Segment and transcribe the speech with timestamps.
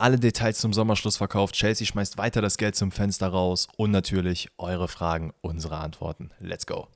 [0.00, 1.54] alle Details zum Sommerschluss verkauft.
[1.54, 6.30] Chelsea schmeißt weiter das Geld zum Fenster raus und natürlich eure Fragen, unsere Antworten.
[6.40, 6.88] Let's go.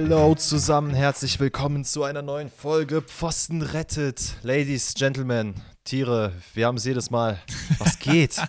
[0.00, 4.36] Hallo zusammen, herzlich willkommen zu einer neuen Folge Pfosten rettet.
[4.42, 7.42] Ladies, Gentlemen, Tiere, wir haben es jedes Mal.
[7.78, 8.40] Was geht?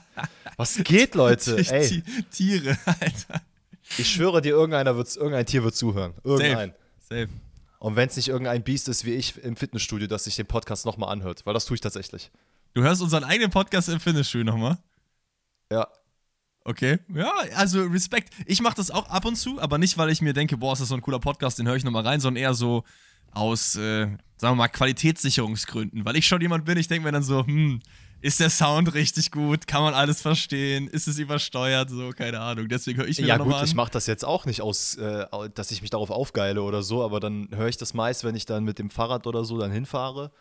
[0.57, 1.57] Was geht, Leute?
[1.57, 2.03] Ey.
[2.29, 3.41] Tiere, Alter.
[3.97, 6.13] Ich schwöre dir, irgendeiner wird, irgendein Tier wird zuhören.
[6.23, 6.75] Irgendein.
[6.99, 7.21] Safe.
[7.25, 7.29] Safe.
[7.79, 10.85] Und wenn es nicht irgendein Biest ist wie ich im Fitnessstudio, das sich den Podcast
[10.85, 12.29] nochmal anhört, weil das tue ich tatsächlich.
[12.75, 14.77] Du hörst unseren eigenen Podcast im Fitnessstudio nochmal?
[15.71, 15.87] Ja,
[16.69, 18.31] Okay, ja, also Respekt.
[18.45, 20.79] Ich mache das auch ab und zu, aber nicht, weil ich mir denke, boah, ist
[20.79, 22.83] das so ein cooler Podcast, den höre ich nochmal rein, sondern eher so
[23.31, 24.05] aus, äh,
[24.37, 26.05] sagen wir mal, Qualitätssicherungsgründen.
[26.05, 27.79] Weil ich schon jemand bin, ich denke mir dann so, hm,
[28.21, 29.65] ist der Sound richtig gut?
[29.65, 30.87] Kann man alles verstehen?
[30.87, 31.89] Ist es übersteuert?
[31.89, 32.67] So, keine Ahnung.
[32.69, 33.65] Deswegen höre ich mir ja gut, an.
[33.65, 37.03] ich mache das jetzt auch nicht aus, äh, dass ich mich darauf aufgeile oder so,
[37.03, 39.71] aber dann höre ich das meist, wenn ich dann mit dem Fahrrad oder so dann
[39.71, 40.31] hinfahre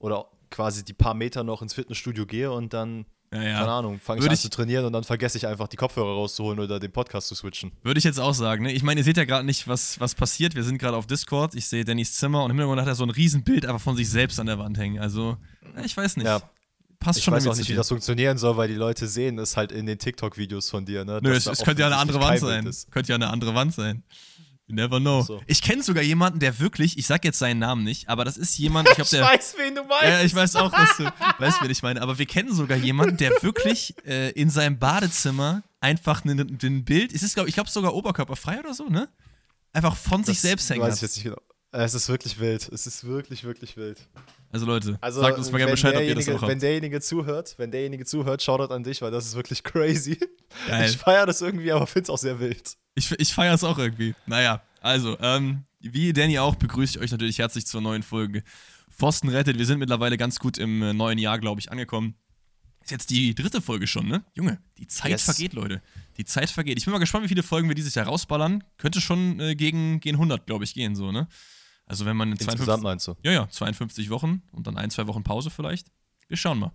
[0.00, 3.58] oder quasi die paar Meter noch ins Fitnessstudio gehe und dann ja, ja.
[3.58, 5.76] keine Ahnung, fange ich Würde an ich- zu trainieren und dann vergesse ich einfach die
[5.76, 7.72] Kopfhörer rauszuholen oder den Podcast zu switchen.
[7.82, 8.72] Würde ich jetzt auch sagen, ne?
[8.72, 10.54] Ich meine, ihr seht ja gerade nicht, was, was passiert.
[10.54, 11.54] Wir sind gerade auf Discord.
[11.54, 14.08] Ich sehe Dannys Zimmer und im Hintergrund hat er so ein Riesenbild einfach von sich
[14.08, 14.98] selbst an der Wand hängen.
[15.00, 15.36] Also,
[15.76, 16.26] ja, ich weiß nicht.
[16.26, 16.40] Ja.
[16.98, 19.56] Passt Ich schon weiß auch nicht, wie das funktionieren soll, weil die Leute sehen es
[19.56, 21.04] halt in den TikTok-Videos von dir.
[21.04, 21.20] Ne?
[21.22, 22.70] Nö, es, es könnte ja eine andere Wand sein.
[22.90, 24.02] Könnte ja eine andere Wand sein.
[24.68, 25.22] You never know.
[25.22, 25.40] So.
[25.46, 28.58] Ich kenne sogar jemanden, der wirklich, ich sag jetzt seinen Namen nicht, aber das ist
[28.58, 29.22] jemand, ich glaube, der.
[29.24, 30.02] weiß, wen du meinst.
[30.04, 31.04] Ja, ich weiß auch, was du
[31.38, 32.02] weißt, wen ich meine.
[32.02, 37.22] Aber wir kennen sogar jemanden, der wirklich äh, in seinem Badezimmer einfach ein, Bild, es
[37.22, 39.08] ist, glaub, ich glaube, sogar oberkörperfrei oder so, ne?
[39.72, 40.96] Einfach von sich Das selbst hängen Weiß hat.
[40.96, 41.40] ich jetzt nicht genau.
[41.72, 42.68] Es ist wirklich wild.
[42.72, 43.98] Es ist wirklich, wirklich wild.
[44.50, 46.62] Also Leute, Also, sagt uns mal gerne wenn Bescheid, ob ihr das auch Wenn habt.
[46.62, 50.18] derjenige zuhört, wenn derjenige zuhört, Shoutout an dich, weil das ist wirklich crazy.
[50.66, 50.88] Geil.
[50.88, 52.76] Ich feiere das irgendwie, aber finde es auch sehr wild.
[52.96, 54.14] Ich, ich feiere es auch irgendwie.
[54.26, 58.42] Naja, also, ähm, wie Danny auch, begrüße ich euch natürlich herzlich zur neuen Folge
[58.90, 59.58] Pfosten rettet.
[59.58, 62.14] Wir sind mittlerweile ganz gut im äh, neuen Jahr, glaube ich, angekommen.
[62.82, 64.24] Ist jetzt die dritte Folge schon, ne?
[64.34, 65.24] Junge, die Zeit Yes.
[65.24, 65.82] vergeht, Leute.
[66.16, 66.78] Die Zeit vergeht.
[66.78, 68.64] Ich bin mal gespannt, wie viele Folgen wir dieses Jahr rausballern.
[68.78, 71.28] Könnte schon äh, gegen, gegen 100, glaube ich, gehen, so, ne?
[71.84, 73.16] Also, wenn man in Insgesamt 52, meinst du?
[73.22, 75.88] ja, ja, 52 Wochen und dann ein, zwei Wochen Pause vielleicht.
[76.28, 76.72] Wir schauen mal.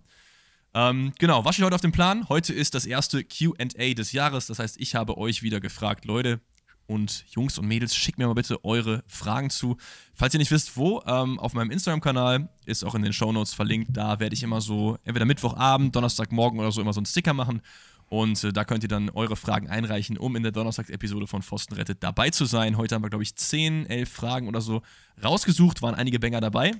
[0.74, 2.28] Ähm, genau, was steht heute auf dem Plan?
[2.28, 4.46] Heute ist das erste QA des Jahres.
[4.46, 6.40] Das heißt, ich habe euch wieder gefragt, Leute
[6.86, 9.76] und Jungs und Mädels, schickt mir mal bitte eure Fragen zu.
[10.14, 13.96] Falls ihr nicht wisst, wo, ähm, auf meinem Instagram-Kanal ist auch in den Shownotes verlinkt.
[13.96, 17.62] Da werde ich immer so, entweder Mittwochabend, Donnerstagmorgen oder so, immer so einen Sticker machen.
[18.08, 21.74] Und äh, da könnt ihr dann eure Fragen einreichen, um in der Donnerstagsepisode von Pfosten
[21.74, 22.76] rettet dabei zu sein.
[22.76, 24.82] Heute haben wir, glaube ich, 10, 11 Fragen oder so
[25.22, 26.72] rausgesucht, waren einige Banger dabei.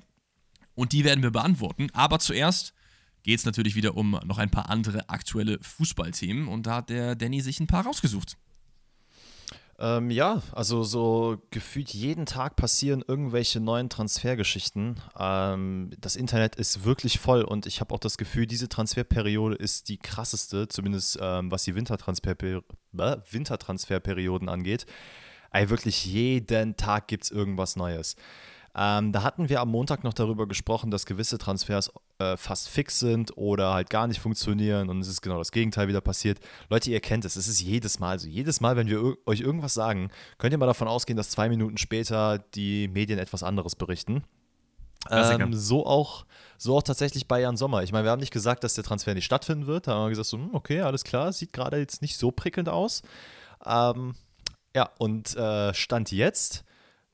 [0.74, 1.88] Und die werden wir beantworten.
[1.92, 2.74] Aber zuerst
[3.22, 6.48] geht es natürlich wieder um noch ein paar andere aktuelle Fußballthemen.
[6.48, 8.36] Und da hat der Danny sich ein paar rausgesucht.
[9.78, 15.00] Ähm, ja, also so gefühlt jeden Tag passieren irgendwelche neuen Transfergeschichten.
[15.18, 19.88] Ähm, das Internet ist wirklich voll und ich habe auch das Gefühl, diese Transferperiode ist
[19.88, 22.60] die krasseste, zumindest ähm, was die Wintertransferperi
[22.96, 24.86] äh, Wintertransferperioden angeht.
[25.50, 28.14] Ey, wirklich jeden Tag gibt es irgendwas Neues.
[28.74, 32.98] Ähm, da hatten wir am Montag noch darüber gesprochen, dass gewisse Transfers äh, fast fix
[32.98, 36.40] sind oder halt gar nicht funktionieren und es ist genau das Gegenteil wieder passiert.
[36.70, 38.28] Leute, ihr kennt es, es ist jedes Mal so.
[38.28, 41.50] Jedes Mal, wenn wir ir- euch irgendwas sagen, könnt ihr mal davon ausgehen, dass zwei
[41.50, 44.24] Minuten später die Medien etwas anderes berichten.
[45.10, 46.24] Ähm, so, auch,
[46.56, 47.82] so auch tatsächlich bei Jan Sommer.
[47.82, 49.86] Ich meine, wir haben nicht gesagt, dass der Transfer nicht stattfinden wird.
[49.86, 52.68] Da haben wir gesagt, so, hm, okay, alles klar, sieht gerade jetzt nicht so prickelnd
[52.68, 53.02] aus.
[53.66, 54.14] Ähm,
[54.74, 56.64] ja, und äh, Stand jetzt,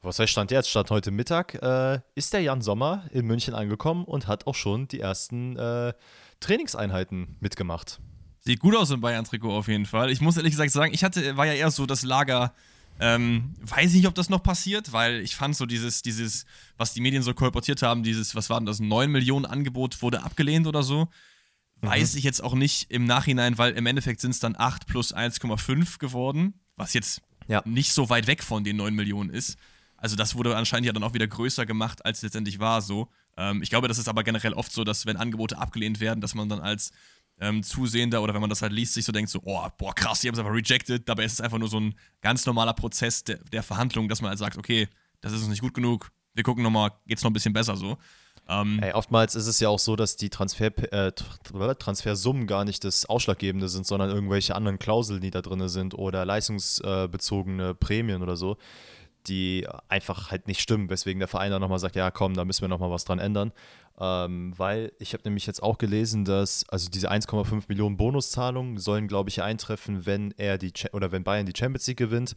[0.03, 0.69] was heißt Stand jetzt?
[0.70, 4.88] Stand heute Mittag, äh, ist der Jan Sommer in München angekommen und hat auch schon
[4.88, 5.92] die ersten äh,
[6.41, 8.00] Trainingseinheiten mitgemacht.
[8.41, 10.10] Sieht gut aus im Bayern-Trikot auf jeden Fall.
[10.10, 12.54] Ich muss ehrlich gesagt sagen, ich hatte, war ja eher so das Lager,
[13.00, 17.00] ähm, weiß nicht, ob das noch passiert, weil ich fand so dieses, dieses, was die
[17.00, 20.82] Medien so kolportiert haben, dieses, was war denn das, 9 Millionen Angebot wurde abgelehnt oder
[20.82, 21.08] so.
[21.81, 25.14] Weiß ich jetzt auch nicht im Nachhinein, weil im Endeffekt sind es dann 8 plus
[25.14, 27.62] 1,5 geworden, was jetzt Ja.
[27.67, 29.56] nicht so weit weg von den 9 Millionen ist.
[29.98, 33.08] Also das wurde anscheinend ja dann auch wieder größer gemacht, als es letztendlich war so.
[33.36, 36.34] Ähm, ich glaube, das ist aber generell oft so, dass wenn Angebote abgelehnt werden, dass
[36.34, 36.92] man dann als
[37.40, 40.20] ähm, Zusehender oder wenn man das halt liest, sich so denkt, so, oh, boah, krass,
[40.20, 41.08] die haben es einfach rejected.
[41.08, 44.30] Dabei ist es einfach nur so ein ganz normaler Prozess der, der Verhandlung, dass man
[44.30, 44.88] halt sagt, okay,
[45.20, 47.98] das ist uns nicht gut genug, wir gucken nochmal, geht's noch ein bisschen besser so.
[48.48, 52.64] Ähm, Ey, oftmals ist es ja auch so, dass die Transfer, äh, Tr- Transfersummen gar
[52.64, 58.22] nicht das Ausschlaggebende sind, sondern irgendwelche anderen Klauseln, die da drin sind oder leistungsbezogene Prämien
[58.22, 58.56] oder so,
[59.28, 62.62] die einfach halt nicht stimmen, weswegen der Verein dann nochmal sagt, ja komm, da müssen
[62.62, 63.52] wir nochmal was dran ändern.
[64.00, 69.08] Ähm, weil ich habe nämlich jetzt auch gelesen, dass also diese 1,5 Millionen Bonuszahlungen sollen,
[69.08, 72.34] glaube ich, eintreffen, wenn er die oder wenn Bayern die Champions League gewinnt.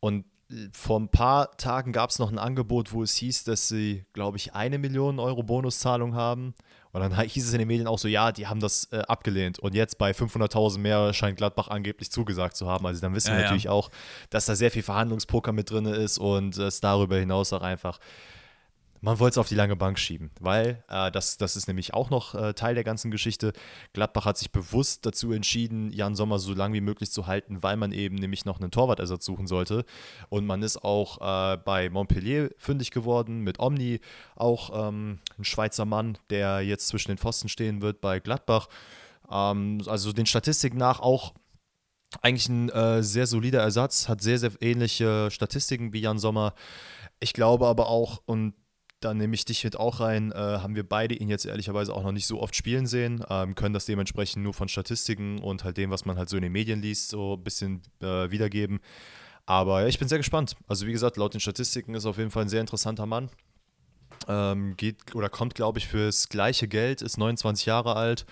[0.00, 0.24] Und
[0.72, 4.36] vor ein paar Tagen gab es noch ein Angebot, wo es hieß, dass sie, glaube
[4.36, 6.54] ich, eine Million Euro Bonuszahlung haben.
[6.96, 9.58] Und dann hieß es in den Medien auch so, ja, die haben das äh, abgelehnt.
[9.58, 12.86] Und jetzt bei 500.000 mehr scheint Gladbach angeblich zugesagt zu haben.
[12.86, 13.70] Also dann wissen ja, wir natürlich ja.
[13.70, 13.90] auch,
[14.30, 17.98] dass da sehr viel Verhandlungspoker mit drin ist und es darüber hinaus auch einfach
[19.06, 22.10] man wollte es auf die lange Bank schieben, weil äh, das, das ist nämlich auch
[22.10, 23.52] noch äh, Teil der ganzen Geschichte.
[23.92, 27.76] Gladbach hat sich bewusst dazu entschieden, Jan Sommer so lange wie möglich zu halten, weil
[27.76, 29.84] man eben nämlich noch einen Torwartersatz suchen sollte.
[30.28, 34.00] Und man ist auch äh, bei Montpellier fündig geworden, mit Omni
[34.34, 38.66] auch ähm, ein Schweizer Mann, der jetzt zwischen den Pfosten stehen wird bei Gladbach.
[39.30, 41.32] Ähm, also den Statistiken nach auch
[42.22, 46.54] eigentlich ein äh, sehr solider Ersatz, hat sehr, sehr ähnliche Statistiken wie Jan Sommer.
[47.20, 48.54] Ich glaube aber auch, und
[49.00, 52.02] da nehme ich dich mit auch rein, äh, haben wir beide ihn jetzt ehrlicherweise auch
[52.02, 55.76] noch nicht so oft spielen sehen, ähm, können das dementsprechend nur von Statistiken und halt
[55.76, 58.80] dem, was man halt so in den Medien liest, so ein bisschen äh, wiedergeben.
[59.44, 60.56] Aber ja, ich bin sehr gespannt.
[60.66, 63.30] Also wie gesagt, laut den Statistiken ist er auf jeden Fall ein sehr interessanter Mann.
[64.28, 68.26] Ähm, geht oder kommt, glaube ich, fürs gleiche Geld, ist 29 Jahre alt.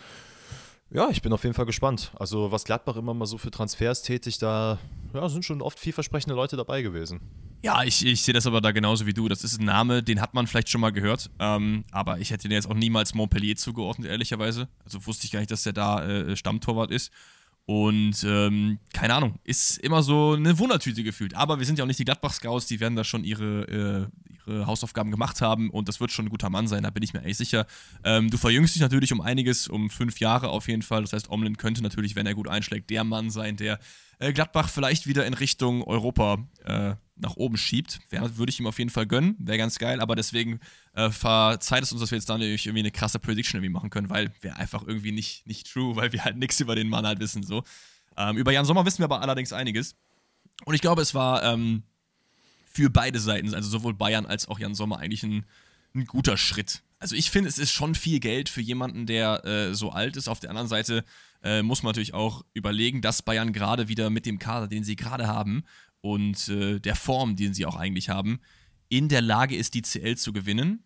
[0.91, 2.11] Ja, ich bin auf jeden Fall gespannt.
[2.17, 4.79] Also was Gladbach immer mal so für Transfers tätigt, da
[5.13, 7.21] ja, sind schon oft vielversprechende Leute dabei gewesen.
[7.65, 9.27] Ja, ich, ich sehe das aber da genauso wie du.
[9.27, 11.31] Das ist ein Name, den hat man vielleicht schon mal gehört.
[11.39, 14.69] Ähm, aber ich hätte den jetzt auch niemals Montpellier zugeordnet, ehrlicherweise.
[14.85, 17.11] Also wusste ich gar nicht, dass der da äh, Stammtorwart ist.
[17.65, 21.35] Und ähm, keine Ahnung, ist immer so eine Wundertüte gefühlt.
[21.35, 24.67] Aber wir sind ja auch nicht die Gladbach-Scouts, die werden da schon ihre, äh, ihre
[24.67, 27.23] Hausaufgaben gemacht haben und das wird schon ein guter Mann sein, da bin ich mir
[27.23, 27.67] echt sicher.
[28.05, 31.01] Ähm, du verjüngst dich natürlich um einiges, um fünf Jahre auf jeden Fall.
[31.01, 33.79] Das heißt, Omlin könnte natürlich, wenn er gut einschlägt, der Mann sein, der
[34.19, 38.01] Gladbach vielleicht wieder in Richtung Europa äh, nach oben schiebt.
[38.11, 40.61] Würde ich ihm auf jeden Fall gönnen, wäre ganz geil, aber deswegen
[40.95, 44.11] äh, verzeiht es uns, dass wir jetzt da irgendwie eine krasse Prediction irgendwie machen können,
[44.11, 47.21] weil wäre einfach irgendwie nicht, nicht true, weil wir halt nichts über den Mann halt
[47.21, 47.43] wissen.
[47.43, 47.63] So.
[48.17, 49.97] Ähm, über Jan Sommer wissen wir aber allerdings einiges.
[50.65, 51.83] Und ich glaube, es war ähm,
[52.67, 55.47] für beide Seiten, also sowohl Bayern als auch Jan Sommer, eigentlich ein,
[55.95, 56.83] ein guter Schritt.
[57.05, 60.27] Also ich finde, es ist schon viel Geld für jemanden, der äh, so alt ist.
[60.27, 61.05] Auf der anderen Seite
[61.43, 64.97] äh, muss man natürlich auch überlegen, dass Bayern gerade wieder mit dem Kader, den sie
[64.97, 65.65] gerade haben
[66.01, 68.41] und äh, der Form, den sie auch eigentlich haben,
[68.89, 70.83] in der Lage ist, die CL zu gewinnen.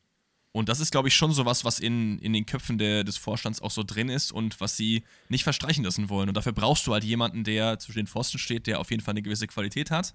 [0.50, 3.16] Und das ist, glaube ich, schon so was, was in, in den Köpfen der, des
[3.16, 6.28] Vorstands auch so drin ist und was sie nicht verstreichen lassen wollen.
[6.28, 9.12] Und dafür brauchst du halt jemanden, der zwischen den Pfosten steht, der auf jeden Fall
[9.12, 10.14] eine gewisse Qualität hat.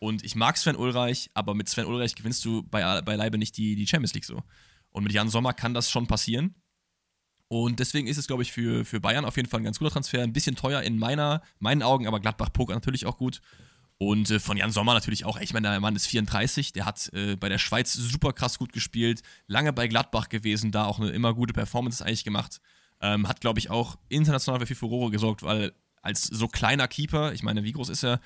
[0.00, 3.76] Und ich mag Sven Ulreich, aber mit Sven Ulreich gewinnst du bei, beileibe nicht die,
[3.76, 4.42] die Champions League so.
[4.96, 6.54] Und mit Jan Sommer kann das schon passieren.
[7.48, 9.90] Und deswegen ist es, glaube ich, für, für Bayern auf jeden Fall ein ganz guter
[9.90, 10.22] Transfer.
[10.22, 13.42] Ein bisschen teuer in meiner, meinen Augen, aber Gladbach Poker natürlich auch gut.
[13.98, 15.38] Und äh, von Jan Sommer natürlich auch.
[15.38, 18.72] Ich meine, der Mann ist 34, der hat äh, bei der Schweiz super krass gut
[18.72, 22.62] gespielt, lange bei Gladbach gewesen, da auch eine immer gute Performance eigentlich gemacht.
[23.02, 27.34] Ähm, hat, glaube ich, auch international für viel Furore gesorgt, weil als so kleiner Keeper,
[27.34, 28.18] ich meine, wie groß ist er?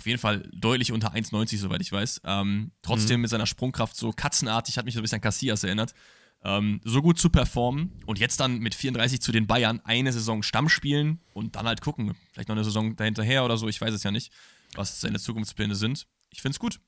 [0.00, 2.22] Auf jeden Fall deutlich unter 1,90, soweit ich weiß.
[2.24, 3.22] Ähm, trotzdem mhm.
[3.22, 5.94] mit seiner Sprungkraft so katzenartig, hat mich so ein bisschen an Cassias erinnert
[6.42, 10.42] ähm, so gut zu performen und jetzt dann mit 34 zu den Bayern eine Saison
[10.42, 13.92] Stamm spielen und dann halt gucken, vielleicht noch eine Saison dahinterher oder so, ich weiß
[13.92, 14.32] es ja nicht,
[14.74, 16.06] was seine Zukunftspläne sind.
[16.30, 16.80] Ich finde es gut.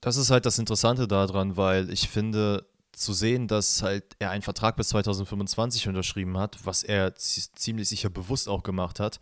[0.00, 4.42] Das ist halt das Interessante daran, weil ich finde, zu sehen, dass halt er einen
[4.42, 9.18] Vertrag bis 2025 unterschrieben hat, was er ziemlich sicher bewusst auch gemacht hat,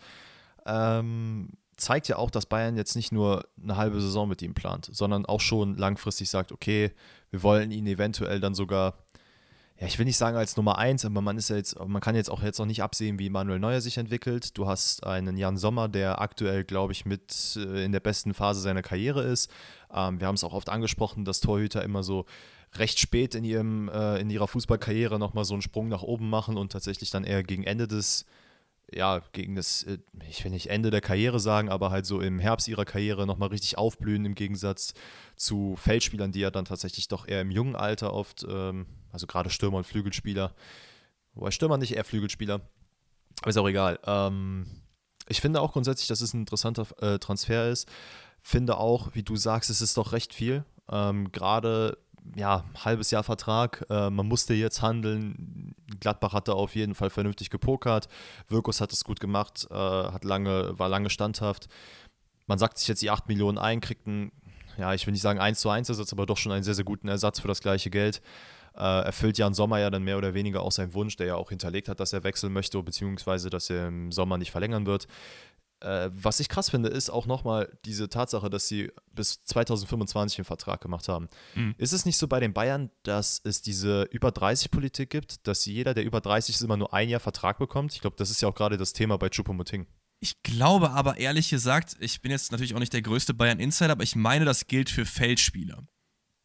[0.67, 4.89] ähm, zeigt ja auch, dass Bayern jetzt nicht nur eine halbe Saison mit ihm plant,
[4.93, 6.93] sondern auch schon langfristig sagt, okay,
[7.31, 8.95] wir wollen ihn eventuell dann sogar
[9.83, 12.15] ja, ich will nicht sagen als Nummer eins, aber man ist ja jetzt, man kann
[12.15, 14.57] jetzt auch jetzt noch nicht absehen, wie Manuel Neuer sich entwickelt.
[14.57, 18.61] Du hast einen Jan Sommer, der aktuell, glaube ich, mit äh, in der besten Phase
[18.61, 19.51] seiner Karriere ist.
[19.93, 22.27] Ähm, wir haben es auch oft angesprochen, dass Torhüter immer so
[22.75, 26.57] recht spät in, ihrem, äh, in ihrer Fußballkarriere nochmal so einen Sprung nach oben machen
[26.57, 28.25] und tatsächlich dann eher gegen Ende des,
[28.91, 29.99] ja, gegen das, äh,
[30.29, 33.51] ich will nicht Ende der Karriere sagen, aber halt so im Herbst ihrer Karriere nochmal
[33.51, 34.95] richtig aufblühen im Gegensatz
[35.37, 39.51] zu Feldspielern, die ja dann tatsächlich doch eher im jungen Alter oft ähm, also gerade
[39.51, 40.55] Stürmer und Flügelspieler.
[41.35, 42.61] Wobei Stürmer nicht eher Flügelspieler.
[43.41, 43.99] Aber ist auch egal.
[44.05, 44.67] Ähm,
[45.29, 47.89] ich finde auch grundsätzlich, dass es ein interessanter äh, Transfer ist.
[48.43, 50.65] Finde auch, wie du sagst, es ist doch recht viel.
[50.91, 51.99] Ähm, gerade
[52.37, 53.85] ja, halbes Jahr Vertrag.
[53.91, 55.75] Äh, man musste jetzt handeln.
[56.01, 58.09] Gladbach hatte auf jeden Fall vernünftig gepokert.
[58.49, 61.69] Wirkus hat es gut gemacht, äh, hat lange, war lange standhaft.
[62.47, 64.33] Man sagt sich jetzt die 8 Millionen ein, kriegt einen,
[64.79, 66.85] ja, ich will nicht sagen 1 zu 1 Ersatz, aber doch schon einen sehr, sehr
[66.85, 68.23] guten Ersatz für das gleiche Geld
[68.77, 71.51] äh, erfüllt Jan Sommer ja dann mehr oder weniger auch seinen Wunsch, der ja auch
[71.51, 75.07] hinterlegt hat, dass er wechseln möchte, beziehungsweise dass er im Sommer nicht verlängern wird.
[75.83, 80.45] Äh, was ich krass finde, ist auch nochmal diese Tatsache, dass sie bis 2025 einen
[80.45, 81.29] Vertrag gemacht haben.
[81.57, 81.75] Mhm.
[81.77, 85.93] Ist es nicht so bei den Bayern, dass es diese über 30-Politik gibt, dass jeder,
[85.93, 87.95] der über 30 ist, immer nur ein Jahr Vertrag bekommt?
[87.95, 89.87] Ich glaube, das ist ja auch gerade das Thema bei Chupomoting.
[90.21, 94.05] Ich glaube aber ehrlich gesagt, ich bin jetzt natürlich auch nicht der größte Bayern-Insider, aber
[94.05, 95.83] ich meine, das gilt für Feldspieler.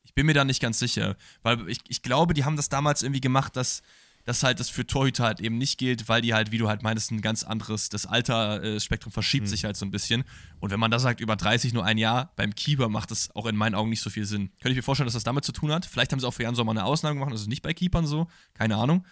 [0.03, 3.03] Ich bin mir da nicht ganz sicher, weil ich, ich glaube, die haben das damals
[3.03, 3.83] irgendwie gemacht, dass
[4.27, 6.83] dass halt das für Torhüter halt eben nicht gilt, weil die halt, wie du halt
[6.83, 9.49] meinst, ein ganz anderes, das Altersspektrum verschiebt mhm.
[9.49, 10.25] sich halt so ein bisschen.
[10.59, 13.45] Und wenn man da sagt, über 30 nur ein Jahr, beim Keeper macht das auch
[13.45, 14.49] in meinen Augen nicht so viel Sinn.
[14.59, 15.85] Könnte ich mir vorstellen, dass das damit zu tun hat.
[15.85, 18.05] Vielleicht haben sie auch für Jan Sommer eine Ausnahme gemacht, das ist nicht bei Keepern
[18.05, 19.05] so, keine Ahnung.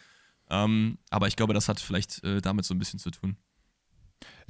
[0.50, 3.38] Ähm, aber ich glaube, das hat vielleicht äh, damit so ein bisschen zu tun.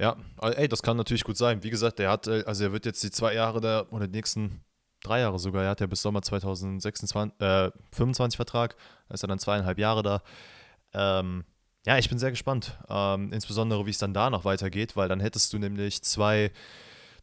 [0.00, 1.62] Ja, ey, das kann natürlich gut sein.
[1.62, 4.16] Wie gesagt, der hat, äh, also er wird jetzt die zwei Jahre der, oder die
[4.16, 4.64] nächsten
[5.04, 8.76] drei Jahre sogar, er hat ja bis Sommer 2026, äh, 25 Vertrag,
[9.08, 10.22] da ist er dann zweieinhalb Jahre da.
[10.96, 11.44] Ähm,
[11.84, 12.76] ja, ich bin sehr gespannt.
[12.88, 16.50] Ähm, insbesondere, wie es dann da noch weitergeht, weil dann hättest du nämlich zwei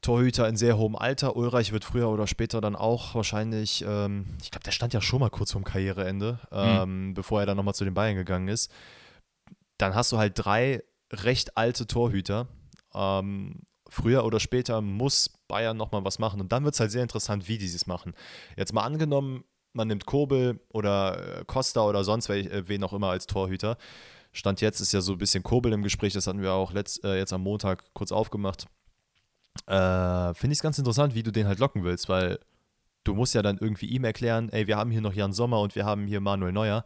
[0.02, 1.36] Torhüter in sehr hohem Alter.
[1.36, 5.20] Ulreich wird früher oder später dann auch wahrscheinlich, ähm, ich glaube, der stand ja schon
[5.20, 7.14] mal kurz vorm Karriereende, mhm.
[7.14, 8.72] bevor er dann nochmal zu den Bayern gegangen ist.
[9.78, 12.48] Dann hast du halt drei recht alte Torhüter.
[12.94, 16.42] Ähm, früher oder später muss Bayern nochmal was machen.
[16.42, 18.14] Und dann wird es halt sehr interessant, wie die es machen.
[18.58, 23.10] Jetzt mal angenommen, man nimmt Kobel oder äh, Costa oder sonst äh, wen auch immer
[23.10, 23.78] als Torhüter.
[24.32, 27.04] Stand jetzt ist ja so ein bisschen Kobel im Gespräch, das hatten wir auch letzt,
[27.04, 28.66] äh, jetzt am Montag kurz aufgemacht.
[29.68, 32.40] Äh, Finde ich es ganz interessant, wie du den halt locken willst, weil
[33.04, 35.76] du musst ja dann irgendwie ihm erklären, ey, wir haben hier noch Jan Sommer und
[35.76, 36.86] wir haben hier Manuel Neuer,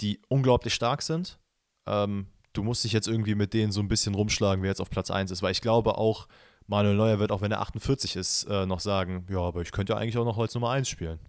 [0.00, 1.38] die unglaublich stark sind.
[1.86, 4.90] Ähm, du musst dich jetzt irgendwie mit denen so ein bisschen rumschlagen, wer jetzt auf
[4.90, 6.26] Platz 1 ist, weil ich glaube auch,
[6.66, 9.92] Manuel Neuer wird, auch wenn er 48 ist, äh, noch sagen, ja, aber ich könnte
[9.92, 11.20] ja eigentlich auch noch als Nummer 1 spielen.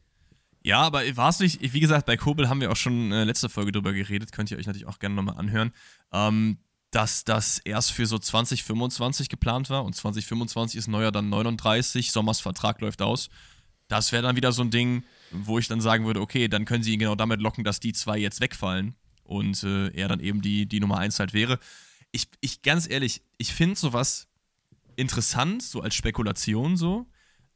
[0.68, 3.48] Ja, aber war es nicht, wie gesagt, bei Kobel haben wir auch schon äh, letzte
[3.48, 5.72] Folge drüber geredet, könnt ihr euch natürlich auch gerne nochmal anhören,
[6.12, 6.58] ähm,
[6.92, 12.42] dass das erst für so 2025 geplant war und 2025 ist Neuer dann 39, Sommers
[12.42, 13.30] Vertrag läuft aus.
[13.88, 16.84] Das wäre dann wieder so ein Ding, wo ich dann sagen würde, okay, dann können
[16.84, 20.42] sie ihn genau damit locken, dass die zwei jetzt wegfallen und äh, er dann eben
[20.42, 21.60] die, die Nummer 1 halt wäre.
[22.12, 24.28] Ich, ich ganz ehrlich, ich finde sowas
[24.98, 27.08] interessant, so als Spekulation so,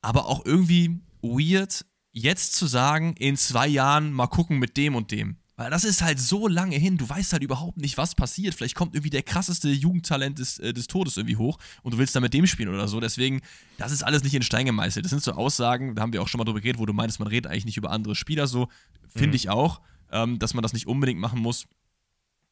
[0.02, 5.12] aber auch irgendwie weird, jetzt zu sagen, in zwei Jahren mal gucken mit dem und
[5.12, 5.38] dem.
[5.62, 8.56] Weil das ist halt so lange hin, du weißt halt überhaupt nicht, was passiert.
[8.56, 12.16] Vielleicht kommt irgendwie der krasseste Jugendtalent des, äh, des Todes irgendwie hoch und du willst
[12.16, 13.00] dann mit dem spielen oder so.
[13.00, 13.42] Deswegen,
[13.78, 15.06] das ist alles nicht in Stein gemeißelt.
[15.06, 17.20] Das sind so Aussagen, da haben wir auch schon mal drüber geredet, wo du meinst,
[17.20, 18.70] man redet eigentlich nicht über andere Spieler so.
[19.10, 19.36] Finde mhm.
[19.36, 21.68] ich auch, ähm, dass man das nicht unbedingt machen muss.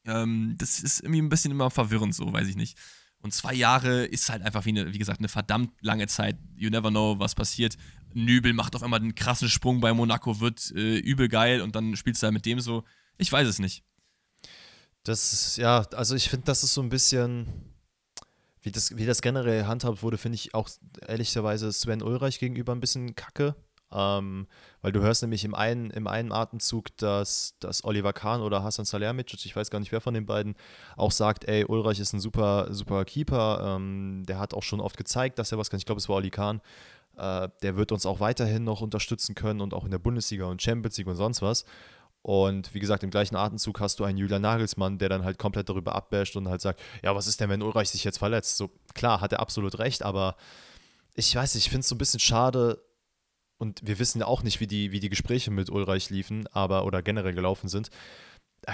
[0.04, 2.78] Ähm, das ist irgendwie ein bisschen immer verwirrend so, weiß ich nicht.
[3.22, 6.36] Und zwei Jahre ist halt einfach, wie, eine, wie gesagt, eine verdammt lange Zeit.
[6.56, 7.76] You never know, was passiert.
[8.14, 11.96] Nübel macht auf einmal einen krassen Sprung bei Monaco, wird äh, übel geil und dann
[11.96, 12.84] spielst du halt mit dem so.
[13.18, 13.84] Ich weiß es nicht.
[15.02, 17.46] Das ist, ja, also ich finde, das ist so ein bisschen,
[18.62, 20.68] wie das, wie das generell handhabt wurde, finde ich auch
[21.06, 23.54] ehrlicherweise Sven Ulreich gegenüber ein bisschen kacke.
[23.92, 24.46] Ähm,
[24.82, 28.84] weil du hörst nämlich im einen, im einen Atemzug, dass, dass Oliver Kahn oder Hassan
[28.84, 30.54] Salihamidzic, ich weiß gar nicht wer von den beiden,
[30.96, 33.76] auch sagt, ey, Ulreich ist ein super, super Keeper.
[33.76, 35.78] Ähm, der hat auch schon oft gezeigt, dass er was kann.
[35.78, 36.60] Ich glaube, es war Oli Kahn.
[37.16, 40.62] Äh, der wird uns auch weiterhin noch unterstützen können und auch in der Bundesliga und
[40.62, 41.64] Champions League und sonst was.
[42.22, 45.68] Und wie gesagt, im gleichen Atemzug hast du einen Julian Nagelsmann, der dann halt komplett
[45.68, 48.56] darüber abbasht und halt sagt, ja, was ist denn, wenn Ulreich sich jetzt verletzt?
[48.56, 50.36] So, klar, hat er absolut recht, aber
[51.14, 52.82] ich weiß ich finde es so ein bisschen schade,
[53.60, 56.86] und wir wissen ja auch nicht, wie die, wie die Gespräche mit Ulreich liefen, aber
[56.86, 57.90] oder generell gelaufen sind.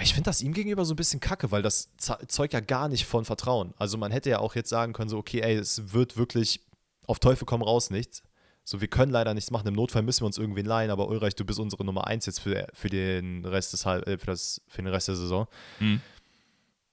[0.00, 3.04] Ich finde das ihm gegenüber so ein bisschen kacke, weil das zeugt ja gar nicht
[3.04, 3.74] von Vertrauen.
[3.78, 6.60] Also man hätte ja auch jetzt sagen können, so, okay, ey, es wird wirklich
[7.06, 8.22] auf Teufel komm raus nichts.
[8.64, 9.68] So, wir können leider nichts machen.
[9.68, 12.40] Im Notfall müssen wir uns irgendwen leihen, aber Ulreich, du bist unsere Nummer eins jetzt
[12.40, 15.46] für, für, den, Rest des, äh, für, das, für den Rest der Saison.
[15.78, 16.00] Mhm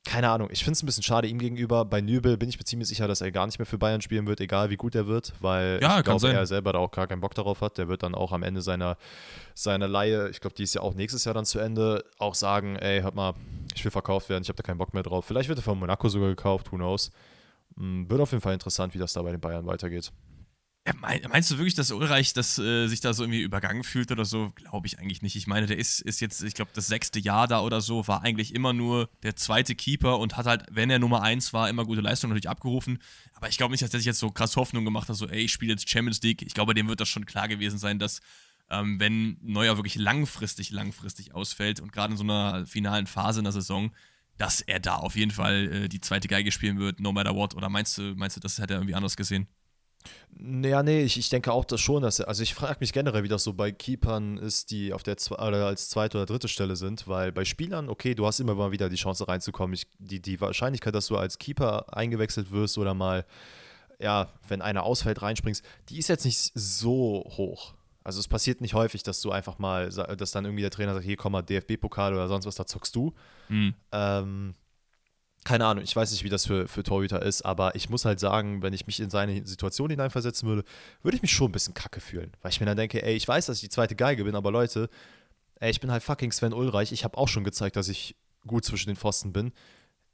[0.06, 1.86] keine Ahnung, ich finde es ein bisschen schade ihm gegenüber.
[1.86, 4.28] Bei Nübel bin ich mir ziemlich sicher, dass er gar nicht mehr für Bayern spielen
[4.28, 7.08] wird, egal wie gut er wird, weil ja, ich glaube, er selber da auch gar
[7.08, 7.78] keinen Bock darauf hat.
[7.78, 8.98] Der wird dann auch am Ende seiner,
[9.54, 12.76] seiner Laie, ich glaube, die ist ja auch nächstes Jahr dann zu Ende, auch sagen,
[12.76, 13.34] ey, hört mal,
[13.74, 15.26] ich will verkauft werden, ich habe da keinen Bock mehr drauf.
[15.26, 17.10] Vielleicht wird er von Monaco sogar gekauft, who knows.
[17.78, 20.12] Hm, wird auf jeden Fall interessant, wie das da bei den Bayern weitergeht.
[21.00, 24.52] Meinst du wirklich, dass Ulreich das, äh, sich da so irgendwie übergangen fühlt oder so?
[24.56, 25.38] Glaube ich eigentlich nicht.
[25.38, 28.22] Ich meine, der ist, ist jetzt, ich glaube, das sechste Jahr da oder so, war
[28.22, 31.86] eigentlich immer nur der zweite Keeper und hat halt, wenn er Nummer eins war, immer
[31.86, 33.00] gute Leistung natürlich abgerufen.
[33.34, 35.46] Aber ich glaube nicht, dass er sich jetzt so krass Hoffnung gemacht hat, so, ey,
[35.46, 36.42] ich spiele jetzt Champions League.
[36.42, 38.20] Ich glaube, dem wird das schon klar gewesen sein, dass,
[38.70, 43.46] ähm, wenn Neuer wirklich langfristig, langfristig ausfällt und gerade in so einer finalen Phase in
[43.46, 43.96] der Saison,
[44.38, 47.56] dass er da auf jeden Fall äh, die zweite Geige spielen wird, no matter what.
[47.56, 49.48] Oder meinst du, meinst du, das hätte er irgendwie anders gesehen?
[50.40, 53.28] Ja, nee, ich, ich denke auch das schon, dass also ich frage mich generell, wie
[53.28, 57.08] das so bei Keepern ist, die auf der oder als zweite oder dritte Stelle sind,
[57.08, 59.74] weil bei Spielern, okay, du hast immer mal wieder die Chance reinzukommen.
[59.74, 63.26] Ich, die, die Wahrscheinlichkeit, dass du als Keeper eingewechselt wirst oder mal
[64.00, 67.74] ja, wenn einer ausfällt, reinspringst, die ist jetzt nicht so hoch.
[68.04, 71.06] Also es passiert nicht häufig, dass du einfach mal, dass dann irgendwie der Trainer sagt,
[71.06, 73.14] hier komm mal DFB-Pokal oder sonst was, da zockst du.
[73.48, 73.74] Mhm.
[73.94, 74.56] Ähm,
[75.46, 78.20] keine Ahnung, ich weiß nicht, wie das für, für Torhüter ist, aber ich muss halt
[78.20, 80.64] sagen, wenn ich mich in seine Situation hineinversetzen würde,
[81.02, 82.32] würde ich mich schon ein bisschen kacke fühlen.
[82.42, 84.52] Weil ich mir dann denke, ey, ich weiß, dass ich die zweite Geige bin, aber
[84.52, 84.90] Leute,
[85.60, 86.92] ey, ich bin halt fucking Sven Ulreich.
[86.92, 89.52] Ich habe auch schon gezeigt, dass ich gut zwischen den Pfosten bin.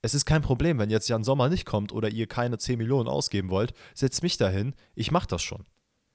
[0.01, 3.09] Es ist kein Problem, wenn jetzt Jan Sommer nicht kommt oder ihr keine 10 Millionen
[3.09, 5.65] ausgeben wollt, setzt mich dahin, ich mach das schon.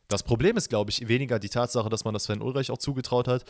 [0.08, 3.28] Das Problem ist, glaube ich, weniger die Tatsache, dass man das Sven Ulreich auch zugetraut
[3.28, 3.44] hat,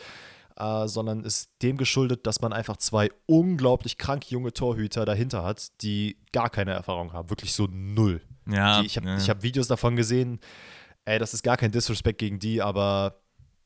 [0.57, 5.81] äh, sondern ist dem geschuldet, dass man einfach zwei unglaublich krank junge Torhüter dahinter hat,
[5.81, 7.29] die gar keine Erfahrung haben.
[7.29, 8.21] Wirklich so null.
[8.49, 8.79] Ja.
[8.79, 9.17] Die, ich habe ja.
[9.19, 10.39] hab Videos davon gesehen,
[11.05, 13.21] ey, das ist gar kein Disrespect gegen die, aber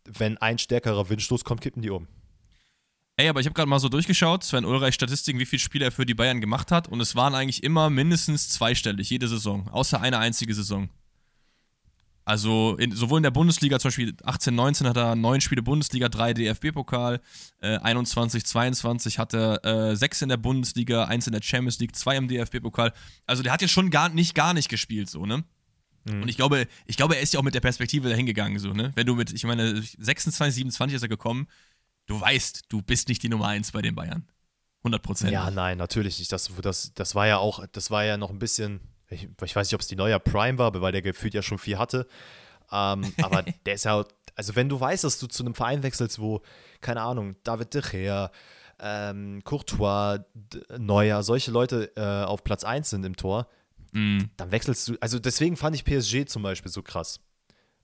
[0.05, 2.07] wenn ein stärkerer Windstoß kommt, kippen die um.
[3.17, 5.91] Ey, aber ich habe gerade mal so durchgeschaut, Sven Ulreich Statistiken, wie viele Spiele er
[5.91, 9.99] für die Bayern gemacht hat und es waren eigentlich immer mindestens zweistellig, jede Saison, außer
[9.99, 10.89] eine einzige Saison.
[12.29, 16.09] Also in, sowohl in der Bundesliga, zum Beispiel 18, 19 hat er neun Spiele Bundesliga,
[16.09, 17.21] drei DFB-Pokal,
[17.59, 21.95] äh, 21, 22 hat er äh, sechs in der Bundesliga, eins in der Champions League,
[21.95, 22.93] zwei im DFB-Pokal.
[23.25, 25.43] Also der hat jetzt schon gar nicht, gar nicht gespielt, so, ne?
[26.03, 26.21] Mhm.
[26.21, 28.73] Und ich glaube, ich glaube, er ist ja auch mit der Perspektive dahin gegangen, so,
[28.73, 28.91] ne?
[28.93, 31.47] Wenn du mit, ich meine, 26, 27 ist er gekommen,
[32.05, 34.27] du weißt, du bist nicht die Nummer eins bei den Bayern.
[34.81, 35.31] 100 Prozent.
[35.31, 36.31] Ja, nein, natürlich nicht.
[36.31, 39.67] Das, das, das war ja auch, das war ja noch ein bisschen ich, ich weiß
[39.67, 42.07] nicht, ob es die neue Prime war, weil der gefühlt ja schon viel hatte.
[42.71, 44.03] Ähm, aber der ist ja,
[44.35, 46.41] also wenn du weißt, dass du zu einem Verein wechselst, wo,
[46.81, 48.31] keine Ahnung, David De Gea,
[48.79, 50.19] ähm, Courtois,
[50.77, 53.47] Neuer, solche Leute äh, auf Platz 1 sind im Tor,
[53.91, 54.19] mm.
[54.37, 57.19] dann wechselst du, also deswegen fand ich PSG zum Beispiel so krass.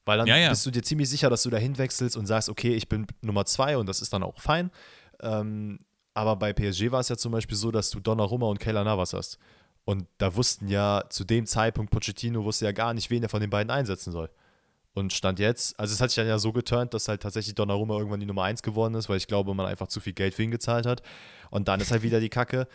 [0.06, 0.50] Weil dann ja, ja.
[0.50, 3.46] bist du dir ziemlich sicher, dass du da hinwechselst und sagst, okay, ich bin Nummer
[3.46, 4.72] 2 und das ist dann auch fein.
[5.20, 5.80] Ähm,
[6.14, 9.14] aber bei PSG war es ja zum Beispiel so, dass du Donnarumma und Keylor Navas
[9.14, 9.40] hast.
[9.86, 13.40] Und da wussten ja zu dem Zeitpunkt, Pochettino wusste ja gar nicht, wen er von
[13.40, 14.30] den beiden einsetzen soll.
[14.94, 17.98] Und stand jetzt, also es hat sich dann ja so geturnt, dass halt tatsächlich Donnarumma
[17.98, 20.44] irgendwann die Nummer 1 geworden ist, weil ich glaube, man einfach zu viel Geld für
[20.44, 21.04] ihn gezahlt hat.
[21.52, 22.68] Und dann ist halt wieder die Kacke,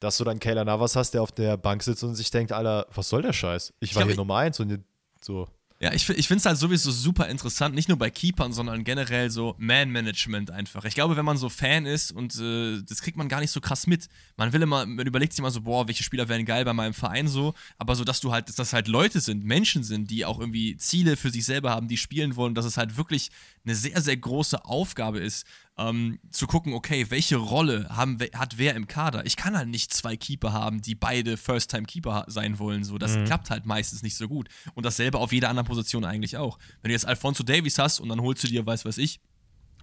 [0.00, 2.86] dass du dann Kayla Navas hast, der auf der Bank sitzt und sich denkt, Alter,
[2.94, 3.72] was soll der Scheiß?
[3.80, 4.84] Ich war ich glaub, hier Nummer 1 und
[5.20, 5.48] so.
[5.80, 9.30] Ja, ich, ich finde es halt sowieso super interessant, nicht nur bei Keepern, sondern generell
[9.30, 10.84] so Man-Management einfach.
[10.84, 13.60] Ich glaube, wenn man so Fan ist und äh, das kriegt man gar nicht so
[13.60, 14.08] krass mit.
[14.36, 16.94] Man will immer, man überlegt sich immer so, boah, welche Spieler wären geil bei meinem
[16.94, 20.24] Verein so, aber so, dass du halt, dass das halt Leute sind, Menschen sind, die
[20.24, 23.30] auch irgendwie Ziele für sich selber haben, die spielen wollen, dass es halt wirklich
[23.68, 28.74] eine sehr, sehr große Aufgabe ist, ähm, zu gucken, okay, welche Rolle haben, hat wer
[28.74, 29.24] im Kader?
[29.26, 32.82] Ich kann halt nicht zwei Keeper haben, die beide First-Time-Keeper sein wollen.
[32.82, 33.26] So, das mhm.
[33.26, 34.48] klappt halt meistens nicht so gut.
[34.74, 36.58] Und dasselbe auf jeder anderen Position eigentlich auch.
[36.82, 39.20] Wenn du jetzt Alfonso Davies hast und dann holst du dir, weiß was ich,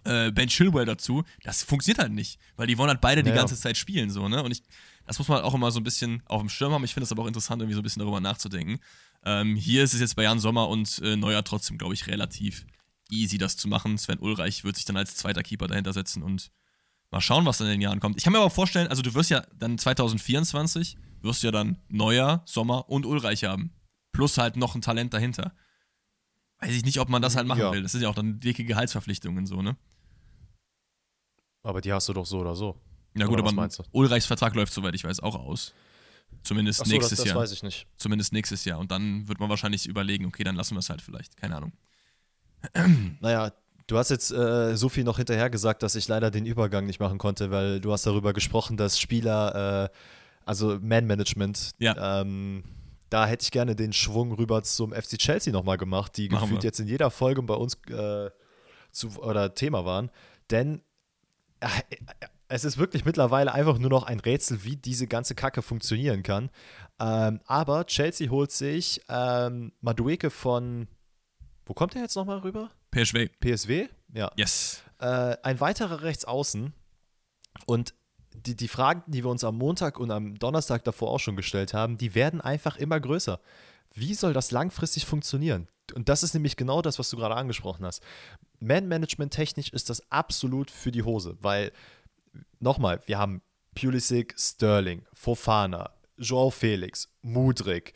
[0.04, 3.34] äh, Ben Chilwell dazu, das funktioniert halt nicht, weil die wollen halt beide naja.
[3.34, 4.44] die ganze Zeit spielen, so, ne?
[4.44, 4.62] Und ich,
[5.08, 6.84] das muss man halt auch immer so ein bisschen auf dem Schirm haben.
[6.84, 8.80] Ich finde es aber auch interessant, irgendwie so ein bisschen darüber nachzudenken.
[9.24, 12.66] Ähm, hier ist es jetzt bei Jan Sommer und äh, Neuer trotzdem, glaube ich, relativ
[13.10, 13.98] easy, das zu machen.
[13.98, 16.52] Sven Ulreich wird sich dann als zweiter Keeper dahinter setzen und
[17.12, 18.18] mal schauen, was in den Jahren kommt.
[18.18, 22.42] Ich kann mir aber vorstellen, also du wirst ja dann 2024, wirst ja dann Neuer,
[22.46, 23.74] Sommer und Ulreich haben.
[24.12, 25.54] Plus halt noch ein Talent dahinter.
[26.60, 27.72] Weiß ich nicht, ob man das halt machen ja.
[27.72, 27.84] will.
[27.84, 29.76] Das sind ja auch dann dicke Gehaltsverpflichtungen so, ne?
[31.64, 32.80] Aber die hast du doch so oder so.
[33.18, 35.74] Ja gut, aber Ulreichs Vertrag läuft, soweit ich weiß, auch aus.
[36.44, 37.38] Zumindest so, nächstes das, das Jahr.
[37.38, 37.88] weiß ich nicht.
[37.98, 38.80] Zumindest nächstes Jahr.
[38.80, 41.38] Und dann wird man wahrscheinlich überlegen, okay, dann lassen wir es halt vielleicht.
[41.38, 41.74] Keine Ahnung.
[43.20, 43.52] Naja,
[43.88, 47.00] du hast jetzt äh, so viel noch hinterher gesagt, dass ich leider den Übergang nicht
[47.00, 49.98] machen konnte, weil du hast darüber gesprochen, dass Spieler, äh,
[50.46, 52.22] also Man-Management, ja.
[52.22, 52.64] ähm,
[53.10, 56.64] da hätte ich gerne den Schwung rüber zum FC Chelsea nochmal gemacht, die Machen gefühlt
[56.64, 56.68] wir.
[56.70, 58.30] jetzt in jeder Folge bei uns äh,
[58.92, 60.10] zu, oder Thema waren.
[60.50, 60.82] Denn
[61.60, 61.68] äh,
[62.48, 66.50] es ist wirklich mittlerweile einfach nur noch ein Rätsel, wie diese ganze Kacke funktionieren kann.
[67.00, 70.88] Ähm, aber Chelsea holt sich ähm, Madueke von
[71.66, 72.72] wo kommt er jetzt nochmal rüber?
[72.92, 73.28] PSW.
[73.40, 73.88] PSW?
[74.14, 74.32] Ja.
[74.36, 74.84] Yes.
[75.00, 76.74] Äh, ein weiterer Rechtsaußen.
[77.66, 77.94] Und
[78.34, 81.74] die, die Fragen, die wir uns am Montag und am Donnerstag davor auch schon gestellt
[81.74, 83.40] haben, die werden einfach immer größer.
[83.94, 85.68] Wie soll das langfristig funktionieren?
[85.94, 88.04] Und das ist nämlich genau das, was du gerade angesprochen hast.
[88.60, 91.72] Man-Management technisch ist das absolut für die Hose, weil,
[92.60, 93.42] nochmal, wir haben
[93.76, 97.94] Pulisic, Sterling, Fofana, Joao Felix, Mudrik,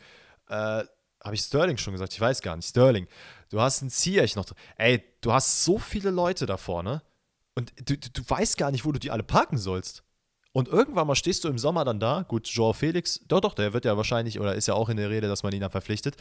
[0.48, 0.84] äh,
[1.22, 2.12] habe ich Sterling schon gesagt?
[2.12, 2.68] Ich weiß gar nicht.
[2.68, 3.06] Sterling.
[3.50, 4.46] Du hast einen Ziyech noch.
[4.76, 7.02] Ey, du hast so viele Leute da vorne
[7.54, 10.04] und du, du, du weißt gar nicht, wo du die alle parken sollst.
[10.52, 13.72] Und irgendwann mal stehst du im Sommer dann da, gut, Joao Felix, doch, doch, der
[13.72, 16.16] wird ja wahrscheinlich, oder ist ja auch in der Rede, dass man ihn dann verpflichtet,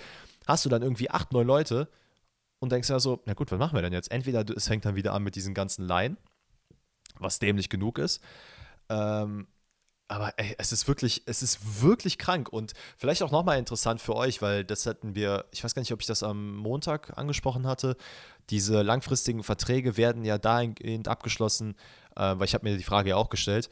[0.45, 1.87] hast du dann irgendwie acht, neun Leute
[2.59, 4.11] und denkst ja so, na gut, was machen wir denn jetzt?
[4.11, 6.17] Entweder es fängt dann wieder an mit diesen ganzen Laien,
[7.17, 8.21] was dämlich genug ist,
[8.89, 9.47] ähm,
[10.09, 14.15] aber ey, es ist wirklich, es ist wirklich krank und vielleicht auch nochmal interessant für
[14.15, 17.67] euch, weil das hatten wir, ich weiß gar nicht, ob ich das am Montag angesprochen
[17.67, 17.95] hatte.
[18.49, 21.75] Diese langfristigen Verträge werden ja dahingehend abgeschlossen,
[22.15, 23.69] äh, weil ich habe mir die Frage ja auch gestellt,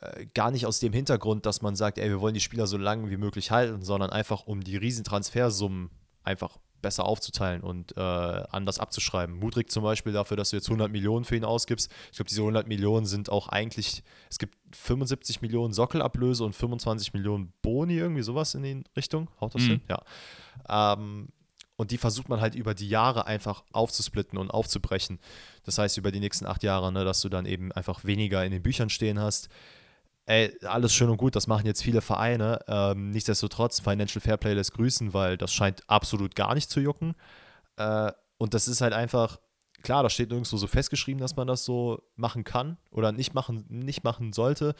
[0.00, 2.78] äh, gar nicht aus dem Hintergrund, dass man sagt, ey, wir wollen die Spieler so
[2.78, 5.90] lange wie möglich halten, sondern einfach um die Riesentransfersummen
[6.24, 9.38] einfach besser aufzuteilen und äh, anders abzuschreiben.
[9.38, 11.90] Mudrik zum Beispiel dafür, dass du jetzt 100 Millionen für ihn ausgibst.
[12.10, 17.12] Ich glaube, diese 100 Millionen sind auch eigentlich, es gibt 75 Millionen Sockelablöse und 25
[17.14, 19.28] Millionen Boni, irgendwie sowas in die Richtung.
[19.40, 19.66] Haut das mhm.
[19.66, 19.80] hin?
[19.88, 20.92] Ja.
[20.94, 21.28] Ähm,
[21.76, 25.20] und die versucht man halt über die Jahre einfach aufzusplitten und aufzubrechen.
[25.62, 28.50] Das heißt, über die nächsten acht Jahre, ne, dass du dann eben einfach weniger in
[28.50, 29.48] den Büchern stehen hast
[30.28, 32.60] ey, alles schön und gut, das machen jetzt viele Vereine.
[32.68, 37.14] Ähm, nichtsdestotrotz, Financial Fairplay lässt grüßen, weil das scheint absolut gar nicht zu jucken.
[37.76, 39.40] Äh, und das ist halt einfach,
[39.82, 43.64] klar, da steht nirgendwo so festgeschrieben, dass man das so machen kann oder nicht machen,
[43.70, 44.74] nicht machen sollte.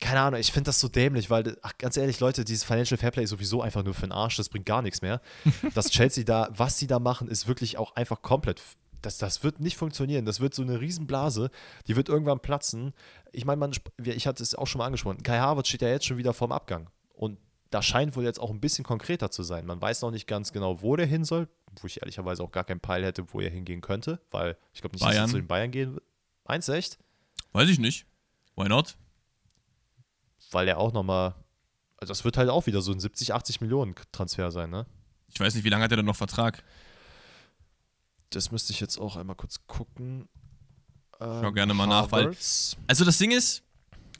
[0.00, 3.22] Keine Ahnung, ich finde das so dämlich, weil, ach, ganz ehrlich, Leute, dieses Financial Fairplay
[3.22, 5.20] ist sowieso einfach nur für den Arsch, das bringt gar nichts mehr.
[5.74, 8.60] Dass Chelsea da, was sie da machen, ist wirklich auch einfach komplett
[9.02, 10.24] das, das wird nicht funktionieren.
[10.24, 11.50] Das wird so eine Riesenblase,
[11.86, 12.92] die wird irgendwann platzen.
[13.32, 13.70] Ich meine,
[14.04, 16.52] ich hatte es auch schon mal angesprochen, Kai Harvard steht ja jetzt schon wieder vorm
[16.52, 16.88] Abgang.
[17.14, 17.38] Und
[17.70, 19.66] da scheint wohl jetzt auch ein bisschen konkreter zu sein.
[19.66, 21.48] Man weiß noch nicht ganz genau, wo der hin soll,
[21.80, 24.94] wo ich ehrlicherweise auch gar keinen Peil hätte, wo er hingehen könnte, weil ich glaube
[24.94, 25.22] nicht, Bayern.
[25.22, 26.04] dass er zu den Bayern gehen wird.
[26.46, 26.98] Meinst du echt?
[27.52, 28.06] Weiß ich nicht.
[28.56, 28.96] Why not?
[30.50, 31.34] Weil er auch nochmal,
[31.96, 34.86] also das wird halt auch wieder so ein 70, 80 Millionen Transfer sein, ne?
[35.28, 36.62] Ich weiß nicht, wie lange hat er denn noch Vertrag?
[38.34, 40.28] Das müsste ich jetzt auch einmal kurz gucken.
[41.18, 42.36] Schau ähm, gerne mal nach, weil.
[42.86, 43.62] Also das Ding ist,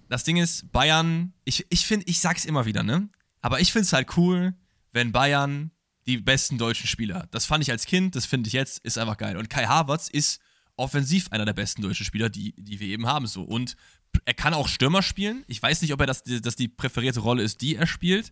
[0.09, 3.09] das Ding ist, Bayern, ich, ich finde, ich sag's immer wieder, ne?
[3.40, 4.55] Aber ich finde es halt cool,
[4.92, 5.72] wenn Bayern
[6.07, 7.35] die besten deutschen Spieler hat.
[7.35, 9.37] Das fand ich als Kind, das finde ich jetzt, ist einfach geil.
[9.37, 10.40] Und Kai Havertz ist
[10.77, 13.27] offensiv einer der besten deutschen Spieler, die, die wir eben haben.
[13.27, 13.42] So.
[13.42, 13.77] Und
[14.25, 15.44] er kann auch Stürmer spielen.
[15.46, 18.31] Ich weiß nicht, ob er das, das die präferierte Rolle ist, die er spielt.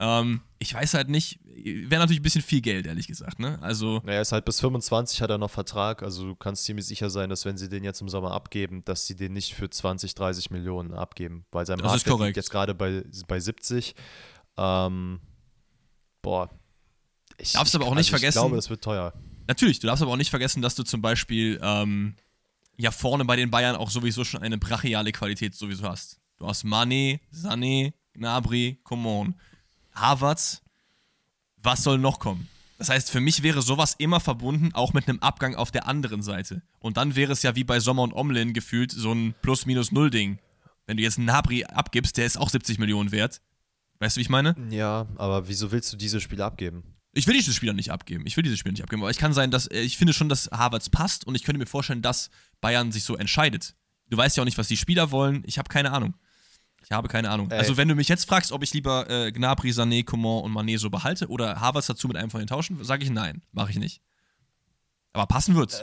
[0.00, 3.58] Ähm, ich weiß halt nicht, wäre natürlich ein bisschen viel Geld, ehrlich gesagt, ne?
[3.62, 4.00] Also.
[4.04, 7.30] Naja, ist halt bis 25 hat er noch Vertrag, also du kannst ziemlich sicher sein,
[7.30, 10.50] dass wenn sie den jetzt im Sommer abgeben, dass sie den nicht für 20, 30
[10.50, 13.94] Millionen abgeben, weil sein Marktwert liegt jetzt gerade bei, bei 70.
[14.56, 15.20] Ähm,
[16.22, 16.50] boah.
[17.38, 18.38] Ich, darfst aber auch nicht also vergessen.
[18.38, 19.12] Ich glaube, es wird teuer.
[19.46, 22.16] Natürlich, du darfst aber auch nicht vergessen, dass du zum Beispiel ähm,
[22.76, 26.20] ja vorne bei den Bayern auch sowieso schon eine brachiale Qualität sowieso hast.
[26.38, 29.34] Du hast Mane, Sané, Gnabry, Coman.
[30.00, 30.62] Harvards,
[31.56, 32.48] was soll noch kommen?
[32.78, 36.22] Das heißt, für mich wäre sowas immer verbunden, auch mit einem Abgang auf der anderen
[36.22, 36.62] Seite.
[36.78, 40.38] Und dann wäre es ja wie bei Sommer und Omlin gefühlt so ein Plus-Minus-Null-Ding.
[40.86, 43.40] Wenn du jetzt einen Nabri abgibst, der ist auch 70 Millionen wert.
[43.98, 44.54] Weißt du, wie ich meine?
[44.70, 46.84] Ja, aber wieso willst du diese Spieler abgeben?
[47.12, 48.24] Ich will diese Spieler nicht abgeben.
[48.26, 49.02] Ich will diese Spieler nicht abgeben.
[49.02, 51.58] Aber ich kann sein, dass äh, ich finde schon, dass Harvards passt und ich könnte
[51.58, 52.30] mir vorstellen, dass
[52.60, 53.74] Bayern sich so entscheidet.
[54.08, 55.42] Du weißt ja auch nicht, was die Spieler wollen.
[55.46, 56.14] Ich habe keine Ahnung.
[56.88, 57.50] Ich habe keine Ahnung.
[57.50, 57.58] Ey.
[57.58, 60.78] Also, wenn du mich jetzt fragst, ob ich lieber äh, Gnabry, Sané, Coman und Mané
[60.78, 63.42] so behalte oder Havertz dazu mit einem von den tauschen, sage ich nein.
[63.52, 64.00] Mache ich nicht.
[65.12, 65.82] Aber passen wird's.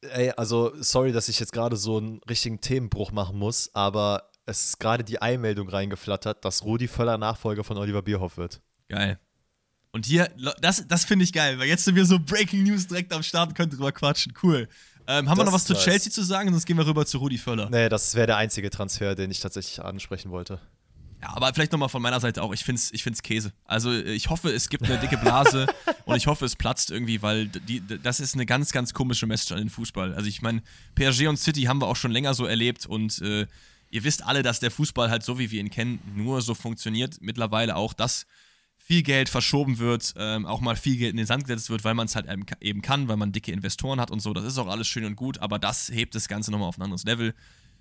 [0.00, 4.30] Äh, ey, also, sorry, dass ich jetzt gerade so einen richtigen Themenbruch machen muss, aber
[4.46, 8.62] es ist gerade die Einmeldung reingeflattert, dass Rudi Völler Nachfolger von Oliver Bierhoff wird.
[8.88, 9.18] Geil.
[9.92, 10.30] Und hier,
[10.62, 13.50] das, das finde ich geil, weil jetzt sind wir so Breaking News direkt am Start
[13.50, 14.32] und können drüber quatschen.
[14.42, 14.66] Cool.
[15.06, 16.50] Ähm, haben das wir noch was zu Chelsea zu sagen?
[16.50, 17.68] Sonst gehen wir rüber zu Rudi Völler.
[17.70, 20.60] Nee, das wäre der einzige Transfer, den ich tatsächlich ansprechen wollte.
[21.24, 22.52] Ja, aber vielleicht nochmal von meiner Seite auch.
[22.52, 23.52] Ich finde es ich find's Käse.
[23.64, 25.66] Also, ich hoffe, es gibt eine dicke Blase
[26.04, 29.52] und ich hoffe, es platzt irgendwie, weil die, das ist eine ganz, ganz komische Message
[29.52, 30.14] an den Fußball.
[30.14, 30.62] Also, ich meine,
[30.94, 33.46] PSG und City haben wir auch schon länger so erlebt und äh,
[33.90, 37.18] ihr wisst alle, dass der Fußball halt so, wie wir ihn kennen, nur so funktioniert.
[37.20, 38.26] Mittlerweile auch das
[38.86, 41.94] viel Geld verschoben wird, ähm, auch mal viel Geld in den Sand gesetzt wird, weil
[41.94, 42.26] man es halt
[42.60, 44.34] eben kann, weil man dicke Investoren hat und so.
[44.34, 46.82] Das ist auch alles schön und gut, aber das hebt das Ganze nochmal auf ein
[46.82, 47.28] anderes Level.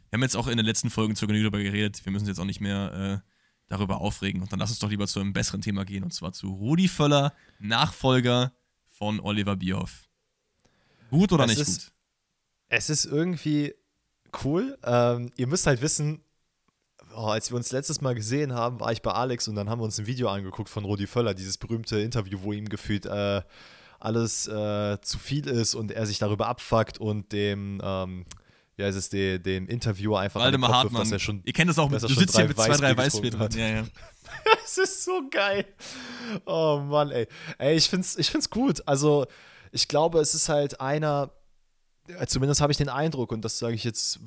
[0.09, 2.05] Wir haben jetzt auch in den letzten Folgen zur Genüge darüber geredet.
[2.05, 3.29] Wir müssen jetzt auch nicht mehr äh,
[3.67, 4.41] darüber aufregen.
[4.41, 6.87] Und dann lass uns doch lieber zu einem besseren Thema gehen, und zwar zu Rudi
[6.87, 8.53] Völler, Nachfolger
[8.87, 10.07] von Oliver Bierhoff.
[11.09, 11.93] Gut oder es nicht ist, gut?
[12.69, 13.73] Es ist irgendwie
[14.45, 14.77] cool.
[14.85, 16.22] Ähm, ihr müsst halt wissen,
[17.15, 19.79] oh, als wir uns letztes Mal gesehen haben, war ich bei Alex und dann haben
[19.79, 23.41] wir uns ein Video angeguckt von Rudi Völler, dieses berühmte Interview, wo ihm gefühlt äh,
[23.99, 28.25] alles äh, zu viel ist und er sich darüber abfuckt und dem, ähm,
[28.75, 30.93] wie heißt es, de, dem Interviewer einfach Waldemar Hartmann.
[31.01, 32.97] Wirft, dass er schon, Ihr kennt das auch, mit, du sitzt hier mit zwei, drei
[32.97, 33.49] Weißbier drin.
[33.55, 33.83] Ja, ja.
[34.65, 35.65] Es ist so geil.
[36.45, 37.27] Oh Mann, ey.
[37.59, 38.81] Ey, ich find's, ich find's gut.
[38.87, 39.27] Also,
[39.71, 41.31] ich glaube, es ist halt einer,
[42.27, 44.19] zumindest habe ich den Eindruck, und das sage ich jetzt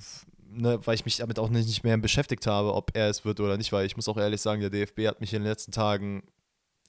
[0.56, 3.56] ne, weil ich mich damit auch nicht mehr beschäftigt habe, ob er es wird oder
[3.56, 6.22] nicht, weil ich muss auch ehrlich sagen, der DFB hat mich in den letzten Tagen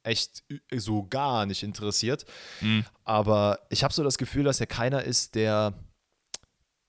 [0.03, 2.25] echt so gar nicht interessiert.
[2.61, 2.85] Mhm.
[3.03, 5.73] Aber ich habe so das Gefühl, dass er keiner ist, der,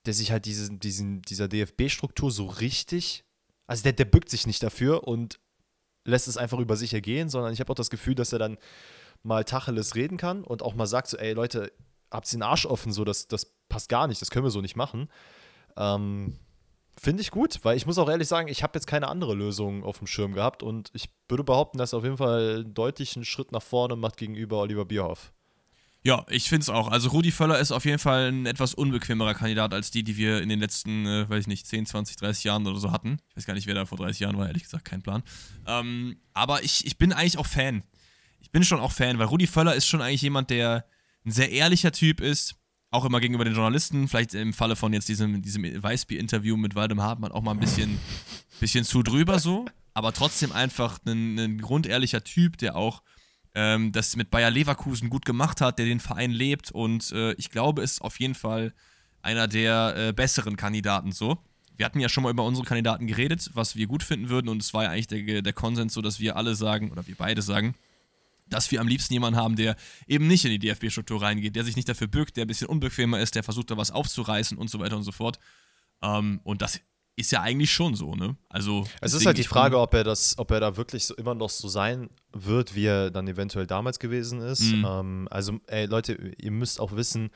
[0.06, 3.24] der sich halt diesen, diesen, dieser DFB-Struktur so richtig
[3.66, 5.40] Also der, der bückt sich nicht dafür und
[6.04, 8.56] lässt es einfach über sich ergehen, sondern ich habe auch das Gefühl, dass er dann
[9.22, 11.72] mal Tacheles reden kann und auch mal sagt so, ey Leute,
[12.10, 14.60] habt ihr den Arsch offen, so, das, das passt gar nicht, das können wir so
[14.60, 15.10] nicht machen.
[15.76, 16.38] Ähm,
[17.00, 19.84] Finde ich gut, weil ich muss auch ehrlich sagen, ich habe jetzt keine andere Lösung
[19.84, 23.24] auf dem Schirm gehabt und ich würde behaupten, dass er auf jeden Fall einen deutlichen
[23.24, 25.32] Schritt nach vorne macht gegenüber Oliver Bierhoff.
[26.02, 26.88] Ja, ich finde es auch.
[26.88, 30.40] Also Rudi Völler ist auf jeden Fall ein etwas unbequemerer Kandidat als die, die wir
[30.40, 33.18] in den letzten, äh, weiß ich nicht, 10, 20, 30 Jahren oder so hatten.
[33.30, 35.22] Ich weiß gar nicht, wer da vor 30 Jahren war, ehrlich gesagt, kein Plan.
[35.66, 37.82] Ähm, aber ich, ich bin eigentlich auch Fan.
[38.40, 40.86] Ich bin schon auch Fan, weil Rudi Völler ist schon eigentlich jemand, der
[41.26, 42.56] ein sehr ehrlicher Typ ist,
[42.90, 47.02] auch immer gegenüber den Journalisten, vielleicht im Falle von jetzt diesem, diesem Weißbier-Interview mit Waldem
[47.02, 47.98] Hartmann auch mal ein bisschen,
[48.60, 53.02] bisschen zu drüber so, aber trotzdem einfach ein, ein grundehrlicher Typ, der auch
[53.54, 57.50] ähm, das mit Bayer Leverkusen gut gemacht hat, der den Verein lebt und äh, ich
[57.50, 58.72] glaube, ist auf jeden Fall
[59.20, 61.38] einer der äh, besseren Kandidaten so.
[61.76, 64.62] Wir hatten ja schon mal über unsere Kandidaten geredet, was wir gut finden würden und
[64.62, 67.42] es war ja eigentlich der, der Konsens so, dass wir alle sagen, oder wir beide
[67.42, 67.74] sagen,
[68.50, 71.76] dass wir am liebsten jemanden haben, der eben nicht in die DFB-Struktur reingeht, der sich
[71.76, 74.78] nicht dafür bückt, der ein bisschen unbequemer ist, der versucht da was aufzureißen und so
[74.78, 75.38] weiter und so fort.
[76.02, 76.80] Ähm, und das
[77.16, 78.36] ist ja eigentlich schon so, ne?
[78.48, 81.34] Also es ist halt die Frage, ob er das, ob er da wirklich so immer
[81.34, 84.62] noch so sein wird, wie er dann eventuell damals gewesen ist.
[84.62, 84.86] Mhm.
[84.88, 87.30] Ähm, also, ey, Leute, ihr müsst auch wissen,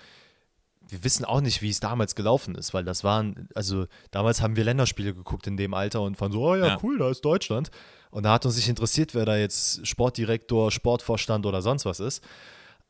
[0.92, 4.57] wir wissen auch nicht, wie es damals gelaufen ist, weil das waren, also damals haben
[4.57, 6.78] wir Länderspiele geguckt in dem Alter und fanden so, oh ja, ja.
[6.83, 7.70] cool, da ist Deutschland.
[8.11, 12.22] Und da hat uns nicht interessiert, wer da jetzt Sportdirektor, Sportvorstand oder sonst was ist.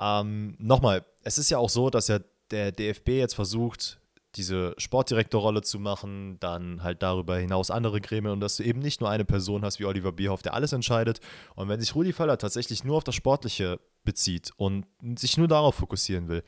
[0.00, 2.18] Ähm, Nochmal, es ist ja auch so, dass ja
[2.50, 4.00] der DFB jetzt versucht,
[4.34, 9.00] diese Sportdirektorrolle zu machen, dann halt darüber hinaus andere Gremien und dass du eben nicht
[9.00, 11.20] nur eine Person hast wie Oliver Bierhoff, der alles entscheidet.
[11.54, 14.86] Und wenn sich Rudi Völler tatsächlich nur auf das Sportliche bezieht und
[15.16, 16.42] sich nur darauf fokussieren will,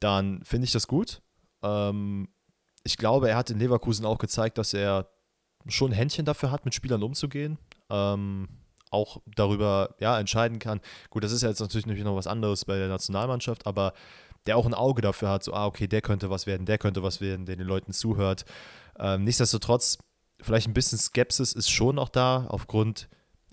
[0.00, 1.22] dann finde ich das gut.
[1.62, 2.28] Ähm,
[2.84, 5.10] ich glaube, er hat in Leverkusen auch gezeigt, dass er
[5.66, 7.58] schon ein Händchen dafür hat, mit Spielern umzugehen
[7.90, 8.48] ähm,
[8.90, 10.80] auch darüber ja, entscheiden kann.
[11.10, 13.92] Gut, das ist ja jetzt natürlich noch was anderes bei der Nationalmannschaft, aber
[14.46, 17.02] der auch ein Auge dafür hat, so, ah, okay, der könnte was werden, der könnte
[17.02, 18.44] was werden, der den Leuten zuhört.
[18.98, 19.98] Ähm, nichtsdestotrotz,
[20.40, 23.08] vielleicht ein bisschen Skepsis ist schon noch da, aufgrund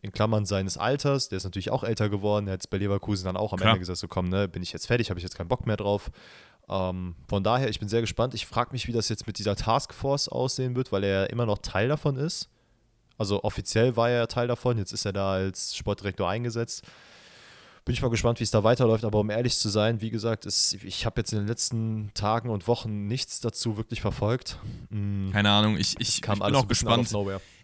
[0.06, 1.30] in Klammern seines Alters.
[1.30, 2.48] Der ist natürlich auch älter geworden.
[2.48, 3.72] Er hat es bei Leverkusen dann auch am Klar.
[3.72, 5.78] Ende gesagt, so komm, ne, bin ich jetzt fertig, habe ich jetzt keinen Bock mehr
[5.78, 6.12] drauf.
[6.70, 8.34] Ähm, von daher, ich bin sehr gespannt.
[8.34, 11.46] Ich frage mich, wie das jetzt mit dieser Taskforce aussehen wird, weil er ja immer
[11.46, 12.50] noch Teil davon ist.
[13.18, 16.84] Also offiziell war er ja Teil davon, jetzt ist er da als Sportdirektor eingesetzt.
[17.86, 20.48] Bin ich mal gespannt, wie es da weiterläuft, aber um ehrlich zu sein, wie gesagt,
[20.48, 24.58] ist, ich habe jetzt in den letzten Tagen und Wochen nichts dazu wirklich verfolgt.
[24.90, 25.30] Mhm.
[25.32, 27.16] Keine Ahnung, ich, ich, ich bin auch gespannt.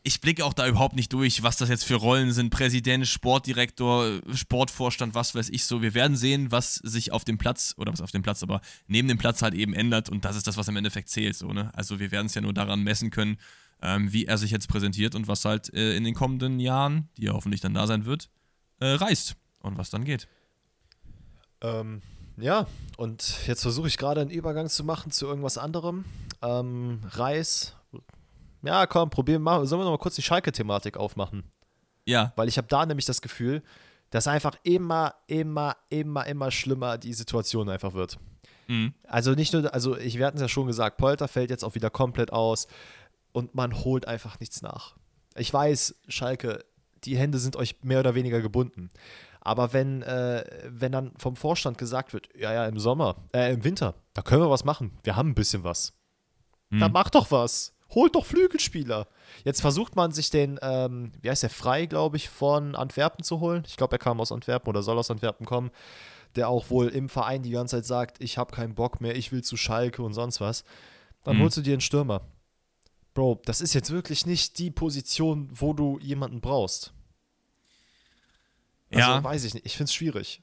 [0.03, 2.51] Ich blicke auch da überhaupt nicht durch, was das jetzt für Rollen sind.
[2.51, 5.81] Präsident, Sportdirektor, Sportvorstand, was weiß ich so.
[5.81, 9.07] Wir werden sehen, was sich auf dem Platz, oder was auf dem Platz, aber neben
[9.07, 11.35] dem Platz halt eben ändert und das ist das, was im Endeffekt zählt.
[11.35, 11.71] So, ne?
[11.73, 13.37] Also wir werden es ja nur daran messen können,
[13.81, 17.25] ähm, wie er sich jetzt präsentiert und was halt äh, in den kommenden Jahren, die
[17.25, 18.29] er hoffentlich dann da sein wird,
[18.79, 20.27] äh, reißt und was dann geht.
[21.61, 22.01] Ähm,
[22.37, 26.05] ja, und jetzt versuche ich gerade einen Übergang zu machen zu irgendwas anderem.
[26.41, 27.75] Ähm, Reis.
[28.63, 29.65] Ja, komm, probieren wir.
[29.65, 31.43] Sollen wir noch mal kurz die Schalke-Thematik aufmachen?
[32.05, 32.33] Ja.
[32.35, 33.63] Weil ich habe da nämlich das Gefühl,
[34.09, 38.19] dass einfach immer, immer, immer, immer schlimmer die Situation einfach wird.
[38.67, 38.93] Mhm.
[39.03, 41.75] Also nicht nur, also ich, wir hatten es ja schon gesagt, Polter fällt jetzt auch
[41.75, 42.67] wieder komplett aus
[43.31, 44.95] und man holt einfach nichts nach.
[45.35, 46.65] Ich weiß, Schalke,
[47.03, 48.89] die Hände sind euch mehr oder weniger gebunden.
[49.41, 53.63] Aber wenn, äh, wenn dann vom Vorstand gesagt wird, ja, ja, im Sommer, äh, im
[53.63, 54.91] Winter, da können wir was machen.
[55.03, 55.93] Wir haben ein bisschen was.
[56.69, 56.79] Hm.
[56.79, 57.73] Dann macht doch was.
[57.89, 59.07] Holt doch Flügelspieler.
[59.43, 63.39] Jetzt versucht man sich den, ähm, wie heißt der, Frei, glaube ich, von Antwerpen zu
[63.39, 63.63] holen.
[63.67, 65.71] Ich glaube, er kam aus Antwerpen oder soll aus Antwerpen kommen.
[66.35, 69.33] Der auch wohl im Verein die ganze Zeit sagt, ich habe keinen Bock mehr, ich
[69.33, 70.63] will zu Schalke und sonst was.
[71.23, 71.43] Dann hm.
[71.43, 72.21] holst du dir einen Stürmer.
[73.13, 76.93] Bro, das ist jetzt wirklich nicht die Position, wo du jemanden brauchst.
[78.93, 79.23] Also, ja.
[79.23, 79.65] weiß ich nicht.
[79.65, 80.41] Ich finde es schwierig.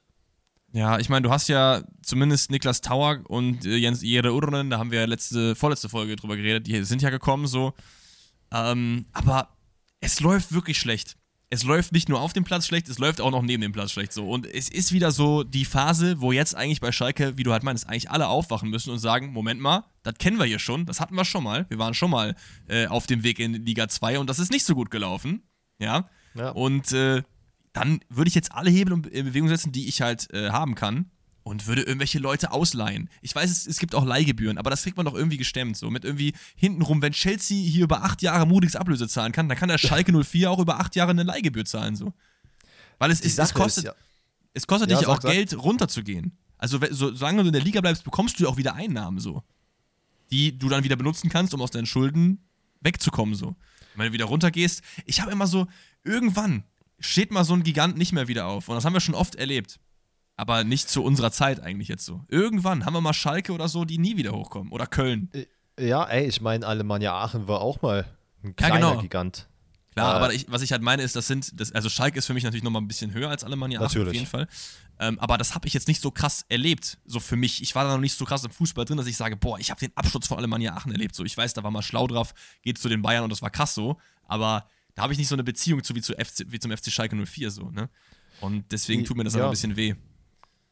[0.72, 4.78] Ja, ich meine, du hast ja zumindest Niklas Tauer und äh, Jens Jere Urnen, da
[4.78, 7.72] haben wir letzte, vorletzte Folge drüber geredet, die sind ja gekommen so.
[8.52, 9.56] Ähm, aber
[10.00, 11.16] es läuft wirklich schlecht
[11.50, 13.92] es läuft nicht nur auf dem Platz schlecht, es läuft auch noch neben dem Platz
[13.92, 14.28] schlecht so.
[14.28, 17.62] Und es ist wieder so die Phase, wo jetzt eigentlich bei Schalke, wie du halt
[17.62, 21.00] meinst, eigentlich alle aufwachen müssen und sagen: Moment mal, das kennen wir hier schon, das
[21.00, 21.66] hatten wir schon mal.
[21.68, 22.36] Wir waren schon mal
[22.68, 25.42] äh, auf dem Weg in Liga 2 und das ist nicht so gut gelaufen.
[25.78, 26.10] Ja.
[26.34, 26.50] ja.
[26.50, 27.22] Und äh,
[27.78, 31.10] dann würde ich jetzt alle Hebel in Bewegung setzen, die ich halt äh, haben kann
[31.44, 33.08] und würde irgendwelche Leute ausleihen.
[33.22, 35.76] Ich weiß, es, es gibt auch Leihgebühren, aber das kriegt man doch irgendwie gestemmt.
[35.76, 39.56] So mit irgendwie hintenrum, wenn Chelsea hier über acht Jahre Mutigs Ablöse zahlen kann, dann
[39.56, 41.94] kann der Schalke 04 auch über acht Jahre eine Leihgebühr zahlen.
[41.94, 42.12] So.
[42.98, 43.94] Weil es, ist, es kostet, ist, ja.
[44.54, 46.36] es kostet ja, dich auch Geld, runterzugehen.
[46.58, 49.44] Also, so, solange du in der Liga bleibst, bekommst du auch wieder Einnahmen so.
[50.32, 52.44] Die du dann wieder benutzen kannst, um aus deinen Schulden
[52.80, 53.54] wegzukommen so.
[53.94, 55.68] wenn du wieder runtergehst, ich habe immer so,
[56.04, 56.64] irgendwann
[56.98, 58.68] steht mal so ein Gigant nicht mehr wieder auf.
[58.68, 59.78] Und das haben wir schon oft erlebt.
[60.36, 62.24] Aber nicht zu unserer Zeit eigentlich jetzt so.
[62.28, 64.72] Irgendwann haben wir mal Schalke oder so, die nie wieder hochkommen.
[64.72, 65.30] Oder Köln.
[65.32, 65.46] Äh,
[65.88, 68.06] ja, ey, ich meine, Alemannia Aachen war auch mal
[68.44, 69.02] ein kleiner ja, genau.
[69.02, 69.48] Gigant.
[69.94, 72.26] Klar, äh, aber ich, was ich halt meine, ist, das sind, das, also Schalke ist
[72.26, 74.46] für mich natürlich nochmal ein bisschen höher als Alemannia Aachen auf jeden Fall.
[75.00, 77.62] Ähm, aber das habe ich jetzt nicht so krass erlebt, so für mich.
[77.62, 79.70] Ich war da noch nicht so krass im Fußball drin, dass ich sage, boah, ich
[79.70, 81.14] habe den Absturz von Alemannia Aachen erlebt.
[81.14, 83.50] So, ich weiß, da war mal schlau drauf, geht zu den Bayern und das war
[83.50, 83.98] krass so.
[84.24, 86.90] Aber da habe ich nicht so eine Beziehung zu wie, zu FC, wie zum FC
[86.90, 87.88] Schalke 04 so, ne?
[88.40, 89.44] Und deswegen tut mir das ja.
[89.44, 89.94] ein bisschen weh.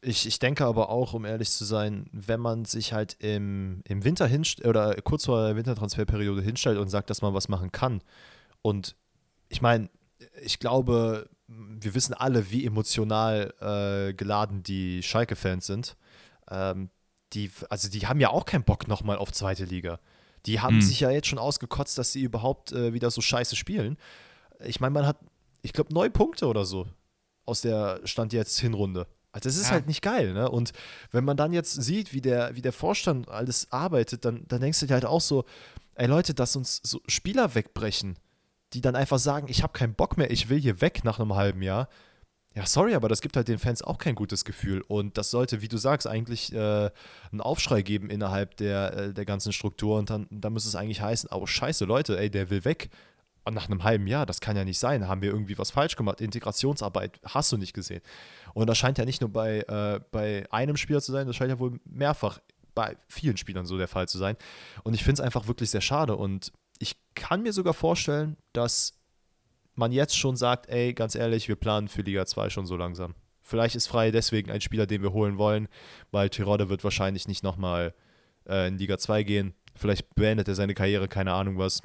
[0.01, 4.03] Ich, ich denke aber auch, um ehrlich zu sein, wenn man sich halt im, im
[4.03, 8.01] Winter hinstellt oder kurz vor der Wintertransferperiode hinstellt und sagt, dass man was machen kann.
[8.61, 8.97] Und
[9.47, 9.89] ich meine,
[10.43, 15.95] ich glaube, wir wissen alle, wie emotional äh, geladen die Schalke-Fans sind.
[16.51, 16.89] Ähm,
[17.31, 20.01] die, also die haben ja auch keinen Bock nochmal auf zweite Liga.
[20.47, 20.81] Die haben mhm.
[20.81, 23.97] sich ja jetzt schon ausgekotzt, dass sie überhaupt äh, wieder so scheiße spielen.
[24.65, 25.17] Ich meine, man hat,
[25.61, 26.87] ich glaube, neun Punkte oder so
[27.45, 29.07] aus der Stand jetzt Hinrunde.
[29.31, 29.71] Also das ist ja.
[29.73, 30.49] halt nicht geil, ne?
[30.49, 30.71] Und
[31.11, 34.79] wenn man dann jetzt sieht, wie der, wie der Vorstand alles arbeitet, dann, dann denkst
[34.79, 35.45] du dir halt auch so,
[35.95, 38.17] ey Leute, dass uns so Spieler wegbrechen,
[38.73, 41.35] die dann einfach sagen, ich habe keinen Bock mehr, ich will hier weg nach einem
[41.35, 41.87] halben Jahr.
[42.57, 44.81] Ja, sorry, aber das gibt halt den Fans auch kein gutes Gefühl.
[44.87, 46.89] Und das sollte, wie du sagst, eigentlich äh,
[47.31, 49.99] einen Aufschrei geben innerhalb der, äh, der ganzen Struktur.
[49.99, 52.89] Und dann, dann müsste es eigentlich heißen, oh scheiße, Leute, ey, der will weg.
[53.43, 55.07] Und nach einem halben Jahr, das kann ja nicht sein.
[55.07, 56.19] Haben wir irgendwie was falsch gemacht?
[56.19, 58.01] Integrationsarbeit hast du nicht gesehen.
[58.55, 61.51] Und das scheint ja nicht nur bei, äh, bei einem Spieler zu sein, das scheint
[61.51, 62.39] ja wohl mehrfach
[62.73, 64.35] bei vielen Spielern so der Fall zu sein.
[64.81, 66.15] Und ich finde es einfach wirklich sehr schade.
[66.15, 68.96] Und ich kann mir sogar vorstellen, dass
[69.77, 73.15] man jetzt schon sagt, ey, ganz ehrlich, wir planen für Liga 2 schon so langsam.
[73.43, 75.69] Vielleicht ist Frei deswegen ein Spieler, den wir holen wollen,
[76.11, 77.93] weil Tirode wird wahrscheinlich nicht nochmal
[78.47, 79.53] äh, in Liga 2 gehen.
[79.75, 81.81] Vielleicht beendet er seine Karriere, keine Ahnung was.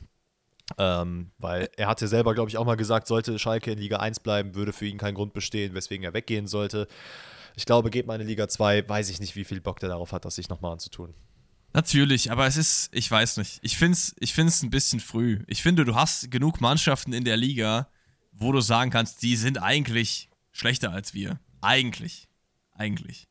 [0.78, 4.20] Ähm, weil er hatte selber, glaube ich, auch mal gesagt, sollte Schalke in Liga 1
[4.20, 6.88] bleiben, würde für ihn kein Grund bestehen, weswegen er weggehen sollte.
[7.57, 10.12] Ich glaube, geht mal in Liga 2, weiß ich nicht, wie viel Bock der darauf
[10.12, 11.14] hat, das sich nochmal anzutun.
[11.74, 13.58] Natürlich, aber es ist, ich weiß nicht.
[13.62, 15.42] Ich finde es ich find's ein bisschen früh.
[15.46, 17.88] Ich finde, du hast genug Mannschaften in der Liga,
[18.32, 21.40] wo du sagen kannst, die sind eigentlich schlechter als wir.
[21.62, 22.28] Eigentlich.
[22.72, 23.26] Eigentlich.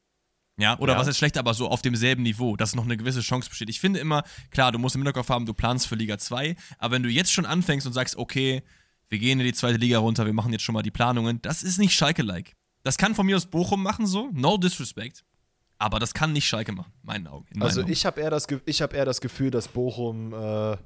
[0.57, 0.99] Ja, oder ja.
[0.99, 3.69] was ist schlecht, aber so auf demselben Niveau, dass noch eine gewisse Chance besteht.
[3.69, 6.95] Ich finde immer, klar, du musst im Hinterkopf haben, du planst für Liga 2, aber
[6.95, 8.61] wenn du jetzt schon anfängst und sagst, okay,
[9.09, 11.63] wir gehen in die zweite Liga runter, wir machen jetzt schon mal die Planungen, das
[11.63, 12.55] ist nicht Schalke-like.
[12.83, 15.23] Das kann von mir aus Bochum machen, so, no disrespect.
[15.81, 17.47] Aber das kann nicht Schalke machen, meinen Augen.
[17.55, 20.77] In also ich habe eher, das hab eher das Gefühl, dass Bochum äh,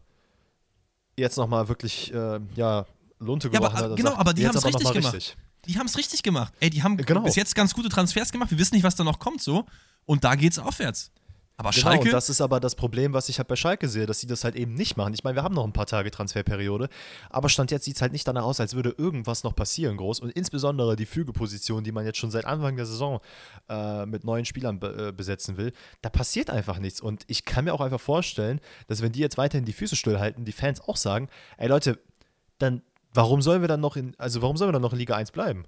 [1.17, 2.86] jetzt nochmal wirklich äh, ja,
[3.19, 3.97] Lunte ja, aber, hat.
[3.97, 5.13] Genau, sagt, aber die haben es richtig gemacht.
[5.13, 5.36] Richtig.
[5.65, 6.53] Die haben es richtig gemacht.
[6.62, 7.23] Ey, die haben genau.
[7.23, 8.51] bis jetzt ganz gute Transfers gemacht.
[8.51, 9.65] Wir wissen nicht, was da noch kommt so.
[10.05, 11.12] Und da geht's aufwärts.
[11.57, 12.09] Aber genau, Schalke.
[12.09, 14.55] das ist aber das Problem, was ich halt bei Schalke sehe, dass sie das halt
[14.55, 15.13] eben nicht machen.
[15.13, 16.89] Ich meine, wir haben noch ein paar Tage Transferperiode,
[17.29, 20.19] aber Stand jetzt sieht es halt nicht danach aus, als würde irgendwas noch passieren groß.
[20.19, 23.21] Und insbesondere die Fügeposition, die man jetzt schon seit Anfang der Saison
[23.69, 26.99] äh, mit neuen Spielern be äh, besetzen will, da passiert einfach nichts.
[26.99, 30.43] Und ich kann mir auch einfach vorstellen, dass wenn die jetzt weiterhin die Füße stillhalten,
[30.43, 31.99] die Fans auch sagen, ey Leute,
[32.57, 32.81] dann
[33.13, 35.31] warum sollen wir dann noch in, also warum sollen wir dann noch in Liga 1
[35.31, 35.65] bleiben?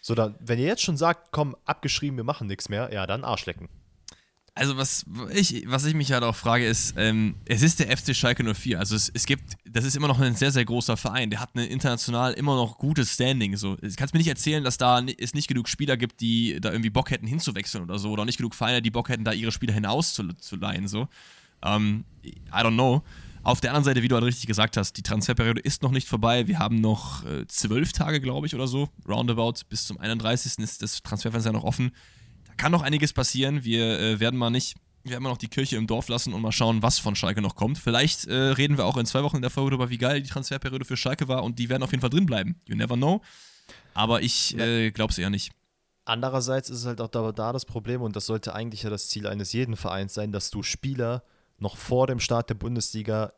[0.00, 3.24] So, dann, wenn ihr jetzt schon sagt, komm, abgeschrieben, wir machen nichts mehr, ja, dann
[3.24, 3.68] Arschlecken.
[4.58, 8.14] Also was ich, was ich mich halt auch frage ist, ähm, es ist der FC
[8.14, 8.80] Schalke 04.
[8.80, 11.30] Also es, es gibt, das ist immer noch ein sehr, sehr großer Verein.
[11.30, 13.56] Der hat ein international immer noch gutes Standing.
[13.56, 13.76] So.
[13.96, 17.12] Kannst mir nicht erzählen, dass da es nicht genug Spieler gibt, die da irgendwie Bock
[17.12, 18.10] hätten hinzuwechseln oder so.
[18.10, 20.88] Oder nicht genug Vereine, die Bock hätten, da ihre Spieler hinauszuleihen.
[20.88, 21.06] So.
[21.62, 23.04] Ähm, I don't know.
[23.44, 26.08] Auf der anderen Seite, wie du halt richtig gesagt hast, die Transferperiode ist noch nicht
[26.08, 26.48] vorbei.
[26.48, 28.88] Wir haben noch äh, zwölf Tage, glaube ich, oder so.
[29.08, 30.58] Roundabout bis zum 31.
[30.58, 31.92] ist das Transferfenster noch offen
[32.58, 33.64] kann noch einiges passieren.
[33.64, 36.42] Wir äh, werden mal nicht, wir werden mal noch die Kirche im Dorf lassen und
[36.42, 37.78] mal schauen, was von Schalke noch kommt.
[37.78, 40.28] Vielleicht äh, reden wir auch in zwei Wochen in der Folge darüber, wie geil die
[40.28, 42.60] Transferperiode für Schalke war und die werden auf jeden Fall drin bleiben.
[42.66, 43.22] You never know.
[43.94, 45.52] Aber ich äh, glaube es eher nicht.
[46.04, 49.08] Andererseits ist es halt auch da, da das Problem, und das sollte eigentlich ja das
[49.08, 51.22] Ziel eines jeden Vereins sein, dass du Spieler
[51.58, 53.32] noch vor dem Start der Bundesliga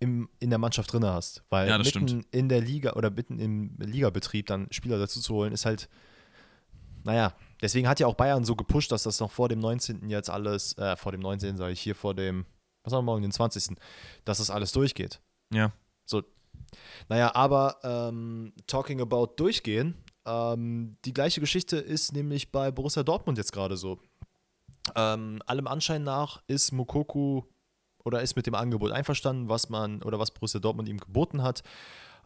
[0.00, 1.42] im, in der Mannschaft drin hast.
[1.50, 2.26] Weil ja, mitten stimmt.
[2.30, 5.88] in der Liga oder mitten im Ligabetrieb dann Spieler dazu zu holen, ist halt,
[7.04, 10.08] naja, Deswegen hat ja auch Bayern so gepusht, dass das noch vor dem 19.
[10.08, 11.56] jetzt alles, äh, vor dem 19.
[11.56, 12.46] sage ich hier, vor dem,
[12.84, 13.76] was haben wir morgen, den 20.,
[14.24, 15.20] dass das alles durchgeht.
[15.52, 15.72] Ja.
[16.04, 16.22] So.
[17.08, 19.94] Naja, aber ähm, talking about durchgehen,
[20.26, 23.98] ähm, die gleiche Geschichte ist nämlich bei Borussia Dortmund jetzt gerade so.
[24.94, 27.42] Ähm, allem Anschein nach ist Mukoku
[28.04, 31.62] oder ist mit dem Angebot einverstanden, was man oder was Borussia Dortmund ihm geboten hat.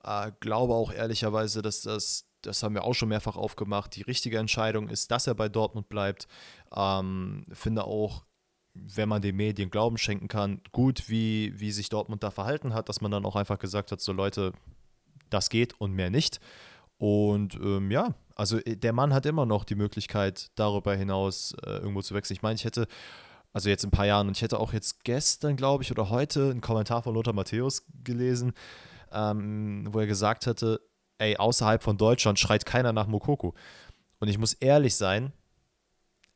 [0.05, 4.39] Äh, glaube auch ehrlicherweise, dass das das haben wir auch schon mehrfach aufgemacht, die richtige
[4.39, 6.29] Entscheidung ist, dass er bei Dortmund bleibt.
[6.75, 8.25] Ähm, finde auch,
[8.75, 12.89] wenn man den Medien Glauben schenken kann, gut, wie, wie sich Dortmund da verhalten hat,
[12.89, 14.53] dass man dann auch einfach gesagt hat, so Leute,
[15.31, 16.41] das geht und mehr nicht.
[16.99, 21.79] Und ähm, ja, also äh, der Mann hat immer noch die Möglichkeit, darüber hinaus äh,
[21.79, 22.37] irgendwo zu wechseln.
[22.37, 22.87] Ich meine, ich hätte,
[23.53, 26.11] also jetzt in ein paar Jahren, und ich hätte auch jetzt gestern, glaube ich, oder
[26.11, 28.53] heute einen Kommentar von Lothar Matthäus gelesen,
[29.13, 30.81] ähm, wo er gesagt hätte,
[31.23, 33.55] ey, außerhalb von Deutschland schreit keiner nach Mokoko.
[34.19, 35.33] Und ich muss ehrlich sein,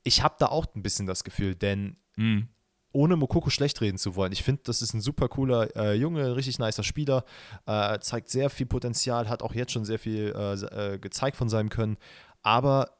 [0.02, 2.48] ich habe da auch ein bisschen das Gefühl, denn mhm.
[2.92, 6.36] ohne Mokoko schlecht reden zu wollen, ich finde, das ist ein super cooler äh, Junge,
[6.36, 7.24] richtig nicer Spieler,
[7.66, 11.48] äh, zeigt sehr viel Potenzial, hat auch jetzt schon sehr viel äh, äh gezeigt von
[11.48, 11.96] seinem Können,
[12.42, 12.90] aber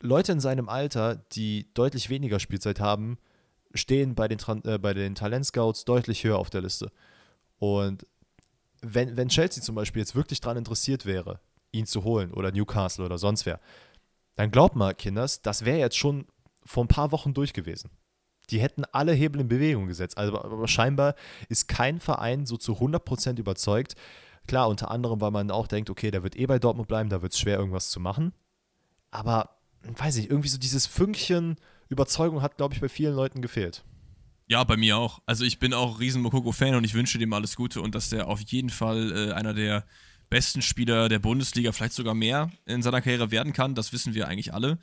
[0.00, 3.18] Leute in seinem Alter, die deutlich weniger Spielzeit haben,
[3.74, 6.90] stehen bei den, äh, bei den Talentscouts deutlich höher auf der Liste.
[7.58, 8.06] Und
[8.82, 11.40] wenn, wenn Chelsea zum Beispiel jetzt wirklich daran interessiert wäre,
[11.72, 13.60] ihn zu holen oder Newcastle oder sonst wer,
[14.36, 16.26] dann glaubt mal, Kinders, das wäre jetzt schon
[16.64, 17.90] vor ein paar Wochen durch gewesen.
[18.50, 20.16] Die hätten alle Hebel in Bewegung gesetzt.
[20.16, 21.14] Also, aber scheinbar
[21.48, 23.94] ist kein Verein so zu 100% überzeugt.
[24.46, 27.20] Klar, unter anderem, weil man auch denkt, okay, der wird eh bei Dortmund bleiben, da
[27.20, 28.32] wird es schwer, irgendwas zu machen.
[29.10, 31.56] Aber, weiß ich, irgendwie so dieses Fünkchen
[31.88, 33.84] Überzeugung hat, glaube ich, bei vielen Leuten gefehlt.
[34.48, 35.20] Ja, bei mir auch.
[35.26, 38.28] Also ich bin auch riesen Mokoko-Fan und ich wünsche dem alles Gute und dass der
[38.28, 39.84] auf jeden Fall äh, einer der
[40.30, 43.74] besten Spieler der Bundesliga, vielleicht sogar mehr in seiner Karriere werden kann.
[43.74, 44.78] Das wissen wir eigentlich alle.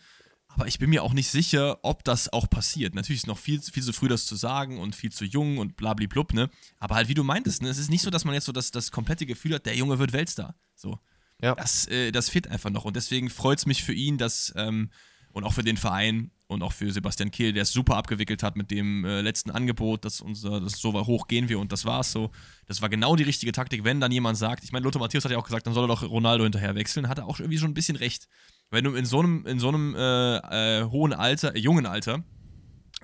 [0.47, 2.95] Aber ich bin mir auch nicht sicher, ob das auch passiert.
[2.95, 5.57] Natürlich ist es noch viel, viel zu früh, das zu sagen und viel zu jung
[5.57, 6.49] und blablablub, ne?
[6.79, 7.69] Aber halt, wie du meintest, ne?
[7.69, 9.99] Es ist nicht so, dass man jetzt so das, das komplette Gefühl hat, der Junge
[9.99, 10.55] wird Weltstar.
[10.75, 10.99] So.
[11.41, 11.55] Ja.
[11.55, 12.85] Das, äh, das fehlt einfach noch.
[12.85, 14.91] Und deswegen freut es mich für ihn, dass ähm,
[15.33, 18.55] und auch für den Verein und auch für Sebastian Kehl, der es super abgewickelt hat
[18.55, 22.11] mit dem äh, letzten Angebot, dass unser, dass so hoch gehen wir und das war's
[22.11, 22.31] so.
[22.67, 25.31] Das war genau die richtige Taktik, wenn dann jemand sagt, ich meine, Lothar Matthäus hat
[25.31, 27.71] ja auch gesagt, dann soll er doch Ronaldo hinterher wechseln, hat er auch irgendwie schon
[27.71, 28.27] ein bisschen recht.
[28.69, 32.23] Wenn du in so einem, in so einem äh, äh, hohen Alter, äh, jungen Alter,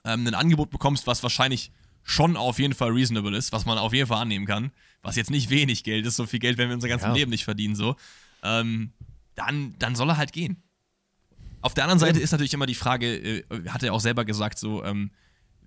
[0.04, 1.72] ähm, ein Angebot bekommst, was wahrscheinlich
[2.04, 4.72] schon auf jeden Fall reasonable ist, was man auf jeden Fall annehmen kann,
[5.02, 7.14] was jetzt nicht wenig Geld ist, so viel Geld werden wir unser ganzes ja.
[7.14, 7.96] Leben nicht verdienen, so,
[8.44, 8.92] ähm,
[9.36, 10.64] dann, dann soll er halt gehen.
[11.62, 14.58] Auf der anderen Seite ist natürlich immer die Frage, äh, hat er auch selber gesagt,
[14.58, 15.12] so, ähm,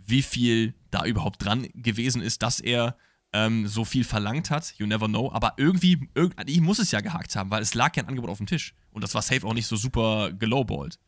[0.07, 2.97] wie viel da überhaupt dran gewesen ist, dass er
[3.33, 4.75] ähm, so viel verlangt hat.
[4.77, 5.31] You never know.
[5.33, 8.39] Aber irgendwie, irgendwie muss es ja gehakt haben, weil es lag ja ein Angebot auf
[8.39, 8.75] dem Tisch.
[8.93, 10.99] Und das war safe auch nicht so super gelowballt.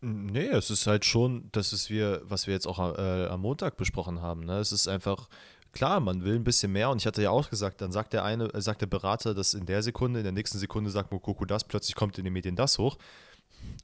[0.00, 3.76] Nee, es ist halt schon, das ist wir, was wir jetzt auch äh, am Montag
[3.76, 4.44] besprochen haben.
[4.44, 4.58] Ne?
[4.58, 5.28] Es ist einfach,
[5.72, 8.22] klar, man will ein bisschen mehr und ich hatte ja auch gesagt, dann sagt der
[8.22, 11.46] eine, äh, sagt der Berater das in der Sekunde, in der nächsten Sekunde sagt Mokoko
[11.46, 12.98] das, plötzlich kommt in den Medien das hoch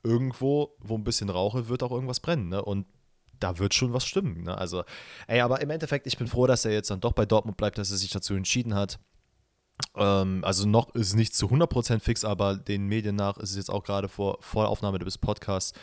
[0.03, 2.49] irgendwo, wo ein bisschen Rauche, wird auch irgendwas brennen.
[2.49, 2.63] Ne?
[2.65, 2.87] Und
[3.39, 4.45] da wird schon was stimmen.
[4.45, 4.57] Ne?
[4.57, 4.85] Also,
[5.27, 7.79] ey, aber im Endeffekt, ich bin froh, dass er jetzt dann doch bei Dortmund bleibt,
[7.79, 8.99] dass er sich dazu entschieden hat.
[9.97, 13.71] Ähm, also noch ist nicht zu 100% fix, aber den Medien nach ist es jetzt
[13.71, 15.79] auch gerade vor, vor Aufnahme des Podcasts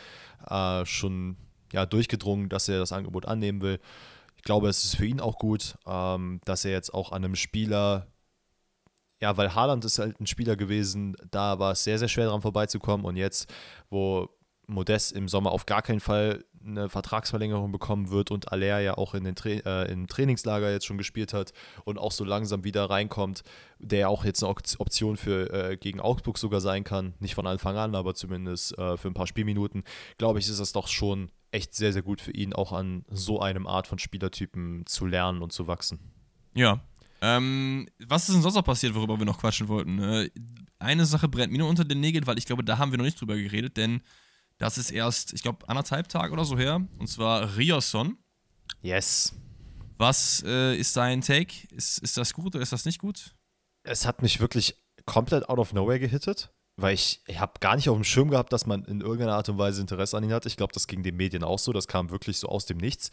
[0.49, 1.37] äh, schon
[1.73, 3.79] ja, durchgedrungen, dass er das Angebot annehmen will.
[4.35, 7.35] Ich glaube, es ist für ihn auch gut, ähm, dass er jetzt auch an einem
[7.35, 8.07] Spieler
[9.21, 12.41] ja, weil Haaland ist halt ein Spieler gewesen, da war es sehr, sehr schwer daran
[12.41, 13.05] vorbeizukommen.
[13.05, 13.51] Und jetzt,
[13.89, 14.29] wo
[14.67, 19.13] Modest im Sommer auf gar keinen Fall eine Vertragsverlängerung bekommen wird und Aller ja auch
[19.13, 21.53] in den Tra äh, im Trainingslager jetzt schon gespielt hat
[21.85, 23.43] und auch so langsam wieder reinkommt,
[23.79, 27.13] der auch jetzt eine Option für äh, gegen Augsburg sogar sein kann.
[27.19, 29.83] Nicht von Anfang an, aber zumindest äh, für ein paar Spielminuten,
[30.17, 33.39] glaube ich, ist das doch schon echt sehr, sehr gut für ihn, auch an so
[33.39, 35.99] einem Art von Spielertypen zu lernen und zu wachsen.
[36.53, 36.81] Ja,
[37.21, 39.99] ähm, was ist denn sonst noch passiert, worüber wir noch quatschen wollten?
[39.99, 40.29] Äh,
[40.79, 43.05] eine Sache brennt mir nur unter den Nägeln, weil ich glaube, da haben wir noch
[43.05, 44.01] nicht drüber geredet, denn
[44.57, 46.85] das ist erst, ich glaube, anderthalb Tage oder so her.
[46.97, 48.17] Und zwar Rioson.
[48.81, 49.33] Yes.
[49.97, 51.67] Was äh, ist dein Take?
[51.71, 53.35] Ist, ist das gut oder ist das nicht gut?
[53.83, 57.89] Es hat mich wirklich komplett out of nowhere gehittet, weil ich, ich habe gar nicht
[57.89, 60.47] auf dem Schirm gehabt, dass man in irgendeiner Art und Weise Interesse an ihn hatte.
[60.47, 61.73] Ich glaube, das ging den Medien auch so.
[61.73, 63.09] Das kam wirklich so aus dem Nichts.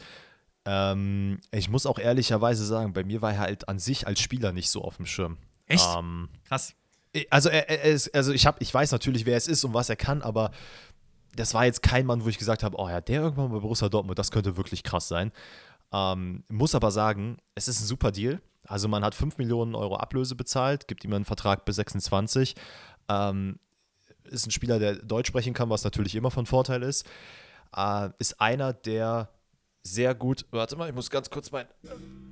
[0.67, 4.53] Ähm, ich muss auch ehrlicherweise sagen, bei mir war er halt an sich als Spieler
[4.53, 5.37] nicht so auf dem Schirm.
[5.67, 5.87] Echt?
[5.97, 6.75] Ähm, Krass.
[7.31, 9.89] Also, er, er ist, also ich, hab, ich weiß natürlich, wer es ist und was
[9.89, 10.51] er kann, aber
[11.37, 13.89] das war jetzt kein Mann, wo ich gesagt habe, oh ja, der irgendwann bei Borussia
[13.89, 15.33] Dortmund, das könnte wirklich krass sein.
[15.93, 18.41] Ähm, muss aber sagen, es ist ein super Deal.
[18.67, 22.55] Also man hat 5 Millionen Euro Ablöse bezahlt, gibt ihm einen Vertrag bis 26.
[23.09, 23.59] Ähm,
[24.25, 27.07] ist ein Spieler, der Deutsch sprechen kann, was natürlich immer von Vorteil ist.
[27.77, 29.29] Äh, ist einer, der
[29.85, 30.47] sehr gut.
[30.51, 31.67] Warte mal, ich muss ganz kurz mein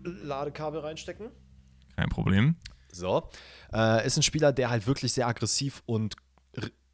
[0.03, 1.31] Ladekabel reinstecken.
[1.97, 2.57] Kein Problem.
[2.91, 3.29] So.
[3.73, 6.17] Äh, ist ein Spieler, der halt wirklich sehr aggressiv und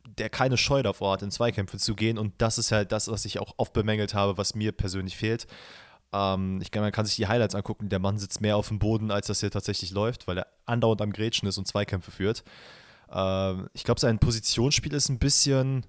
[0.04, 2.18] der keine Scheu davor hat, in Zweikämpfe zu gehen.
[2.18, 5.46] Und das ist halt das, was ich auch oft bemängelt habe, was mir persönlich fehlt.
[6.12, 7.88] Ähm, ich glaube, man kann sich die Highlights angucken.
[7.88, 11.02] Der Mann sitzt mehr auf dem Boden, als das hier tatsächlich läuft, weil er andauernd
[11.02, 12.42] am Grätschen ist und Zweikämpfe führt.
[13.10, 15.86] Ähm, ich glaube, sein Positionsspiel ist ein bisschen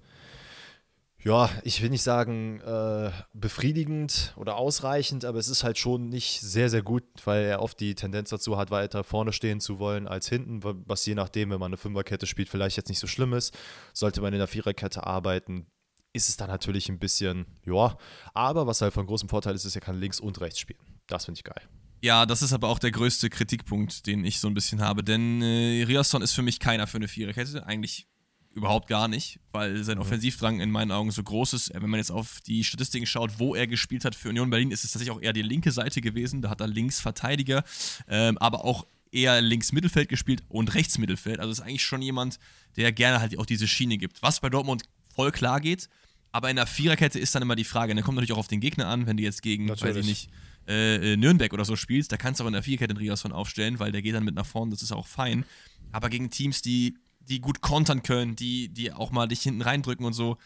[1.22, 6.40] Ja, ich will nicht sagen äh, befriedigend oder ausreichend, aber es ist halt schon nicht
[6.40, 10.08] sehr, sehr gut, weil er oft die Tendenz dazu hat, weiter vorne stehen zu wollen
[10.08, 13.34] als hinten, was je nachdem, wenn man eine Fünferkette spielt, vielleicht jetzt nicht so schlimm
[13.34, 13.56] ist.
[13.92, 15.66] Sollte man in der Viererkette arbeiten,
[16.14, 17.98] ist es dann natürlich ein bisschen, ja,
[18.32, 20.80] aber was halt von großem Vorteil ist, ist, er kann links und rechts spielen.
[21.06, 21.62] Das finde ich geil.
[22.02, 25.42] Ja, das ist aber auch der größte Kritikpunkt, den ich so ein bisschen habe, denn
[25.42, 28.08] äh, Riasson ist für mich keiner für eine Viererkette, eigentlich
[28.52, 31.72] überhaupt gar nicht, weil sein Offensivdrang in meinen Augen so groß ist.
[31.72, 34.84] Wenn man jetzt auf die Statistiken schaut, wo er gespielt hat für Union Berlin, ist
[34.84, 36.42] es tatsächlich auch eher die linke Seite gewesen.
[36.42, 37.62] Da hat er links Verteidiger,
[38.08, 41.40] ähm, aber auch eher links Mittelfeld gespielt und rechts Mittelfeld.
[41.40, 42.38] Also ist eigentlich schon jemand,
[42.76, 44.22] der gerne halt auch diese Schiene gibt.
[44.22, 44.82] Was bei Dortmund
[45.14, 45.88] voll klar geht,
[46.32, 48.60] aber in der Viererkette ist dann immer die Frage, dann kommt natürlich auch auf den
[48.60, 49.96] Gegner an, wenn du jetzt gegen, natürlich.
[49.96, 50.30] weiß ich nicht,
[50.68, 53.22] äh, äh, Nürnberg oder so spielst, da kannst du auch in der Viererkette den Rias
[53.22, 55.44] von aufstellen, weil der geht dann mit nach vorne, das ist auch fein.
[55.90, 56.96] Aber gegen Teams, die
[57.30, 60.36] die gut kontern können, die, die auch mal dich hinten reindrücken und so,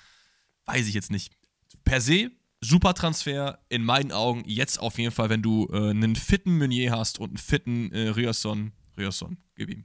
[0.66, 1.32] weiß ich jetzt nicht.
[1.85, 2.30] Per se,
[2.61, 6.93] super Transfer, in meinen Augen, jetzt auf jeden Fall, wenn du äh, einen fitten Meunier
[6.93, 9.85] hast und einen fitten äh, Ryerson, Ryerson, gib ihm.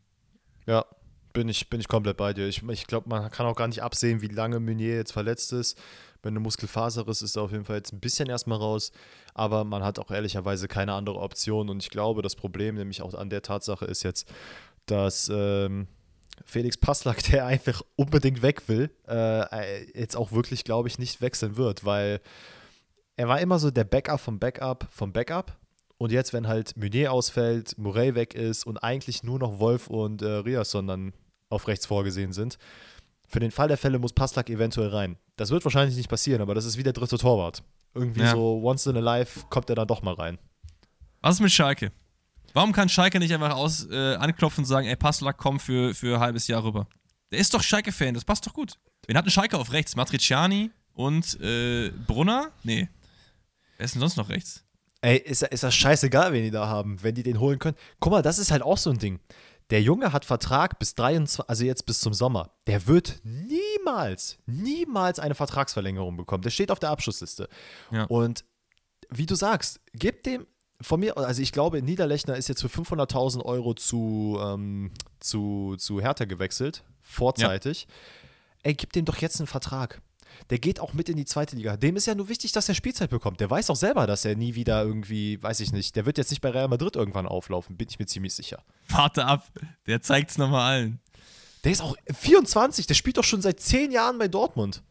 [0.67, 0.85] Ja,
[1.33, 2.47] bin ich, bin ich komplett bei dir.
[2.47, 5.79] Ich, ich glaube, man kann auch gar nicht absehen, wie lange Meunier jetzt verletzt ist.
[6.21, 8.91] Wenn du Muskelfaser ist, ist er auf jeden Fall jetzt ein bisschen erstmal raus.
[9.33, 11.69] Aber man hat auch ehrlicherweise keine andere Option.
[11.69, 14.27] Und ich glaube, das Problem nämlich auch an der Tatsache ist jetzt,
[14.85, 15.87] dass ähm,
[16.45, 21.57] Felix Passlack, der einfach unbedingt weg will, äh, jetzt auch wirklich, glaube ich, nicht wechseln
[21.57, 22.21] wird, weil
[23.15, 25.57] er war immer so der Backup vom Backup vom Backup.
[25.97, 30.21] Und jetzt, wenn halt Meunier ausfällt, Murray weg ist und eigentlich nur noch Wolf und
[30.21, 31.13] äh, Riasson dann
[31.49, 32.57] auf rechts vorgesehen sind,
[33.27, 35.17] für den Fall der Fälle muss Passlack eventuell rein.
[35.35, 37.63] Das wird wahrscheinlich nicht passieren, aber das ist wie der dritte Torwart.
[37.93, 38.31] Irgendwie ja.
[38.31, 40.37] so once in a life kommt er dann doch mal rein.
[41.21, 41.91] Was ist mit Schalke?
[42.53, 46.15] Warum kann Schalke nicht einfach aus, äh, anklopfen und sagen, ey, Passlack, komm für, für
[46.15, 46.87] ein halbes Jahr rüber?
[47.31, 48.73] Der ist doch Schalke-Fan, das passt doch gut.
[49.07, 49.95] Wen hat ein Schalke auf rechts?
[49.95, 52.51] Matriciani und äh, Brunner?
[52.63, 52.89] Nee.
[53.77, 54.65] Wer ist denn sonst noch rechts?
[55.01, 57.77] Ey, ist, ist das scheißegal, wen die da haben, wenn die den holen können.
[57.99, 59.19] Guck mal, das ist halt auch so ein Ding.
[59.69, 62.51] Der Junge hat Vertrag bis 23, also jetzt bis zum Sommer.
[62.65, 66.41] Der wird niemals, niemals eine Vertragsverlängerung bekommen.
[66.41, 67.47] Der steht auf der Abschlussliste.
[67.91, 68.05] Ja.
[68.05, 68.43] Und
[69.09, 70.47] wie du sagst, gib dem
[70.81, 75.99] von mir, also ich glaube, Niederlechner ist jetzt für 500.000 Euro zu, ähm, zu, zu
[76.01, 77.87] Hertha gewechselt, vorzeitig.
[77.87, 77.95] Ja.
[78.63, 80.01] Ey, gib dem doch jetzt einen Vertrag.
[80.49, 81.75] Der geht auch mit in die zweite Liga.
[81.75, 83.39] Dem ist ja nur wichtig, dass er Spielzeit bekommt.
[83.39, 86.29] Der weiß auch selber, dass er nie wieder irgendwie, weiß ich nicht, der wird jetzt
[86.29, 88.63] nicht bei Real Madrid irgendwann auflaufen, bin ich mir ziemlich sicher.
[88.87, 89.47] Warte ab,
[89.85, 90.99] der zeigt es nochmal allen.
[91.63, 94.81] Der ist auch 24, der spielt doch schon seit 10 Jahren bei Dortmund.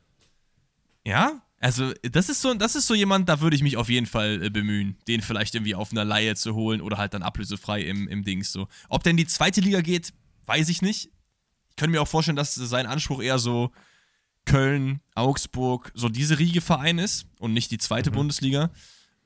[1.04, 1.40] Ja?
[1.60, 4.44] Also, das ist so, das ist so jemand, da würde ich mich auf jeden Fall
[4.44, 8.06] äh, bemühen, den vielleicht irgendwie auf einer Laie zu holen oder halt dann ablösefrei im,
[8.08, 8.68] im Dings so.
[8.88, 10.12] Ob der in die zweite Liga geht,
[10.46, 11.10] weiß ich nicht.
[11.70, 13.72] Ich könnte mir auch vorstellen, dass sein Anspruch eher so
[14.44, 18.14] Köln, Augsburg, so diese Riege Verein ist und nicht die zweite mhm.
[18.14, 18.70] Bundesliga.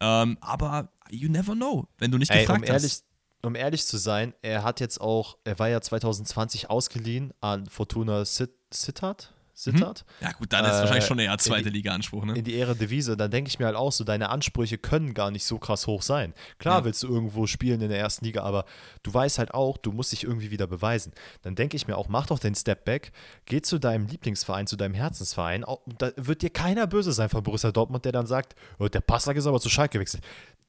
[0.01, 3.05] Ähm, aber you never know, wenn du nicht Ey, gefragt um ehrlich, hast.
[3.43, 8.25] Um ehrlich zu sein, er hat jetzt auch, er war ja 2020 ausgeliehen an Fortuna
[8.25, 9.33] Sittard.
[9.63, 10.05] Sittert.
[10.21, 10.27] Mhm.
[10.27, 12.37] Ja, gut, dann ist äh, wahrscheinlich schon eher zweite Liga-Anspruch, ne?
[12.37, 13.17] In die Ehre Devise.
[13.17, 16.03] Dann denke ich mir halt auch so, deine Ansprüche können gar nicht so krass hoch
[16.03, 16.35] sein.
[16.59, 16.85] Klar ja.
[16.85, 18.65] willst du irgendwo spielen in der ersten Liga, aber
[19.05, 21.13] du weißt halt auch, du musst dich irgendwie wieder beweisen.
[21.43, 23.13] Dann denke ich mir auch, mach doch den Step Back,
[23.47, 25.65] geh zu deinem Lieblingsverein, zu deinem Herzensverein.
[25.99, 29.37] Da wird dir keiner böse sein von Borussia Dortmund, der dann sagt, oh, der Passlack
[29.37, 30.25] ist aber zu Schalke gewechselt.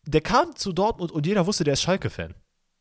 [0.06, 2.36] Der kam zu Dortmund und jeder wusste, der ist Schalke-Fan.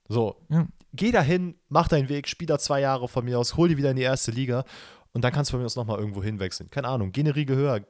[0.08, 0.66] So, ja.
[0.92, 3.92] geh dahin, mach deinen Weg, spiel da zwei Jahre von mir aus, hol die wieder
[3.92, 4.64] in die erste Liga
[5.12, 6.70] und dann kannst du von mir aus nochmal irgendwo hinwechseln.
[6.70, 7.84] Keine Ahnung, geh eine Riege höher,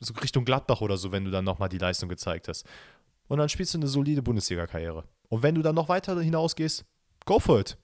[0.00, 2.66] so Richtung Gladbach oder so, wenn du dann nochmal die Leistung gezeigt hast.
[3.28, 5.04] Und dann spielst du eine solide Bundesliga-Karriere.
[5.28, 6.84] Und wenn du dann noch weiter hinausgehst,
[7.24, 7.76] go for it.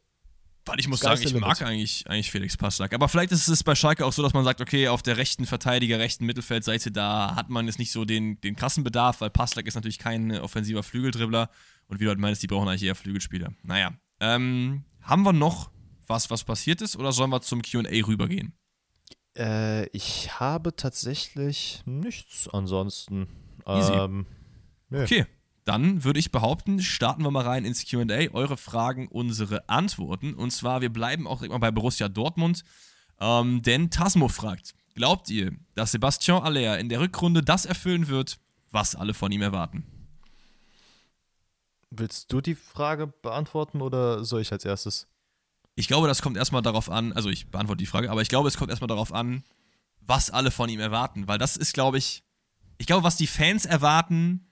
[0.64, 2.92] Weil ich muss sagen, ich mag eigentlich, eigentlich Felix Passlack.
[2.94, 5.44] Aber vielleicht ist es bei Schalke auch so, dass man sagt, okay, auf der rechten
[5.44, 9.66] Verteidiger, rechten Mittelfeldseite, da hat man jetzt nicht so den, den krassen Bedarf, weil Passlack
[9.66, 11.50] ist natürlich kein offensiver Flügeldribbler.
[11.88, 13.52] Und wie du halt meinst, die brauchen eigentlich eher Flügelspieler.
[13.64, 13.92] Naja.
[14.20, 15.70] Ähm, haben wir noch
[16.06, 18.54] was, was passiert ist, oder sollen wir zum QA rübergehen?
[19.36, 23.28] Äh, ich habe tatsächlich nichts ansonsten.
[23.66, 24.26] Ähm,
[24.90, 25.02] nee.
[25.02, 25.26] Okay,
[25.64, 28.32] dann würde ich behaupten, starten wir mal rein ins QA.
[28.32, 30.34] Eure Fragen, unsere Antworten.
[30.34, 32.64] Und zwar, wir bleiben auch direkt mal bei Borussia Dortmund.
[33.20, 38.38] Ähm, denn Tasmo fragt: Glaubt ihr, dass Sebastian Aller in der Rückrunde das erfüllen wird,
[38.70, 39.84] was alle von ihm erwarten?
[41.90, 45.06] Willst du die Frage beantworten oder soll ich als erstes?
[45.74, 48.48] Ich glaube, das kommt erstmal darauf an, also ich beantworte die Frage, aber ich glaube,
[48.48, 49.42] es kommt erstmal darauf an,
[50.00, 51.28] was alle von ihm erwarten.
[51.28, 52.22] Weil das ist, glaube ich,
[52.78, 54.46] ich glaube, was die Fans erwarten,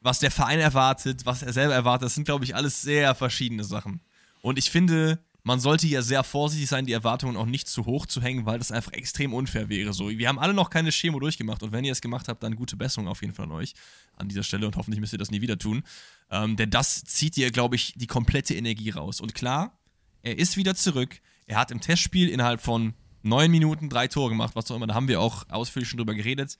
[0.00, 3.64] was der Verein erwartet, was er selber erwartet, das sind, glaube ich, alles sehr verschiedene
[3.64, 4.00] Sachen.
[4.40, 8.06] Und ich finde, man sollte ja sehr vorsichtig sein, die Erwartungen auch nicht zu hoch
[8.06, 9.92] zu hängen, weil das einfach extrem unfair wäre.
[9.92, 12.54] So, wir haben alle noch keine Chemo durchgemacht und wenn ihr es gemacht habt, dann
[12.54, 13.74] gute Besserung auf jeden Fall an euch
[14.16, 15.82] an dieser Stelle und hoffentlich müsst ihr das nie wieder tun.
[16.30, 19.20] Ähm, denn das zieht dir, glaube ich, die komplette Energie raus.
[19.20, 19.78] Und klar,
[20.22, 21.20] er ist wieder zurück.
[21.46, 24.86] Er hat im Testspiel innerhalb von neun Minuten drei Tore gemacht, was auch immer.
[24.86, 26.56] Da haben wir auch ausführlich schon drüber geredet.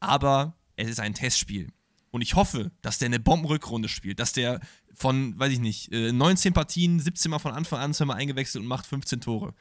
[0.00, 1.72] Aber es ist ein Testspiel.
[2.10, 4.60] Und ich hoffe, dass der eine Bombenrückrunde spielt, dass der
[4.94, 8.68] von, weiß ich nicht, 19 äh, Partien, 17 Mal von Anfang an zweimal eingewechselt und
[8.68, 9.54] macht 15 Tore.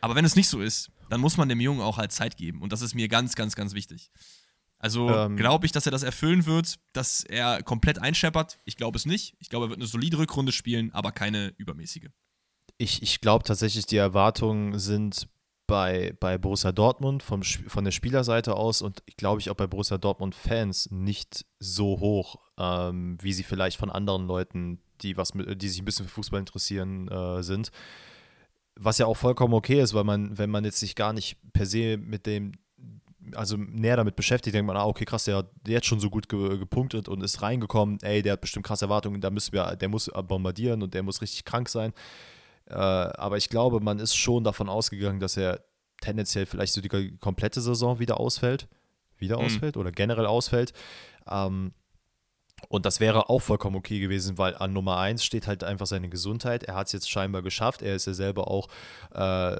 [0.00, 2.60] Aber wenn es nicht so ist, dann muss man dem Jungen auch halt Zeit geben.
[2.60, 4.10] Und das ist mir ganz, ganz, ganz wichtig.
[4.78, 8.60] Also ähm, glaube ich, dass er das erfüllen wird, dass er komplett einscheppert.
[8.64, 9.34] Ich glaube es nicht.
[9.38, 12.08] Ich glaube, er wird eine solide Rückrunde spielen, aber keine übermäßige.
[12.78, 15.28] Ich, ich glaube tatsächlich, die Erwartungen sind
[15.66, 19.98] bei, bei Borussia Dortmund vom, von der Spielerseite aus und glaube ich auch bei Borussia
[19.98, 25.68] Dortmund Fans nicht so hoch, ähm, wie sie vielleicht von anderen Leuten, die, was die
[25.68, 27.70] sich ein bisschen für Fußball interessieren, äh, sind.
[28.76, 31.64] Was ja auch vollkommen okay ist, weil man, wenn man jetzt sich gar nicht per
[31.64, 32.52] se mit dem,
[33.34, 36.28] also näher damit beschäftigt, denkt man, ah, okay, krass, der hat jetzt schon so gut
[36.28, 39.88] ge gepunktet und ist reingekommen, ey, der hat bestimmt krasse Erwartungen, da müssen wir, der
[39.88, 41.94] muss bombardieren und der muss richtig krank sein.
[42.66, 45.64] Äh, aber ich glaube, man ist schon davon ausgegangen, dass er
[46.00, 48.68] tendenziell vielleicht so die komplette Saison wieder ausfällt.
[49.18, 49.46] Wieder mhm.
[49.46, 50.72] ausfällt oder generell ausfällt.
[51.28, 51.72] Ähm,
[52.68, 56.08] und das wäre auch vollkommen okay gewesen, weil an Nummer 1 steht halt einfach seine
[56.08, 56.62] Gesundheit.
[56.64, 57.82] Er hat es jetzt scheinbar geschafft.
[57.82, 58.68] Er ist ja selber auch
[59.12, 59.56] äh,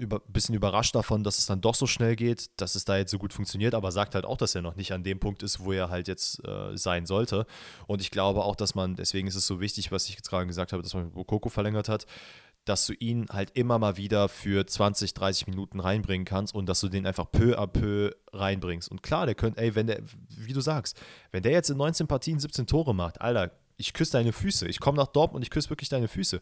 [0.00, 3.10] ein bisschen überrascht davon, dass es dann doch so schnell geht, dass es da jetzt
[3.10, 5.60] so gut funktioniert, aber sagt halt auch, dass er noch nicht an dem Punkt ist,
[5.60, 7.46] wo er halt jetzt äh, sein sollte.
[7.86, 10.46] Und ich glaube auch, dass man, deswegen ist es so wichtig, was ich jetzt gerade
[10.46, 12.06] gesagt habe, dass man Coco verlängert hat,
[12.64, 16.80] dass du ihn halt immer mal wieder für 20, 30 Minuten reinbringen kannst und dass
[16.80, 18.90] du den einfach peu à peu reinbringst.
[18.90, 20.00] Und klar, der könnte, ey, wenn der,
[20.36, 24.12] wie du sagst, wenn der jetzt in 19 Partien 17 Tore macht, Alter, ich küsse
[24.12, 24.68] deine Füße.
[24.68, 26.40] Ich komme nach Dortmund und ich küsse wirklich deine Füße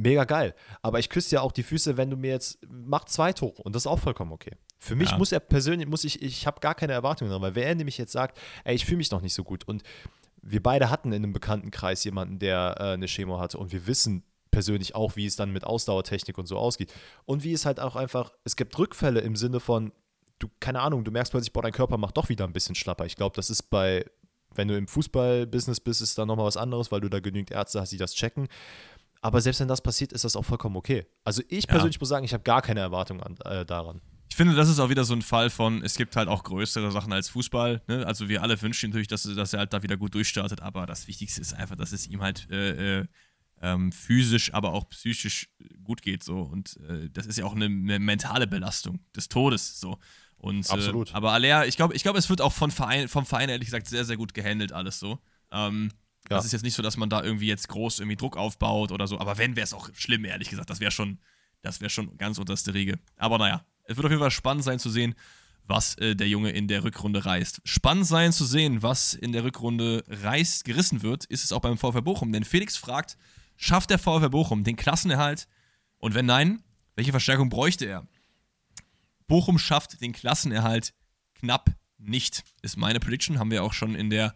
[0.00, 0.54] mega geil.
[0.82, 3.74] Aber ich küsse ja auch die Füße, wenn du mir jetzt, mach zwei Tore und
[3.74, 4.52] das ist auch vollkommen okay.
[4.78, 5.18] Für mich ja.
[5.18, 8.12] muss er persönlich, muss ich, ich habe gar keine Erwartungen dran, weil wer nämlich jetzt
[8.12, 9.82] sagt, ey, ich fühle mich noch nicht so gut und
[10.42, 14.24] wir beide hatten in einem Bekanntenkreis jemanden, der äh, eine Chemo hatte und wir wissen
[14.50, 16.92] persönlich auch, wie es dann mit Ausdauertechnik und so ausgeht.
[17.24, 19.92] Und wie es halt auch einfach, es gibt Rückfälle im Sinne von,
[20.38, 23.06] du, keine Ahnung, du merkst plötzlich, boah, dein Körper macht doch wieder ein bisschen schlapper.
[23.06, 24.04] Ich glaube, das ist bei,
[24.54, 27.80] wenn du im Fußballbusiness bist, ist dann nochmal was anderes, weil du da genügend Ärzte
[27.80, 28.48] hast, die das checken.
[29.22, 31.06] Aber selbst wenn das passiert, ist das auch vollkommen okay.
[31.24, 32.00] Also ich persönlich ja.
[32.00, 34.00] muss sagen, ich habe gar keine Erwartungen an, äh, daran.
[34.30, 36.90] Ich finde, das ist auch wieder so ein Fall von, es gibt halt auch größere
[36.92, 37.82] Sachen als Fußball.
[37.88, 38.06] Ne?
[38.06, 41.08] Also wir alle wünschen natürlich, dass, dass, er halt da wieder gut durchstartet, aber das
[41.08, 43.06] Wichtigste ist einfach, dass es ihm halt äh, äh,
[43.60, 45.50] ähm, physisch, aber auch psychisch
[45.82, 46.22] gut geht.
[46.22, 46.40] So.
[46.42, 49.80] Und äh, das ist ja auch eine, eine, mentale Belastung des Todes.
[49.80, 49.98] So.
[50.38, 51.14] Und, äh, Absolut.
[51.14, 53.88] aber Alea, ich glaube, ich glaub, es wird auch von Verein, vom Verein ehrlich gesagt
[53.88, 55.18] sehr, sehr gut gehandelt, alles so.
[55.50, 55.90] Ähm,
[56.28, 56.36] ja.
[56.36, 59.06] Das ist jetzt nicht so, dass man da irgendwie jetzt groß irgendwie Druck aufbaut oder
[59.06, 59.18] so.
[59.18, 60.70] Aber wenn, wäre es auch schlimm, ehrlich gesagt.
[60.70, 61.18] Das wäre schon,
[61.62, 62.98] das schon ganz unterste Riege.
[63.16, 65.14] Aber naja, es wird auf jeden Fall spannend sein zu sehen,
[65.64, 67.62] was äh, der Junge in der Rückrunde reißt.
[67.64, 71.78] Spannend sein zu sehen, was in der Rückrunde reißt, gerissen wird, ist es auch beim
[71.78, 72.32] VfB Bochum.
[72.32, 73.16] Denn Felix fragt,
[73.56, 75.48] schafft der VfB Bochum den Klassenerhalt?
[75.98, 76.62] Und wenn nein,
[76.96, 78.06] welche Verstärkung bräuchte er?
[79.26, 80.92] Bochum schafft den Klassenerhalt
[81.34, 83.38] knapp nicht, ist meine Prediction.
[83.38, 84.34] Haben wir auch schon in der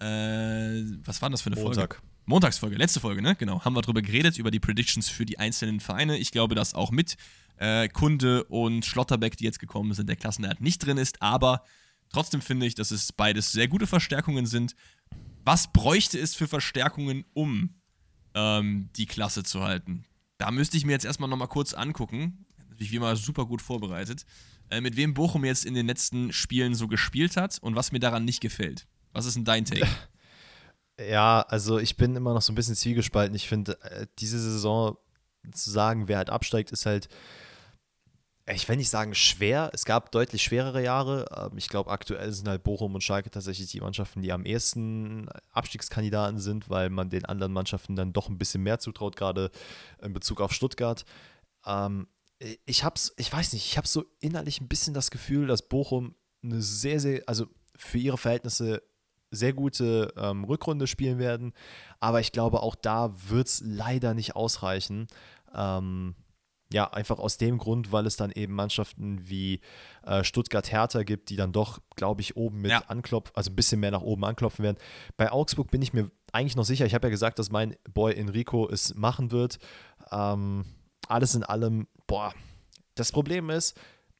[0.00, 1.94] äh, was war das für eine Montag.
[1.94, 2.10] Folge?
[2.26, 3.34] Montagsfolge, letzte Folge, ne?
[3.36, 3.64] Genau.
[3.64, 6.16] Haben wir darüber geredet, über die Predictions für die einzelnen Vereine.
[6.16, 7.16] Ich glaube, dass auch mit
[7.56, 11.20] äh, Kunde und Schlotterbeck, die jetzt gekommen sind, der Klassenerhalt nicht drin ist.
[11.20, 11.64] Aber
[12.12, 14.74] trotzdem finde ich, dass es beides sehr gute Verstärkungen sind.
[15.44, 17.74] Was bräuchte es für Verstärkungen, um
[18.34, 20.04] ähm, die Klasse zu halten?
[20.38, 22.46] Da müsste ich mir jetzt erstmal nochmal kurz angucken.
[22.78, 24.24] Ich wie immer super gut vorbereitet.
[24.70, 27.98] Äh, mit wem Bochum jetzt in den letzten Spielen so gespielt hat und was mir
[27.98, 28.86] daran nicht gefällt.
[29.12, 29.86] Was ist denn dein Take?
[31.08, 33.34] Ja, also ich bin immer noch so ein bisschen zwiegespalten.
[33.34, 34.98] Ich finde, äh, diese Saison
[35.50, 37.08] zu sagen, wer halt absteigt, ist halt,
[38.52, 39.70] ich will nicht sagen schwer.
[39.72, 41.26] Es gab deutlich schwerere Jahre.
[41.34, 45.28] Ähm, ich glaube, aktuell sind halt Bochum und Schalke tatsächlich die Mannschaften, die am ehesten
[45.52, 49.50] Abstiegskandidaten sind, weil man den anderen Mannschaften dann doch ein bisschen mehr zutraut, gerade
[50.02, 51.04] in Bezug auf Stuttgart.
[51.64, 52.08] Ähm,
[52.64, 56.14] ich hab's, ich weiß nicht, ich habe so innerlich ein bisschen das Gefühl, dass Bochum
[56.42, 57.46] eine sehr, sehr, also
[57.76, 58.82] für ihre Verhältnisse
[59.30, 61.52] sehr gute ähm, Rückrunde spielen werden.
[62.00, 65.06] Aber ich glaube, auch da wird es leider nicht ausreichen.
[65.54, 66.14] Ähm,
[66.72, 69.60] ja, einfach aus dem Grund, weil es dann eben Mannschaften wie
[70.04, 72.84] äh, Stuttgart-Hertha gibt, die dann doch, glaube ich, oben mit ja.
[72.86, 74.76] anklopfen, also ein bisschen mehr nach oben anklopfen werden.
[75.16, 76.86] Bei Augsburg bin ich mir eigentlich noch sicher.
[76.86, 79.58] Ich habe ja gesagt, dass mein Boy Enrico es machen wird.
[80.12, 80.64] Ähm,
[81.08, 82.32] alles in allem, boah,
[82.94, 83.76] das Problem ist,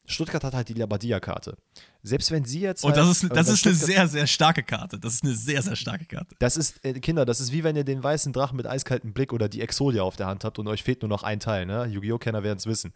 [0.06, 1.56] Stuttgart hat halt die Labadia-Karte.
[2.02, 2.84] Selbst wenn sie jetzt.
[2.84, 4.98] Und halt, das ist, das ist eine sehr, sehr starke Karte.
[4.98, 6.34] Das ist eine sehr, sehr starke Karte.
[6.38, 9.32] Das ist, äh, Kinder, das ist wie wenn ihr den weißen Drachen mit eiskaltem Blick
[9.32, 11.84] oder die Exodia auf der Hand habt und euch fehlt nur noch ein Teil, ne?
[11.86, 12.92] Yu-Gi-Oh!-Kenner werden es wissen.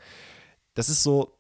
[0.75, 1.39] Das ist so,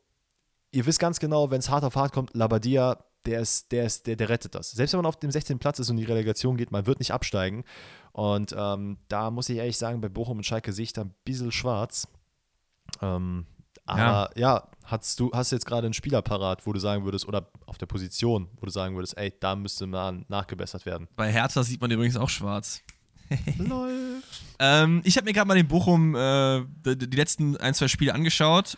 [0.73, 4.07] ihr wisst ganz genau, wenn es hart auf hart kommt, Labadia, der ist, der ist,
[4.07, 4.73] der, der rettet das.
[4.73, 5.59] Selbst wenn man auf dem 16.
[5.59, 7.65] Platz ist und die Relegation geht, man wird nicht absteigen.
[8.13, 11.15] Und ähm, da muss ich ehrlich sagen, bei Bochum und Schalke sehe ich da ein
[11.25, 12.07] bisschen schwarz.
[13.01, 13.47] Ähm,
[13.87, 17.27] aber ja, hast du hast du jetzt gerade einen Spieler parat, wo du sagen würdest,
[17.27, 21.09] oder auf der Position, wo du sagen würdest, ey, da müsste mal nachgebessert werden.
[21.17, 22.83] Bei Hertha sieht man übrigens auch schwarz.
[23.59, 24.23] Lol.
[24.59, 28.15] Ähm, ich habe mir gerade mal den Bochum, äh, die, die letzten ein, zwei Spiele
[28.15, 28.77] angeschaut.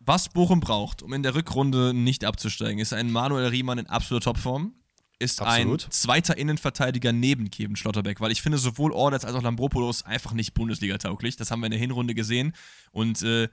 [0.00, 4.32] Was Bochum braucht, um in der Rückrunde nicht abzusteigen, ist ein Manuel Riemann in absoluter
[4.32, 4.72] Topform.
[5.20, 5.86] Ist Absolut.
[5.86, 10.32] ein zweiter Innenverteidiger neben Kevin Schlotterbeck, weil ich finde sowohl Ordetz als auch Lambropoulos einfach
[10.32, 11.34] nicht Bundesliga-tauglich.
[11.34, 12.52] Das haben wir in der Hinrunde gesehen.
[12.92, 13.48] Und äh,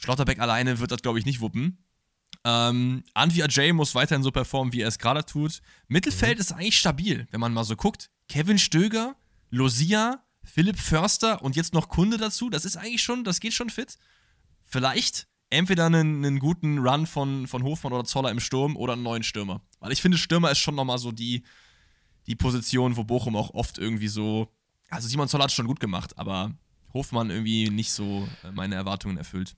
[0.00, 1.84] Schlotterbeck alleine wird das, glaube ich, nicht wuppen.
[2.42, 5.60] Ähm, Anvi Ajay muss weiterhin so performen, wie er es gerade tut.
[5.88, 8.10] Mittelfeld ist eigentlich stabil, wenn man mal so guckt.
[8.26, 9.14] Kevin Stöger,
[9.50, 12.48] Losia, Philipp Förster und jetzt noch Kunde dazu.
[12.48, 13.98] Das ist eigentlich schon, das geht schon fit.
[14.64, 19.02] Vielleicht entweder einen, einen guten Run von, von Hofmann oder Zoller im Sturm oder einen
[19.02, 19.60] neuen Stürmer.
[19.80, 21.44] Weil ich finde, Stürmer ist schon nochmal so die,
[22.26, 24.48] die Position, wo Bochum auch oft irgendwie so.
[24.88, 26.52] Also Simon Zoller hat es schon gut gemacht, aber
[26.94, 29.56] Hofmann irgendwie nicht so äh, meine Erwartungen erfüllt.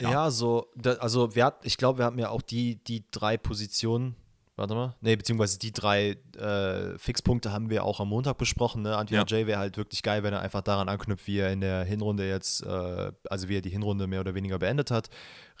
[0.00, 0.30] Ja, Ja.
[0.30, 4.14] so, da, also wir hat, ich glaube, wir hatten ja auch die, die drei Positionen,
[4.56, 8.82] warte mal, nee, beziehungsweise die drei äh, Fixpunkte haben wir auch am Montag besprochen.
[8.82, 8.94] Ne?
[8.94, 9.24] Antwi Ja.
[9.26, 12.28] Jay wäre halt wirklich geil, wenn er einfach daran anknüpft, wie er in der Hinrunde
[12.28, 15.08] jetzt, äh, also wie er die Hinrunde mehr oder weniger beendet hat.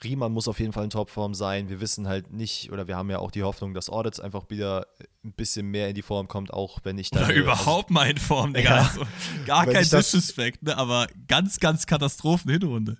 [0.04, 1.68] Riemann muss auf jeden Fall in Topform sein.
[1.70, 4.86] Wir wissen halt nicht, oder wir haben ja auch die Hoffnung, dass Audits einfach wieder
[5.24, 7.24] ein bisschen mehr in die Form kommt, auch wenn ich da.
[7.24, 8.76] Oder überhaupt mal in Form, Digga.
[8.76, 8.82] Ja.
[8.82, 9.02] Also,
[9.46, 10.76] gar kein Disrespect, ne?
[10.76, 12.98] aber ganz, ganz Katastrophen-Hinrunde.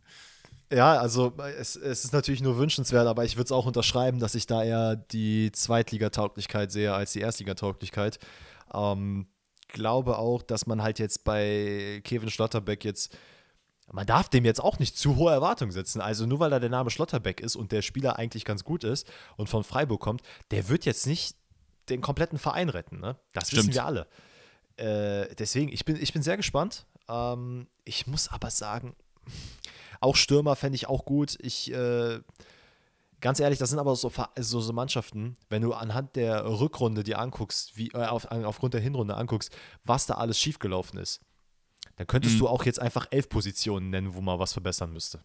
[0.72, 4.36] Ja, also es, es ist natürlich nur wünschenswert, aber ich würde es auch unterschreiben, dass
[4.36, 8.20] ich da eher die Zweitligatauglichkeit sehe als die Erstligatauglichkeit.
[8.72, 9.26] Ähm,
[9.68, 13.16] glaube auch, dass man halt jetzt bei Kevin Schlotterbeck jetzt,
[13.90, 16.00] man darf dem jetzt auch nicht zu hohe Erwartungen setzen.
[16.00, 19.10] Also nur weil da der Name Schlotterbeck ist und der Spieler eigentlich ganz gut ist
[19.36, 21.36] und von Freiburg kommt, der wird jetzt nicht
[21.88, 23.00] den kompletten Verein retten.
[23.00, 23.16] Ne?
[23.32, 23.74] Das wissen Stimmt.
[23.74, 24.06] wir alle.
[24.76, 26.86] Äh, deswegen, ich bin, ich bin sehr gespannt.
[27.08, 28.94] Ähm, ich muss aber sagen,
[30.00, 31.36] auch Stürmer fände ich auch gut.
[31.40, 32.20] Ich, äh,
[33.20, 37.18] ganz ehrlich, das sind aber so, so, so Mannschaften, wenn du anhand der Rückrunde dir
[37.18, 41.20] anguckst, wie, äh, auf, aufgrund der Hinrunde anguckst, was da alles schiefgelaufen ist,
[41.96, 42.38] dann könntest Mhm.
[42.40, 45.22] du auch jetzt einfach elf Positionen nennen, wo man was verbessern müsste.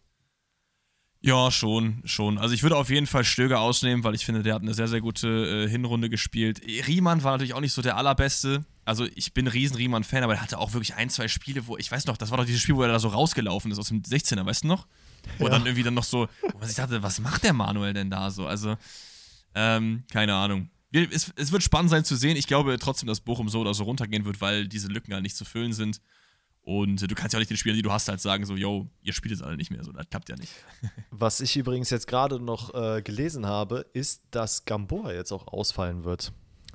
[1.26, 2.38] Ja, schon, schon.
[2.38, 4.86] Also ich würde auf jeden Fall Stöger ausnehmen, weil ich finde, der hat eine sehr,
[4.86, 6.60] sehr gute äh, Hinrunde gespielt.
[6.86, 8.64] Riemann war natürlich auch nicht so der allerbeste.
[8.84, 11.76] Also ich bin ein riesen Riemann-Fan, aber er hatte auch wirklich ein, zwei Spiele, wo,
[11.78, 13.88] ich weiß noch, das war doch dieses Spiel, wo er da so rausgelaufen ist aus
[13.88, 14.86] dem 16er, weißt du noch?
[15.38, 15.50] Wo Ja.
[15.50, 18.30] dann irgendwie dann noch so, wo man sich dachte, was macht der Manuel denn da
[18.30, 18.46] so?
[18.46, 18.76] Also,
[19.56, 20.70] ähm, keine Ahnung.
[20.92, 22.36] Es, es wird spannend sein zu sehen.
[22.36, 25.36] Ich glaube trotzdem, dass Bochum so oder so runtergehen wird, weil diese Lücken halt nicht
[25.36, 26.00] zu füllen sind.
[26.68, 28.90] Und du kannst ja auch nicht den Spielern, die du hast, halt sagen, so, yo,
[29.00, 29.84] ihr spielt jetzt alle nicht mehr.
[29.84, 30.52] So, das klappt ja nicht.
[31.10, 36.02] Was ich übrigens jetzt gerade noch äh, gelesen habe, ist, dass Gamboa jetzt auch ausfallen
[36.02, 36.32] wird.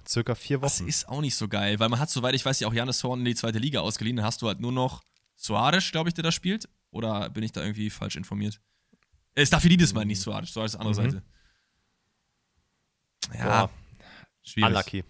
[0.08, 0.88] Circa vier Das Wochen.
[0.88, 3.20] ist auch nicht so geil, weil man hat, soweit ich weiß, ja auch Janis Horn
[3.20, 4.16] in die zweite Liga ausgeliehen.
[4.16, 5.02] Dann hast du halt nur noch
[5.36, 6.70] Suarez, glaube ich, der da spielt.
[6.92, 8.62] Oder bin ich da irgendwie falsch informiert?
[9.36, 10.54] Äh, Staffelidis meine ich nicht Suarez.
[10.54, 11.12] Suarez ist andere Mhm.
[11.12, 11.24] Seite.
[13.38, 13.70] Ja, Boah,
[14.42, 14.70] schwierig.
[14.70, 15.04] unlucky.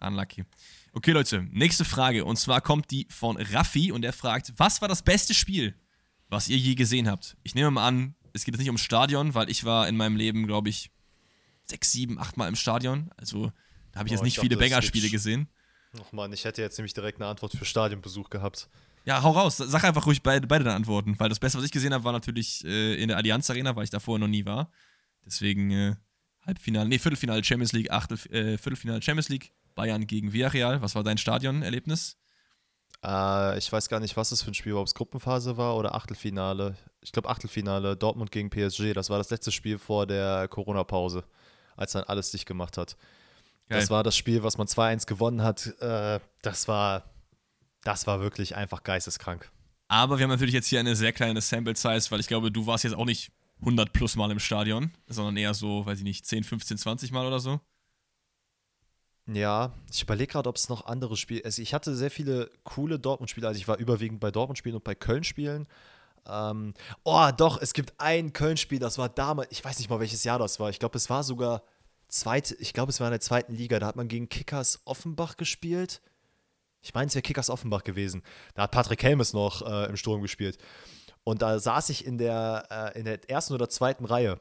[0.00, 0.44] Unlucky.
[0.92, 2.24] Okay, Leute, nächste Frage.
[2.24, 5.74] Und zwar kommt die von Raffi und er fragt: Was war das beste Spiel,
[6.28, 7.36] was ihr je gesehen habt?
[7.42, 10.16] Ich nehme mal an, es geht jetzt nicht ums Stadion, weil ich war in meinem
[10.16, 10.90] Leben, glaube ich,
[11.64, 13.10] sechs, sieben, acht Mal im Stadion.
[13.16, 13.52] Also
[13.92, 15.48] da habe ich Oh, jetzt ich nicht dachte, viele Banger-Spiele gesehen.
[15.98, 18.68] Och man, ich hätte jetzt nämlich direkt eine Antwort für Stadionbesuch gehabt.
[19.04, 19.56] Ja, hau raus.
[19.56, 22.12] Sag einfach ruhig beide, beide deine Antworten, weil das Beste, was ich gesehen habe, war
[22.12, 24.70] natürlich äh, in der Allianz Arena, weil ich da vorher noch nie war.
[25.24, 25.96] Deswegen äh,
[26.46, 30.82] Halbfinale, nee, Viertelfinale Champions League, Achtel, äh, Viertelfinale Champions League, Bayern gegen Villarreal.
[30.82, 32.16] Was war dein Stadionerlebnis?
[33.04, 35.76] Äh, ich weiß gar nicht, was es für ein Spiel war, ob es Gruppenphase war
[35.76, 36.76] oder Achtelfinale.
[37.00, 38.92] Ich glaube Achtelfinale, Dortmund gegen PSG.
[38.92, 41.22] Das war das letzte Spiel vor der Corona-Pause,
[41.76, 42.96] als dann alles dicht gemacht hat.
[43.68, 43.78] Geil.
[43.78, 45.66] Das war das Spiel, was man 2-1 gewonnen hat.
[45.80, 47.04] Äh, das war,
[47.84, 49.48] das war wirklich einfach geisteskrank.
[49.86, 52.66] Aber wir haben natürlich jetzt hier eine sehr kleine Sample Size, weil ich glaube, du
[52.66, 56.26] warst jetzt auch nicht 100 plus Mal im Stadion, sondern eher so, weiß ich nicht,
[56.26, 57.60] 10, 15, 20 Mal oder so.
[59.30, 61.44] Ja, ich überlege gerade, ob es noch andere Spiele.
[61.44, 63.46] Also ich hatte sehr viele coole Dortmund-Spiele.
[63.46, 65.66] Also ich war überwiegend bei Dortmund-Spielen und bei Köln-Spielen.
[66.26, 66.72] Ähm,
[67.04, 70.38] oh, doch, es gibt ein Köln-Spiel, das war damals, ich weiß nicht mal, welches Jahr
[70.38, 70.70] das war.
[70.70, 71.62] Ich glaube, es war sogar
[72.08, 73.78] zweite, ich glaube, es war in der zweiten Liga.
[73.78, 76.00] Da hat man gegen Kickers Offenbach gespielt.
[76.80, 78.22] Ich meine, es wäre Kickers Offenbach gewesen.
[78.54, 80.58] Da hat Patrick Helmes noch äh, im Sturm gespielt.
[81.24, 84.40] Und da saß ich in der, äh, in der ersten oder zweiten Reihe.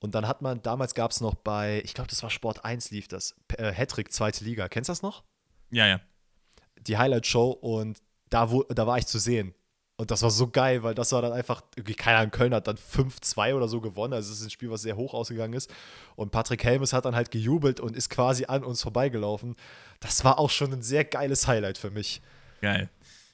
[0.00, 2.90] Und dann hat man, damals gab es noch bei, ich glaube, das war Sport 1
[2.90, 4.68] lief das, äh, Hattrick, zweite Liga.
[4.68, 5.22] Kennst du das noch?
[5.70, 6.00] Ja, ja.
[6.80, 7.98] Die Highlight-Show und
[8.30, 9.54] da, wo, da war ich zu sehen.
[10.00, 11.62] Und das war so geil, weil das war dann einfach,
[11.98, 14.14] keine Ahnung, Köln hat dann 5-2 oder so gewonnen.
[14.14, 15.70] Also es ist ein Spiel, was sehr hoch ausgegangen ist.
[16.16, 19.56] Und Patrick Helmes hat dann halt gejubelt und ist quasi an uns vorbeigelaufen.
[20.00, 22.22] Das war auch schon ein sehr geiles Highlight für mich.
[22.62, 22.88] Geil.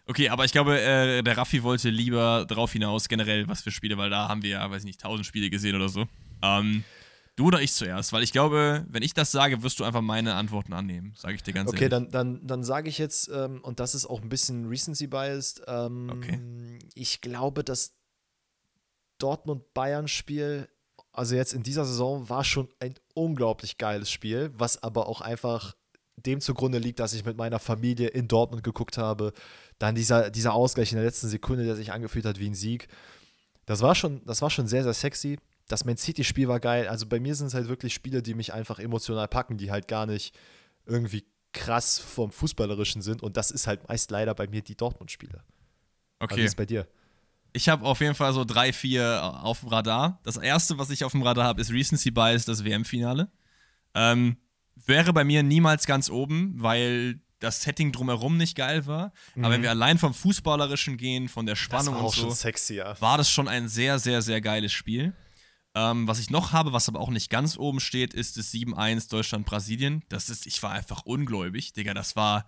[0.07, 3.97] Okay, aber ich glaube, äh, der Raffi wollte lieber drauf hinaus, generell, was für Spiele,
[3.97, 6.07] weil da haben wir ja, weiß ich nicht, 1000 Spiele gesehen oder so.
[6.43, 6.84] Ähm,
[7.37, 8.14] Du oder ich zuerst?
[8.14, 11.43] Weil ich glaube, wenn ich das sage, wirst du einfach meine Antworten annehmen, sage ich
[11.43, 11.99] dir ganz okay, ehrlich.
[11.99, 15.62] Okay, dann, dann, dann sage ich jetzt, ähm, und das ist auch ein bisschen Recency-Biased,
[15.66, 16.78] ähm, okay.
[16.95, 17.95] ich glaube, das
[19.18, 20.66] Dortmund-Bayern-Spiel,
[21.12, 25.76] also jetzt in dieser Saison, war schon ein unglaublich geiles Spiel, was aber auch einfach
[26.16, 29.34] dem zugrunde liegt, dass ich mit meiner Familie in Dortmund geguckt habe.
[29.78, 32.89] Dann dieser, dieser Ausgleich in der letzten Sekunde, der sich angefühlt hat wie ein Sieg.
[33.66, 35.39] Das war schon, das war schon sehr, sehr sexy
[35.69, 36.89] das Man City-Spiel war geil.
[36.89, 39.89] Also bei mir sind es halt wirklich Spiele, die mich einfach emotional packen, die halt
[39.89, 40.35] gar nicht
[40.85, 43.23] irgendwie krass vom Fußballerischen sind.
[43.23, 45.43] Und das ist halt meist leider bei mir die Dortmund-Spiele.
[46.21, 46.39] Okay.
[46.39, 46.87] Was ist bei dir?
[47.53, 50.21] Ich habe auf jeden Fall so drei, vier auf dem Radar.
[50.23, 53.31] Das erste, was ich auf dem Radar habe, ist Recency Bias, das WM-Finale.
[53.95, 54.37] Ähm,
[54.75, 59.12] wäre bei mir niemals ganz oben, weil das Setting drumherum nicht geil war.
[59.35, 59.45] Mhm.
[59.45, 59.64] Aber wenn mhm.
[59.64, 63.01] wir allein vom Fußballerischen gehen, von der Spannung und so, sexy, ja.
[63.01, 65.14] war das schon ein sehr, sehr, sehr geiles Spiel.
[65.77, 69.11] Ähm, was ich noch habe, was aber auch nicht ganz oben steht, ist das 7-1
[69.11, 70.03] Deutschland-Brasilien.
[70.09, 71.93] Das ist, ich war einfach ungläubig, Digga.
[71.93, 72.47] Das war,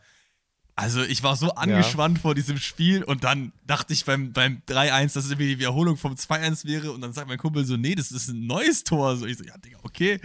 [0.75, 2.23] also ich war so angespannt ja.
[2.23, 5.99] vor diesem Spiel und dann dachte ich beim, beim 3-1, dass es irgendwie die Wiederholung
[5.99, 9.15] vom 2-1 wäre und dann sagt mein Kumpel so, nee, das ist ein neues Tor.
[9.19, 10.19] So, ich so, ja, Digga, okay.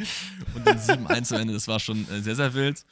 [0.56, 2.86] Und dann 7-1 am Ende, das war schon äh, sehr, sehr wild.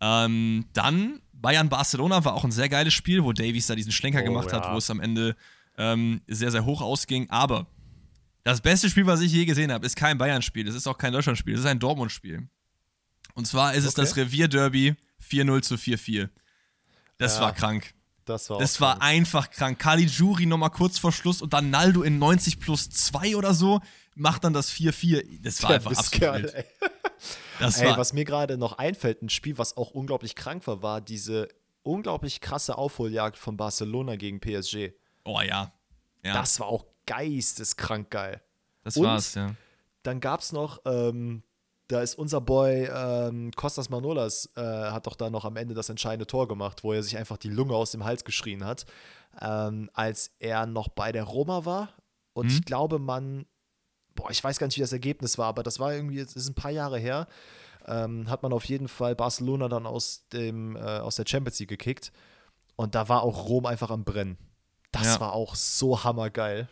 [0.00, 4.24] Ähm, dann Bayern-Barcelona war auch ein sehr geiles Spiel, wo Davies da diesen Schlenker oh,
[4.24, 4.60] gemacht ja.
[4.60, 5.36] hat, wo es am Ende
[5.78, 7.30] ähm, sehr, sehr hoch ausging.
[7.30, 7.68] Aber
[8.44, 10.68] das beste Spiel, was ich je gesehen habe, ist kein Bayern-Spiel.
[10.68, 11.54] Es ist auch kein Deutschland-Spiel.
[11.54, 12.46] Es ist ein Dortmund-Spiel.
[13.34, 16.28] Und zwar ist es das Revier-Derby 4-0 zu 4-4.
[17.18, 17.94] Das ja, war krank.
[18.26, 19.78] Das war, das war einfach krank.
[19.78, 23.80] Kali Juri nochmal kurz vor Schluss und dann Naldo in 90 plus 2 oder so
[24.14, 25.42] macht dann das 4-4.
[25.42, 26.90] Das war ja, einfach absolut geil, ey.
[27.60, 30.82] Das ey, war was mir gerade noch einfällt, ein Spiel, was auch unglaublich krank war,
[30.82, 31.48] war diese
[31.82, 34.90] unglaublich krasse Aufholjagd von Barcelona gegen PSG.
[35.24, 35.72] Oh ja.
[36.24, 36.32] ja.
[36.32, 38.42] Das war auch geisteskrank geil.
[38.82, 39.54] Das Und war's, ja.
[40.02, 41.42] Dann gab es noch, ähm,
[41.88, 45.88] da ist unser Boy ähm, Kostas Manolas, äh, hat doch da noch am Ende das
[45.88, 48.86] entscheidende Tor gemacht, wo er sich einfach die Lunge aus dem Hals geschrien hat,
[49.40, 51.90] ähm, als er noch bei der Roma war.
[52.32, 52.52] Und mhm.
[52.52, 53.46] ich glaube, man,
[54.14, 56.48] boah, ich weiß gar nicht, wie das Ergebnis war, aber das war irgendwie, es ist
[56.48, 57.26] ein paar Jahre her,
[57.86, 61.68] ähm, hat man auf jeden Fall Barcelona dann aus, dem, äh, aus der Champions League
[61.68, 62.12] gekickt.
[62.76, 64.36] Und da war auch Rom einfach am Brennen.
[64.90, 65.20] Das ja.
[65.20, 66.68] war auch so hammergeil.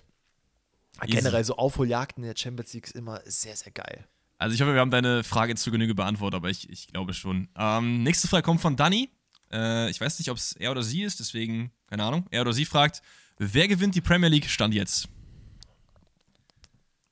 [1.01, 1.17] Easy.
[1.17, 4.07] Generell so Aufholjagden in der Champions League ist immer sehr, sehr geil.
[4.39, 7.49] Also ich hoffe, wir haben deine Frage zu Genüge beantwortet, aber ich, ich glaube schon.
[7.57, 9.11] Ähm, nächste Frage kommt von Danny.
[9.53, 12.27] Äh, ich weiß nicht, ob es er oder sie ist, deswegen, keine Ahnung.
[12.31, 13.03] Er oder sie fragt,
[13.39, 15.09] wer gewinnt die Premier League Stand jetzt?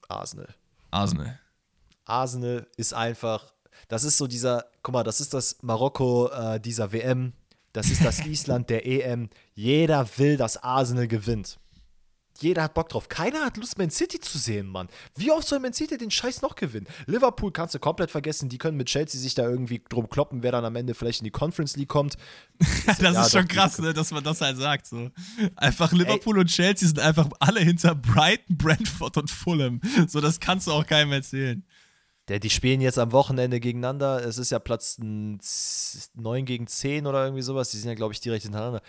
[0.09, 0.49] Arsenal.
[0.91, 1.39] Arsenal.
[2.05, 3.53] Arsenal ist einfach,
[3.89, 7.33] das ist so dieser, guck mal, das ist das Marokko äh, dieser WM,
[7.73, 9.31] das ist das Island der EM.
[9.55, 11.61] Jeder will, dass Arsenal gewinnt.
[12.43, 13.09] Jeder hat Bock drauf.
[13.09, 14.89] Keiner hat Lust, Man City zu sehen, Mann.
[15.17, 16.87] Wie oft soll Man City den Scheiß noch gewinnen?
[17.07, 18.49] Liverpool kannst du komplett vergessen.
[18.49, 21.25] Die können mit Chelsea sich da irgendwie drum kloppen, wer dann am Ende vielleicht in
[21.25, 22.17] die Conference League kommt.
[22.87, 24.87] das ja, ist schon krass, ne, dass man das halt sagt.
[24.87, 25.11] So.
[25.57, 26.41] Einfach Liverpool Ey.
[26.41, 29.81] und Chelsea sind einfach alle hinter Brighton, Brentford und Fulham.
[30.09, 31.65] So, das kannst du auch keinem erzählen.
[32.29, 34.25] Der, die spielen jetzt am Wochenende gegeneinander.
[34.25, 35.41] Es ist ja Platz 9
[36.45, 37.71] gegen 10 oder irgendwie sowas.
[37.73, 38.83] Die sind ja, glaube ich, direkt hintereinander.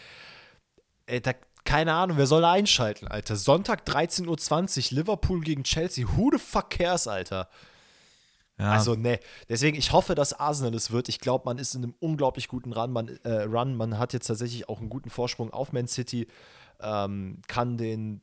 [1.08, 1.34] Ey, da,
[1.66, 3.36] keine Ahnung, wer soll da einschalten, Alter?
[3.36, 6.06] Sonntag 13.20 Uhr, Liverpool gegen Chelsea.
[6.16, 7.48] Who the fuck cares, Alter?
[8.58, 8.72] Ja.
[8.72, 9.20] Also, ne.
[9.50, 11.10] Deswegen, ich hoffe, dass Arsenal es wird.
[11.10, 12.92] Ich glaube, man ist in einem unglaublich guten Run.
[12.92, 13.76] Man, äh, Run.
[13.76, 16.28] man hat jetzt tatsächlich auch einen guten Vorsprung auf Man City.
[16.80, 18.22] Ähm, kann den,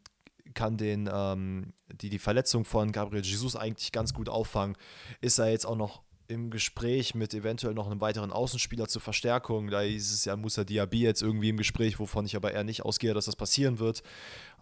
[0.54, 4.76] kann den, ähm, die, die Verletzung von Gabriel Jesus eigentlich ganz gut auffangen.
[5.20, 9.70] Ist er jetzt auch noch im Gespräch mit eventuell noch einem weiteren Außenspieler zur Verstärkung.
[9.70, 12.84] Da hieß es ja Musa Diaby jetzt irgendwie im Gespräch, wovon ich aber eher nicht
[12.84, 14.02] ausgehe, dass das passieren wird.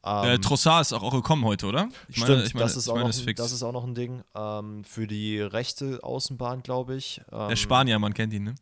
[0.05, 1.89] Ähm, äh, Trossard ist auch, auch gekommen heute, oder?
[2.09, 3.85] Ich stimmt, meine, ich meine, das, ist auch meine, noch, das, das, ist auch noch
[3.85, 4.23] ein Ding.
[4.37, 7.21] Ähm, für die rechte Außenbahn, glaube ich.
[7.33, 8.55] Ähm, Der Spanier, man kennt ihn, ne?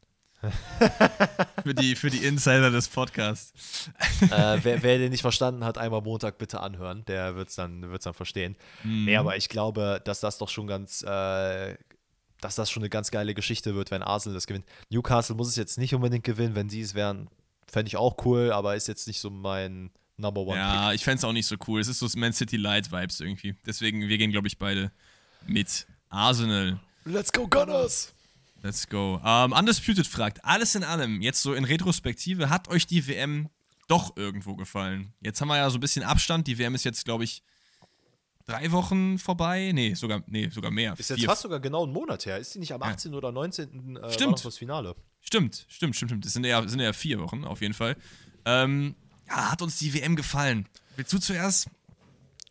[1.63, 3.91] für, die, für die Insider des Podcasts.
[4.23, 7.05] äh, wer, wer, den nicht verstanden hat, einmal Montag bitte anhören.
[7.07, 8.57] Der wird es dann, wird's dann verstehen.
[8.83, 9.05] Mhm.
[9.07, 11.77] Nee, aber ich glaube, dass das doch schon ganz, äh,
[12.45, 14.67] dass das schon eine ganz geile Geschichte wird, wenn Arsenal das gewinnt.
[14.91, 17.29] Newcastle muss es jetzt nicht unbedingt gewinnen, wenn sie es wären,
[17.67, 20.59] fände ich auch cool, aber ist jetzt nicht so mein Number One.
[20.59, 20.97] Ja, Pick.
[20.97, 21.81] ich fände es auch nicht so cool.
[21.81, 23.57] Es ist so Man City Light Vibes irgendwie.
[23.65, 24.93] Deswegen, wir gehen, glaube ich, beide
[25.47, 26.79] mit Arsenal.
[27.07, 28.13] Let's go, Gunners!
[28.63, 29.17] Let's go.
[29.25, 33.49] Um, Undisputed fragt, alles in allem, jetzt so in Retrospektive, hat euch die WM
[33.89, 35.15] doch irgendwo gefallen?
[35.23, 36.47] Jetzt haben wir ja so ein bisschen Abstand.
[36.47, 37.43] Die WM ist jetzt, glaube ich,
[38.47, 39.73] drei Wochen vorbei.
[39.75, 40.95] Nee, sogar, nee, sogar mehr.
[40.99, 41.29] Ist jetzt Vier.
[41.29, 42.39] fast sogar genau einen Monat her.
[42.39, 43.13] Ist die nicht am 18.
[43.13, 43.19] Ja.
[43.19, 43.97] oder 19.
[43.97, 44.45] Äh, stimmt.
[44.45, 44.95] das Finale?
[45.21, 46.25] Stimmt, stimmt, stimmt, stimmt.
[46.25, 47.97] Das sind ja, sind ja vier Wochen, auf jeden Fall.
[48.45, 48.95] Ähm,
[49.27, 50.69] ja, hat uns die WM gefallen.
[50.97, 51.69] Willst du zuerst?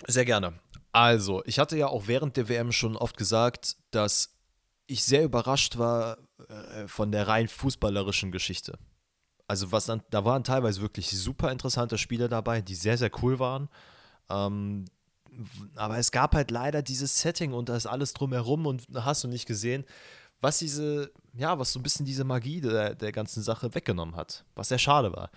[0.08, 0.54] Sehr gerne.
[0.92, 4.36] Also, ich hatte ja auch während der WM schon oft gesagt, dass
[4.86, 6.18] ich sehr überrascht war
[6.50, 8.78] äh, von der rein fußballerischen Geschichte.
[9.48, 13.40] Also, was dann, da waren teilweise wirklich super interessante Spiele dabei, die sehr, sehr cool
[13.40, 13.70] waren.
[14.30, 14.86] Ähm,
[15.76, 19.46] aber es gab halt leider dieses Setting und das alles drumherum und hast du nicht
[19.46, 19.86] gesehen,
[20.42, 24.44] was diese, ja, was so ein bisschen diese Magie der, der ganzen Sache weggenommen hat,
[24.56, 25.32] was sehr schade war.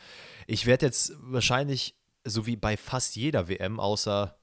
[0.46, 1.94] Ich werde jetzt wahrscheinlich,
[2.24, 4.36] so wie bei fast jeder WM, außer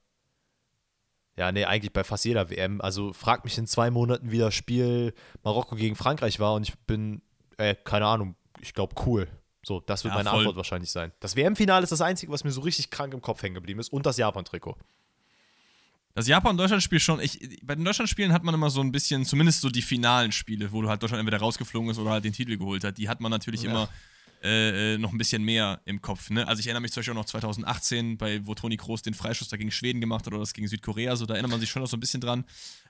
[1.36, 2.80] ja, nee, eigentlich bei fast jeder WM.
[2.80, 6.78] Also frag mich in zwei Monaten, wie das Spiel Marokko gegen Frankreich war und ich
[6.80, 7.22] bin,
[7.56, 9.28] äh, keine Ahnung, ich glaube cool.
[9.64, 10.40] So, das wird ja, meine voll.
[10.40, 11.12] Antwort wahrscheinlich sein.
[11.20, 13.92] Das WM-Finale ist das Einzige, was mir so richtig krank im Kopf hängen geblieben ist
[13.92, 14.76] und das Japan-Trikot.
[16.14, 19.68] Das Japan-Deutschland-Spiel schon, ich, bei den Deutschland-Spielen hat man immer so ein bisschen, zumindest so
[19.68, 22.84] die finalen Spiele, wo du halt Deutschland entweder rausgeflogen ist oder halt den Titel geholt
[22.84, 23.70] hat, die hat man natürlich ja.
[23.70, 23.88] immer
[24.44, 26.30] äh, äh, noch ein bisschen mehr im Kopf.
[26.30, 26.46] Ne?
[26.46, 29.48] Also ich erinnere mich zum Beispiel auch noch 2018, bei, wo Toni Kroos den Freischuss
[29.48, 31.82] da gegen Schweden gemacht hat oder das gegen Südkorea, so da erinnert man sich schon
[31.82, 32.44] noch so ein bisschen dran.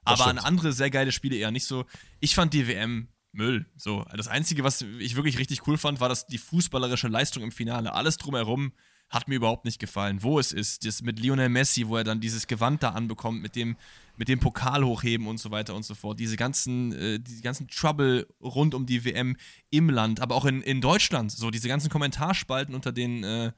[0.05, 0.41] Das Aber stimmt.
[0.41, 1.87] an andere sehr geile Spiele eher nicht so.
[2.21, 3.67] Ich fand die WM Müll.
[3.77, 7.53] So, das Einzige, was ich wirklich richtig cool fand, war dass die fußballerische Leistung im
[7.53, 7.93] Finale.
[7.93, 8.73] Alles drumherum
[9.11, 10.23] hat mir überhaupt nicht gefallen.
[10.23, 13.55] Wo es ist, das mit Lionel Messi, wo er dann dieses Gewand da anbekommt, mit
[13.55, 13.77] dem,
[14.17, 16.19] mit dem Pokal hochheben und so weiter und so fort.
[16.19, 19.37] Diese ganzen, äh, die ganzen Trouble rund um die WM
[19.71, 21.31] im Land, aber auch in, in Deutschland.
[21.31, 23.53] So diese ganzen Kommentarspalten unter den äh,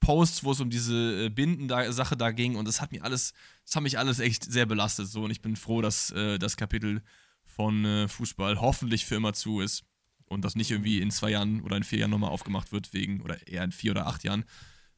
[0.00, 2.56] Posts, wo es um diese äh, Binden-Sache da ging.
[2.56, 3.32] Und das hat mich alles,
[3.64, 5.08] das hat mich alles echt sehr belastet.
[5.08, 7.02] So, und ich bin froh, dass äh, das Kapitel
[7.44, 9.84] von äh, Fußball hoffentlich für immer zu ist.
[10.26, 13.20] Und das nicht irgendwie in zwei Jahren oder in vier Jahren nochmal aufgemacht wird, wegen,
[13.20, 14.44] oder eher in vier oder acht Jahren,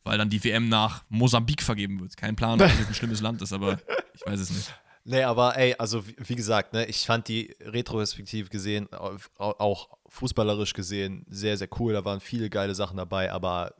[0.04, 2.16] weil dann die WM nach Mosambik vergeben wird.
[2.16, 3.78] Kein Plan, ob das ein schlimmes Land ist, aber
[4.14, 4.74] ich weiß es nicht.
[5.06, 10.72] Nee, aber ey, also wie, wie gesagt, ne, ich fand die retrospektiv gesehen, auch fußballerisch
[10.72, 11.92] gesehen, sehr, sehr cool.
[11.92, 13.74] Da waren viele geile Sachen dabei, aber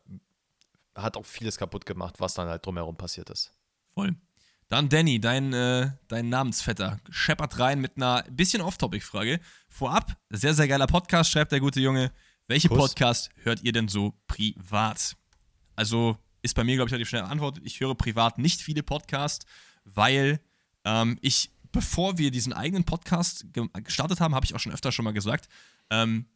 [0.95, 3.53] hat auch vieles kaputt gemacht, was dann halt drumherum passiert ist.
[3.95, 4.14] Voll.
[4.68, 9.41] Dann Danny, dein, äh, dein Namensvetter, scheppert rein mit einer bisschen Off-Topic-Frage.
[9.68, 12.12] Vorab, sehr, sehr geiler Podcast, schreibt der gute Junge.
[12.49, 12.79] Welche Kuss.
[12.79, 15.16] Podcast hört ihr denn so privat?
[15.77, 17.61] Also ist bei mir, glaube ich, relativ schnell Antwort.
[17.62, 19.47] Ich höre privat nicht viele Podcasts,
[19.85, 20.41] weil
[20.85, 24.93] ähm, ich, bevor wir diesen eigenen Podcast ge gestartet haben, habe ich auch schon öfter
[24.93, 25.49] schon mal gesagt,
[25.91, 26.27] ähm,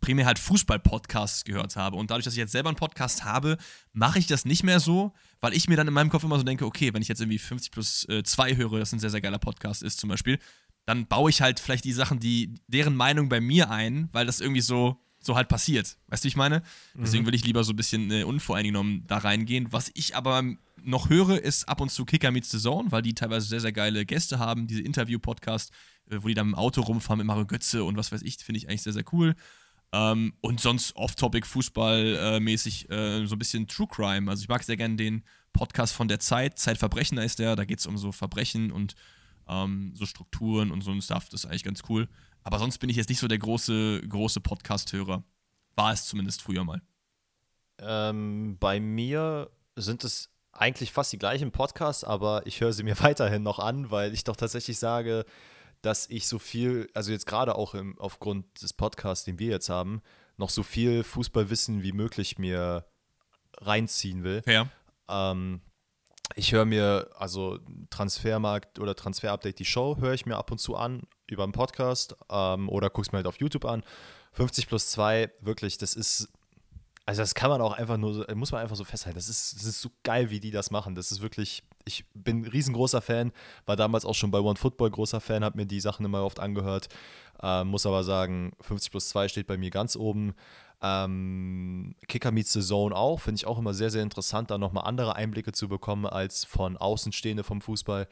[0.00, 1.96] primär halt Fußball-Podcasts gehört habe.
[1.96, 3.56] Und dadurch, dass ich jetzt selber einen Podcast habe,
[3.92, 6.42] mache ich das nicht mehr so, weil ich mir dann in meinem Kopf immer so
[6.42, 9.20] denke, okay, wenn ich jetzt irgendwie 50 plus äh, 2 höre, das ein sehr, sehr
[9.20, 10.38] geiler Podcast ist zum Beispiel,
[10.84, 14.40] dann baue ich halt vielleicht die Sachen, die deren Meinung bei mir ein, weil das
[14.40, 15.96] irgendwie so so halt passiert.
[16.08, 16.62] Weißt du, wie ich meine?
[16.94, 17.28] Deswegen mhm.
[17.28, 19.72] will ich lieber so ein bisschen äh, unvoreingenommen da reingehen.
[19.72, 20.42] Was ich aber
[20.84, 23.72] noch höre, ist ab und zu Kicker Meets the Zone, weil die teilweise sehr, sehr
[23.72, 24.66] geile Gäste haben.
[24.66, 25.72] Diese Interview-Podcast,
[26.10, 28.58] äh, wo die dann im Auto rumfahren mit Mario Götze und was weiß ich, finde
[28.58, 29.34] ich eigentlich sehr, sehr cool.
[29.92, 34.30] Ähm, und sonst off-topic Fußball-mäßig äh, so ein bisschen True Crime.
[34.30, 37.56] Also ich mag sehr gerne den Podcast von der Zeit, Zeitverbrechen heißt der.
[37.56, 38.94] Da geht es um so Verbrechen und
[39.48, 41.28] ähm, so Strukturen und so ein Stuff.
[41.28, 42.08] Das ist eigentlich ganz cool.
[42.44, 45.22] Aber sonst bin ich jetzt nicht so der große, große Podcast-Hörer.
[45.74, 46.82] War es zumindest früher mal.
[47.78, 52.98] Ähm, bei mir sind es eigentlich fast die gleichen Podcasts, aber ich höre sie mir
[53.00, 55.24] weiterhin noch an, weil ich doch tatsächlich sage,
[55.80, 59.68] dass ich so viel, also jetzt gerade auch im, aufgrund des Podcasts, den wir jetzt
[59.68, 60.02] haben,
[60.36, 62.86] noch so viel Fußballwissen wie möglich mir
[63.58, 64.42] reinziehen will.
[64.46, 64.68] Ja.
[65.08, 65.60] Ähm,
[66.34, 67.58] ich höre mir, also
[67.90, 71.02] Transfermarkt oder Transfer-Update, die Show, höre ich mir ab und zu an
[71.32, 73.82] über einen Podcast ähm, oder guck's mir halt auf YouTube an.
[74.32, 76.28] 50 plus 2, wirklich, das ist,
[77.04, 79.18] also das kann man auch einfach nur, muss man einfach so festhalten.
[79.18, 80.94] Das ist, das ist so geil, wie die das machen.
[80.94, 83.32] Das ist wirklich, ich bin ein riesengroßer Fan,
[83.66, 86.40] war damals auch schon bei One Football großer Fan, habe mir die Sachen immer oft
[86.40, 86.88] angehört.
[87.42, 90.34] Ähm, muss aber sagen, 50 plus 2 steht bei mir ganz oben.
[90.80, 94.84] Ähm, Kicker Meets the Zone auch, finde ich auch immer sehr, sehr interessant, da nochmal
[94.84, 98.08] andere Einblicke zu bekommen als von Außenstehende vom Fußball.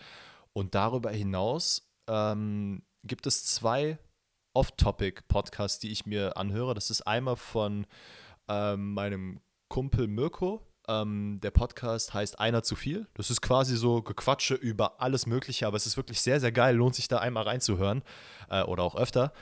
[0.52, 3.98] Und darüber hinaus ähm, gibt es zwei
[4.54, 6.74] Off-Topic-Podcasts, die ich mir anhöre.
[6.74, 7.86] Das ist einmal von
[8.48, 10.66] ähm, meinem Kumpel Mirko.
[10.88, 13.06] Ähm, der Podcast heißt Einer zu viel.
[13.14, 16.74] Das ist quasi so Gequatsche über alles Mögliche, aber es ist wirklich sehr, sehr geil.
[16.74, 18.02] Lohnt sich da einmal reinzuhören
[18.48, 19.32] äh, oder auch öfter.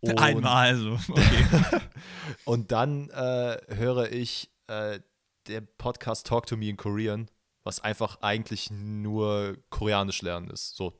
[0.00, 0.98] Und, Einmal also.
[1.08, 1.80] Okay.
[2.44, 5.00] und dann äh, höre ich äh,
[5.48, 7.28] der Podcast Talk to Me in Korean,
[7.64, 10.76] was einfach eigentlich nur Koreanisch lernen ist.
[10.76, 10.92] So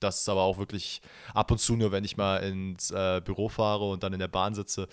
[0.00, 1.00] Das ist aber auch wirklich
[1.32, 4.28] ab und zu nur, wenn ich mal ins äh, Büro fahre und dann in der
[4.28, 4.88] Bahn sitze.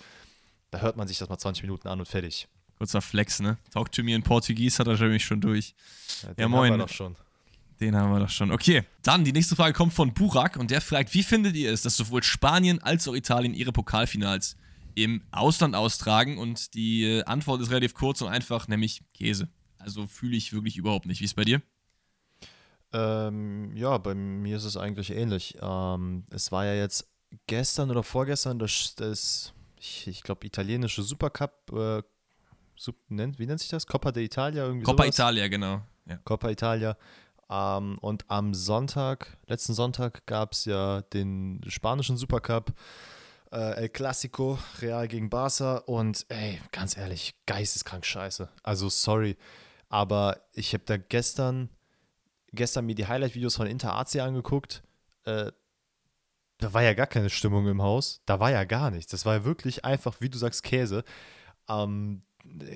[0.70, 2.48] Da hört man sich das mal 20 Minuten an und fertig.
[2.78, 3.58] Kurzer Flex, ne?
[3.70, 5.74] Talk to me in Portugies hat er nämlich schon durch.
[6.22, 6.72] Ja, ja moin.
[6.72, 7.16] Haben wir doch schon.
[7.80, 8.52] Den haben wir doch schon.
[8.52, 11.82] Okay, dann die nächste Frage kommt von Burak und der fragt, wie findet ihr es,
[11.82, 14.56] dass sowohl Spanien als auch Italien ihre Pokalfinals
[14.94, 16.38] im Ausland austragen?
[16.38, 19.48] Und die äh, Antwort ist relativ kurz und einfach, nämlich Käse.
[19.78, 21.20] Also fühle ich wirklich überhaupt nicht.
[21.20, 21.60] Wie ist es bei dir?
[22.92, 25.58] Ähm, ja, bei mir ist es eigentlich ähnlich.
[25.60, 27.08] Ähm, es war ja jetzt
[27.46, 32.02] gestern oder vorgestern das, das ich, ich glaube, italienische Supercup, äh,
[32.76, 33.86] Sub, nennt, wie nennt sich das?
[33.86, 34.64] Coppa d'Italia?
[34.64, 35.14] Irgendwie Coppa sowas?
[35.14, 35.82] Italia, genau.
[36.06, 36.16] Ja.
[36.24, 36.96] Coppa Italia.
[37.48, 42.72] Ähm, und am Sonntag, letzten Sonntag, gab es ja den spanischen Supercup.
[43.52, 45.78] Äh, El Clasico, Real gegen Barca.
[45.78, 48.48] Und ey, ganz ehrlich, geisteskrank scheiße.
[48.62, 49.36] Also sorry.
[49.88, 51.68] Aber ich habe da gestern,
[52.52, 54.82] gestern mir die Highlight-Videos von Inter AC angeguckt.
[55.24, 55.52] Äh,
[56.58, 58.20] da war ja gar keine Stimmung im Haus.
[58.26, 59.10] Da war ja gar nichts.
[59.10, 61.04] Das war ja wirklich einfach, wie du sagst, Käse.
[61.68, 62.22] Ähm,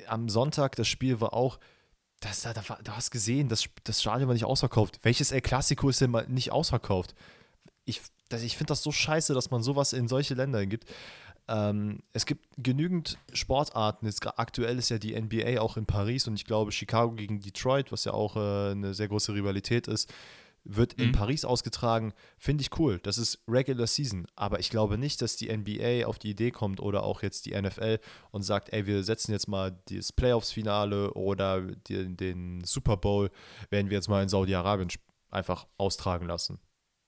[0.07, 1.59] am Sonntag, das Spiel war auch
[2.21, 5.01] das, da, da, du hast gesehen, das, das Stadion war nicht ausverkauft.
[5.03, 7.15] Welches El Clasico ist denn mal nicht ausverkauft?
[7.85, 8.01] Ich,
[8.31, 10.91] ich finde das so scheiße, dass man sowas in solche Länder gibt.
[11.49, 14.07] Ähm, es gibt genügend Sportarten.
[14.07, 17.93] Jetzt aktuell ist ja die NBA auch in Paris und ich glaube Chicago gegen Detroit,
[17.93, 20.13] was ja auch äh, eine sehr große Rivalität ist
[20.69, 21.13] wird in mhm.
[21.13, 22.13] Paris ausgetragen.
[22.39, 22.99] Finde ich cool.
[23.03, 24.27] Das ist Regular Season.
[24.35, 27.61] Aber ich glaube nicht, dass die NBA auf die Idee kommt oder auch jetzt die
[27.61, 27.99] NFL
[28.31, 33.31] und sagt, ey, wir setzen jetzt mal das Playoffs-Finale oder die, den Super Bowl,
[33.71, 34.89] werden wir jetzt mal in Saudi-Arabien
[35.31, 36.59] einfach austragen lassen.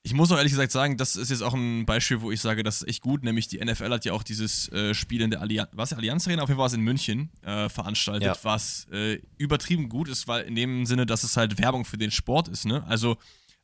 [0.03, 2.62] Ich muss auch ehrlich gesagt sagen, das ist jetzt auch ein Beispiel, wo ich sage,
[2.62, 3.24] das ist echt gut.
[3.24, 6.42] Nämlich die NFL hat ja auch dieses äh, Spiel in der Allianz, was Allianz Arena,
[6.42, 8.36] auf jeden Fall war es in München äh, veranstaltet, ja.
[8.42, 12.11] was äh, übertrieben gut ist, weil in dem Sinne, dass es halt Werbung für den
[12.11, 12.64] Sport ist.
[12.64, 12.84] Ne?
[12.86, 13.18] Also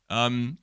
[0.09, 0.57] ähm,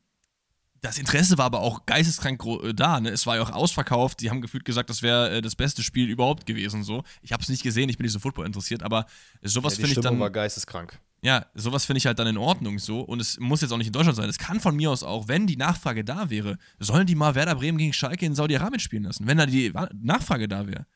[0.83, 3.01] das Interesse war aber auch geisteskrank äh, da.
[3.01, 3.11] Ne?
[3.11, 4.21] Es war ja auch ausverkauft.
[4.21, 6.83] Die haben gefühlt gesagt, das wäre äh, das beste Spiel überhaupt gewesen.
[6.83, 7.89] So, ich habe es nicht gesehen.
[7.89, 8.83] Ich bin nicht so Football interessiert.
[8.83, 9.07] Aber
[9.43, 10.21] sowas ja, finde ich dann.
[10.21, 11.01] war geisteskrank.
[11.25, 13.01] Ja, sowas finde ich halt dann in Ordnung so.
[13.01, 14.29] Und es muss jetzt auch nicht in Deutschland sein.
[14.29, 17.55] Es kann von mir aus auch, wenn die Nachfrage da wäre, sollen die mal Werder
[17.55, 20.87] Bremen gegen Schalke in Saudi-Arabien spielen lassen, wenn da die Nachfrage da wäre.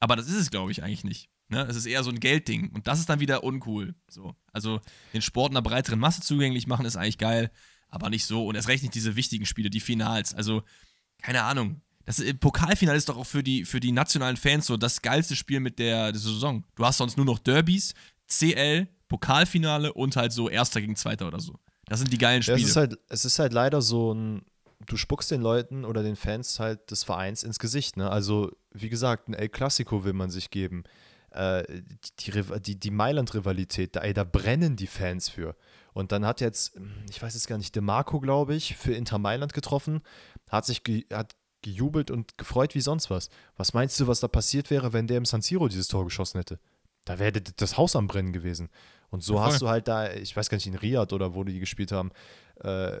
[0.00, 1.28] Aber das ist es, glaube ich, eigentlich nicht.
[1.48, 1.62] Ne?
[1.62, 2.70] Es ist eher so ein Geldding.
[2.70, 3.94] Und das ist dann wieder uncool.
[4.08, 4.34] So.
[4.52, 4.80] Also
[5.14, 7.50] den Sport einer breiteren Masse zugänglich machen, ist eigentlich geil
[7.88, 8.46] aber nicht so.
[8.46, 10.34] Und erst recht nicht diese wichtigen Spiele, die Finals.
[10.34, 10.62] Also,
[11.22, 11.80] keine Ahnung.
[12.04, 15.36] Das äh, Pokalfinale ist doch auch für die, für die nationalen Fans so das geilste
[15.36, 16.64] Spiel mit der, der Saison.
[16.76, 17.94] Du hast sonst nur noch Derbys,
[18.28, 21.54] CL, Pokalfinale und halt so Erster gegen Zweiter oder so.
[21.86, 22.58] Das sind die geilen Spiele.
[22.58, 24.44] Ja, es, ist halt, es ist halt leider so ein,
[24.86, 27.96] du spuckst den Leuten oder den Fans halt des Vereins ins Gesicht.
[27.96, 28.10] Ne?
[28.10, 30.84] Also, wie gesagt, ein El Clasico will man sich geben.
[31.30, 31.82] Äh,
[32.20, 35.54] die, die, die Mailand-Rivalität, da, da brennen die Fans für.
[35.92, 36.78] Und dann hat jetzt,
[37.10, 40.02] ich weiß jetzt gar nicht, DeMarco, glaube ich, für Inter Mailand getroffen,
[40.50, 43.28] hat sich ge hat gejubelt und gefreut wie sonst was.
[43.56, 46.38] Was meinst du, was da passiert wäre, wenn der im San Siro dieses Tor geschossen
[46.38, 46.60] hätte?
[47.06, 48.68] Da wäre das Haus am Brennen gewesen.
[49.08, 51.58] Und so hast du halt da, ich weiß gar nicht, in Riyadh oder wo die
[51.58, 52.10] gespielt haben.
[52.60, 52.98] Äh,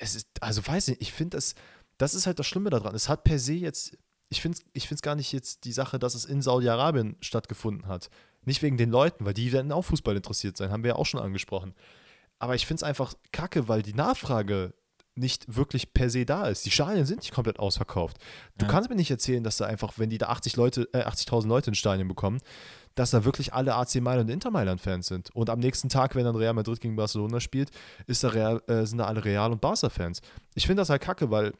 [0.00, 1.54] es ist, also weiß nicht, ich finde das,
[1.96, 2.94] das ist halt das Schlimme daran.
[2.94, 3.96] Es hat per se jetzt,
[4.28, 8.10] ich finde es ich gar nicht jetzt die Sache, dass es in Saudi-Arabien stattgefunden hat.
[8.44, 11.06] Nicht wegen den Leuten, weil die werden auch Fußball interessiert sein, haben wir ja auch
[11.06, 11.74] schon angesprochen.
[12.38, 14.74] Aber ich finde es einfach kacke, weil die Nachfrage
[15.14, 16.66] nicht wirklich per se da ist.
[16.66, 18.18] Die Stadien sind nicht komplett ausverkauft.
[18.58, 18.70] Du ja.
[18.70, 21.70] kannst mir nicht erzählen, dass da einfach, wenn die da 80 Leute, äh, 80.000 Leute
[21.70, 22.40] ins Stadion bekommen,
[22.96, 25.30] dass da wirklich alle AC Mailand und Inter Mailand Fans sind.
[25.36, 27.70] Und am nächsten Tag, wenn dann Real Madrid gegen Barcelona spielt,
[28.06, 30.22] ist da Real, äh, sind da alle Real und Barca Fans.
[30.54, 31.52] Ich finde das halt kacke, weil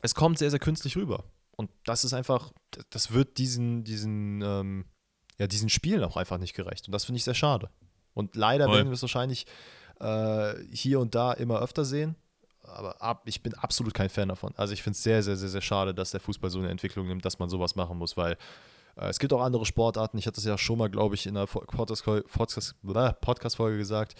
[0.00, 1.24] es kommt sehr, sehr künstlich rüber.
[1.56, 2.50] Und das ist einfach,
[2.90, 4.86] das wird diesen, diesen, ähm,
[5.38, 6.88] ja, diesen Spielen auch einfach nicht gerecht.
[6.88, 7.68] Und das finde ich sehr schade.
[8.14, 8.76] Und leider Voll.
[8.76, 9.46] werden wir es wahrscheinlich
[10.00, 12.16] äh, hier und da immer öfter sehen.
[12.62, 14.54] Aber ab, ich bin absolut kein Fan davon.
[14.56, 17.06] Also ich finde es sehr, sehr, sehr, sehr schade, dass der Fußball so eine Entwicklung
[17.06, 18.38] nimmt, dass man sowas machen muss, weil
[18.96, 20.18] es gibt auch andere Sportarten.
[20.18, 24.14] Ich hatte es ja schon mal, glaube ich, in einer Podcast-Folge gesagt,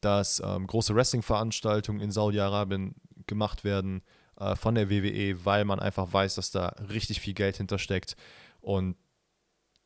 [0.00, 2.94] dass ähm, große Wrestling-Veranstaltungen in Saudi-Arabien
[3.26, 4.02] gemacht werden
[4.38, 8.16] äh, von der WWE, weil man einfach weiß, dass da richtig viel Geld hintersteckt.
[8.60, 8.96] Und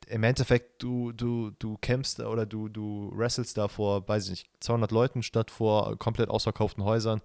[0.06, 4.50] im Endeffekt, du, du, du kämpfst oder du, du wrestelst da vor, weiß ich nicht,
[4.60, 7.20] 200 Leuten statt vor komplett ausverkauften Häusern.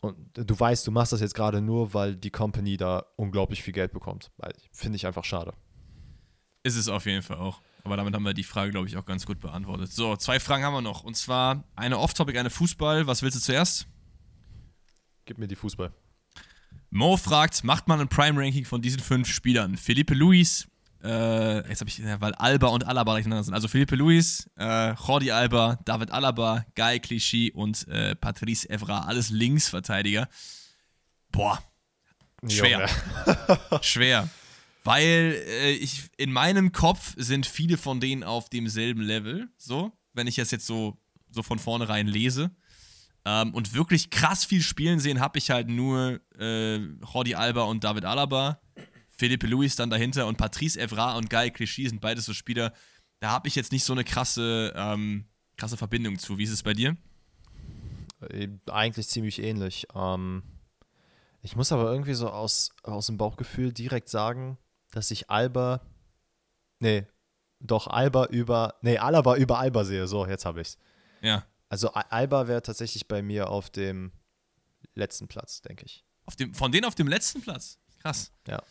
[0.00, 3.74] Und du weißt, du machst das jetzt gerade nur, weil die Company da unglaublich viel
[3.74, 4.30] Geld bekommt.
[4.72, 5.52] Finde ich einfach schade.
[6.62, 7.60] Ist es auf jeden Fall auch.
[7.84, 9.90] Aber damit haben wir die Frage, glaube ich, auch ganz gut beantwortet.
[9.90, 11.02] So, zwei Fragen haben wir noch.
[11.02, 13.06] Und zwar eine Off-Topic, eine Fußball.
[13.06, 13.86] Was willst du zuerst?
[15.24, 15.92] Gib mir die Fußball.
[16.90, 19.76] Mo fragt, macht man ein Prime-Ranking von diesen fünf Spielern?
[19.76, 20.66] Felipe Luis,
[21.02, 23.54] äh, jetzt habe ich, weil Alba und Alaba durcheinander sind.
[23.54, 29.30] Also Felipe Luis, äh, Jordi Alba, David Alaba, Guy Clichy und äh, Patrice Evra, alles
[29.30, 30.28] Linksverteidiger.
[31.30, 31.62] Boah.
[32.48, 32.88] Schwer.
[33.82, 34.28] Schwer.
[34.84, 40.26] Weil äh, ich in meinem Kopf sind viele von denen auf demselben Level, so, wenn
[40.26, 40.98] ich das jetzt so,
[41.30, 42.50] so von vornherein lese.
[43.24, 47.84] Ähm, und wirklich krass viel spielen sehen habe ich halt nur äh, Jordi Alba und
[47.84, 48.60] David Alaba.
[49.10, 52.72] Philippe Luis dann dahinter und Patrice Evra und Guy Clichy sind beides so Spieler.
[53.18, 55.26] Da habe ich jetzt nicht so eine krasse, ähm,
[55.58, 56.38] krasse Verbindung zu.
[56.38, 56.96] Wie ist es bei dir?
[58.30, 59.86] Äh, eigentlich ziemlich ähnlich.
[59.94, 60.42] Ähm,
[61.42, 64.56] ich muss aber irgendwie so aus, aus dem Bauchgefühl direkt sagen,
[64.90, 65.80] dass ich Alba,
[66.78, 67.06] nee,
[67.60, 70.06] doch Alba über, nee, Alaba über Alba sehe.
[70.06, 70.78] So, jetzt habe ich's.
[71.20, 71.44] Ja.
[71.68, 74.12] Also Alba wäre tatsächlich bei mir auf dem
[74.94, 76.04] letzten Platz, denke ich.
[76.24, 77.78] Auf dem, von denen auf dem letzten Platz?
[78.00, 78.32] Krass.
[78.48, 78.62] Ja.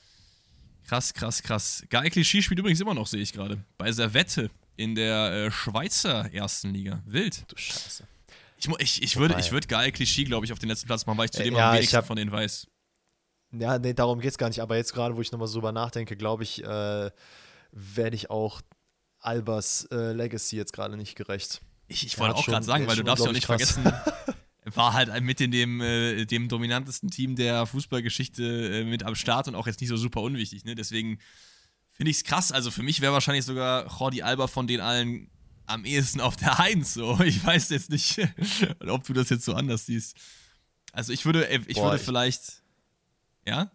[0.87, 1.83] Krass, krass, krass.
[1.89, 3.63] Guy Clichy spielt übrigens immer noch, sehe ich gerade.
[3.77, 7.03] Bei Servette in der äh, Schweizer ersten Liga.
[7.05, 7.43] Wild.
[7.51, 8.05] Du Scheiße.
[8.57, 11.17] Ich, ich, ich würde, ich würde Guy Clichy, glaube ich, auf den letzten Platz machen,
[11.17, 12.67] weil ich zu Äh, dem ja, am ich wenigsten hab- von denen weiß.
[13.51, 14.61] Ja, nee, darum geht es gar nicht.
[14.61, 17.11] Aber jetzt gerade, wo ich nochmal so drüber nachdenke, glaube ich, äh,
[17.71, 18.61] werde ich auch
[19.19, 21.61] Albers äh, Legacy jetzt gerade nicht gerecht.
[21.87, 24.75] Ich, ich wollte auch gerade sagen, weil du darfst ja auch nicht unglaublich vergessen, er
[24.75, 29.47] war halt mit in dem, äh, dem dominantesten Team der Fußballgeschichte äh, mit am Start
[29.47, 30.65] und auch jetzt nicht so super unwichtig.
[30.65, 30.75] Ne?
[30.75, 31.19] Deswegen
[31.91, 32.51] finde ich es krass.
[32.51, 35.31] Also für mich wäre wahrscheinlich sogar Jordi Alba von den allen
[35.65, 36.93] am ehesten auf der Eins.
[36.93, 37.19] So.
[37.23, 38.19] Ich weiß jetzt nicht,
[38.87, 40.15] ob du das jetzt so anders siehst.
[40.91, 42.61] Also ich würde, äh, ich Boah, würde ich- vielleicht,
[43.47, 43.71] ja?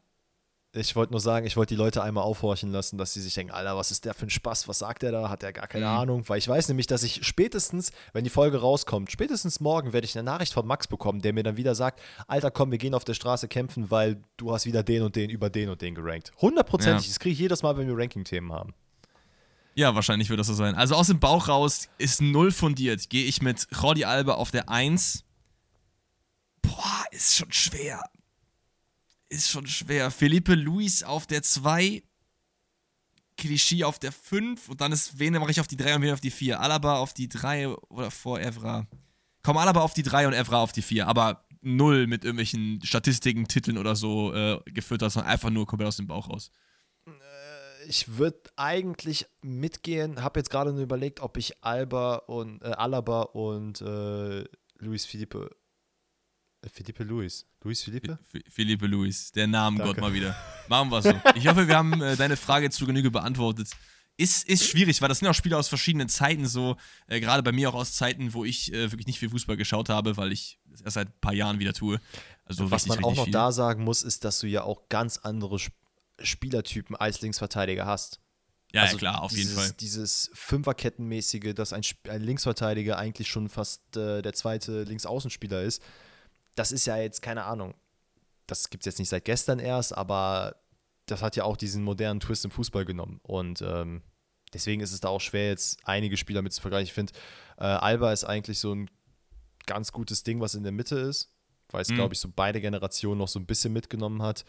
[0.77, 3.53] Ich wollte nur sagen, ich wollte die Leute einmal aufhorchen lassen, dass sie sich denken,
[3.53, 4.67] Alter, was ist der für ein Spaß?
[4.67, 5.29] Was sagt der da?
[5.31, 5.91] Hat der gar keine Mhm.
[5.99, 6.29] Ahnung?
[6.29, 10.19] Weil ich weiß nämlich, dass ich spätestens, wenn die Folge rauskommt, spätestens morgen werde ich
[10.19, 13.05] eine Nachricht von Max bekommen, der mir dann wieder sagt, Alter, komm, wir gehen auf
[13.05, 16.33] der Straße kämpfen, weil du hast wieder den und den über den und den gerankt.
[16.41, 17.07] Hundertprozentig.
[17.07, 17.11] Ja.
[17.13, 18.75] Das kriege ich jedes Mal, wenn wir Ranking-Themen haben.
[19.77, 20.75] Ja, wahrscheinlich wird das so sein.
[20.75, 23.11] Also aus dem Bauch raus ist null fundiert.
[23.11, 25.23] Gehe ich mit Jordi Alba auf der 1.
[26.63, 28.01] Boah, ist schon schwer.
[29.35, 30.13] Ist schon schwer.
[30.13, 32.05] Felipe Luis auf der 2.
[33.37, 34.69] Clichy auf der 5.
[34.69, 36.61] Und dann ist, wen mache ich auf die 3 und wen auf die 4?
[36.61, 38.87] Alaba auf die 3 oder vor Evra?
[39.43, 41.09] Komm, Alaba auf die 3 und Evra auf die 4.
[41.09, 45.97] Aber null mit irgendwelchen Statistiken, Titeln oder so äh, gefüttert, sondern einfach nur komplett aus
[45.97, 46.53] dem Bauch raus.
[47.89, 53.23] Ich würde eigentlich mitgehen, habe jetzt gerade nur überlegt, ob ich Alba und äh, Alaba
[53.23, 54.45] und äh,
[54.79, 55.51] Luis Felipe
[56.73, 57.47] Felipe Luis.
[57.63, 57.87] Luis?
[57.89, 60.01] F- Philippe Luis, der Namengott Danke.
[60.01, 60.37] mal wieder.
[60.69, 61.13] Machen wir so.
[61.35, 63.71] Ich hoffe, wir haben äh, deine Frage zu Genüge beantwortet.
[64.17, 66.77] Ist, ist schwierig, weil das sind auch Spieler aus verschiedenen Zeiten so.
[67.09, 69.89] Äh, Gerade bei mir auch aus Zeiten, wo ich äh, wirklich nicht viel Fußball geschaut
[69.89, 72.01] habe, weil ich das erst seit ein paar Jahren wieder tue.
[72.45, 73.33] Also Was richtig, man auch noch viel.
[73.33, 75.75] da sagen muss, ist, dass du ja auch ganz andere Sp
[76.23, 78.21] Spielertypen als Linksverteidiger hast.
[78.73, 79.73] Ja, Also ja, klar, auf jeden dieses, Fall.
[79.81, 85.83] Dieses Fünferkettenmäßige, dass ein, ein Linksverteidiger eigentlich schon fast äh, der zweite Linksaußenspieler ist,
[86.55, 87.75] das ist ja jetzt keine Ahnung.
[88.47, 90.57] Das gibt es jetzt nicht seit gestern erst, aber
[91.07, 93.21] das hat ja auch diesen modernen Twist im Fußball genommen.
[93.23, 94.03] Und ähm,
[94.53, 96.87] deswegen ist es da auch schwer, jetzt einige Spieler mit zu vergleichen.
[96.87, 97.13] Ich finde,
[97.59, 98.91] äh, Alba ist eigentlich so ein
[99.67, 101.35] ganz gutes Ding, was in der Mitte ist,
[101.71, 101.95] weil es, Mhm.
[101.95, 104.45] glaube ich, so beide Generationen noch so ein bisschen mitgenommen hat.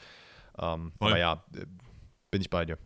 [0.58, 1.66] Ähm, aber ja, äh,
[2.32, 2.78] bin ich bei dir.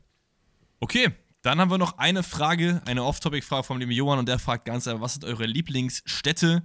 [0.79, 1.09] Okay,
[1.41, 4.87] dann haben wir noch eine Frage, eine Off-Topic-Frage vom lieben Johann und der fragt ganz
[4.87, 6.63] einfach, was sind eure Lieblingsstädte?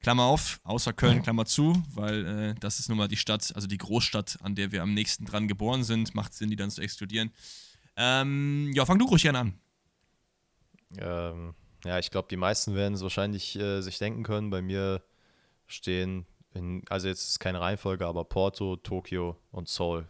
[0.00, 3.66] Klammer auf, außer Köln, Klammer zu, weil äh, das ist nun mal die Stadt, also
[3.66, 6.14] die Großstadt, an der wir am nächsten dran geboren sind.
[6.14, 7.32] Macht Sinn, die dann zu exkludieren.
[7.96, 9.54] Ähm, ja, fang du ruhig gerne an.
[10.98, 11.54] Ähm,
[11.84, 14.48] ja, ich glaube, die meisten werden es wahrscheinlich äh, sich denken können.
[14.50, 15.02] Bei mir
[15.66, 20.08] stehen, in, also jetzt ist keine Reihenfolge, aber Porto, Tokio und Seoul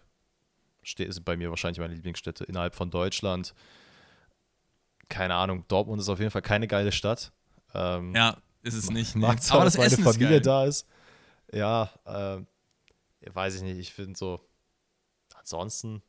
[0.83, 3.55] ste sind bei mir wahrscheinlich meine Lieblingsstädte innerhalb von Deutschland.
[5.09, 7.33] Keine Ahnung, Dortmund ist auf jeden Fall keine geile Stadt.
[7.75, 9.15] Ähm, Ja, ist es nicht.
[9.17, 9.23] nee.
[9.23, 10.87] Mag zwar, dass das meine Essen Familie da ist.
[11.53, 12.47] Ja, ähm,
[13.33, 13.79] weiß ich nicht.
[13.79, 14.41] Ich finde so,
[15.35, 16.03] ansonsten,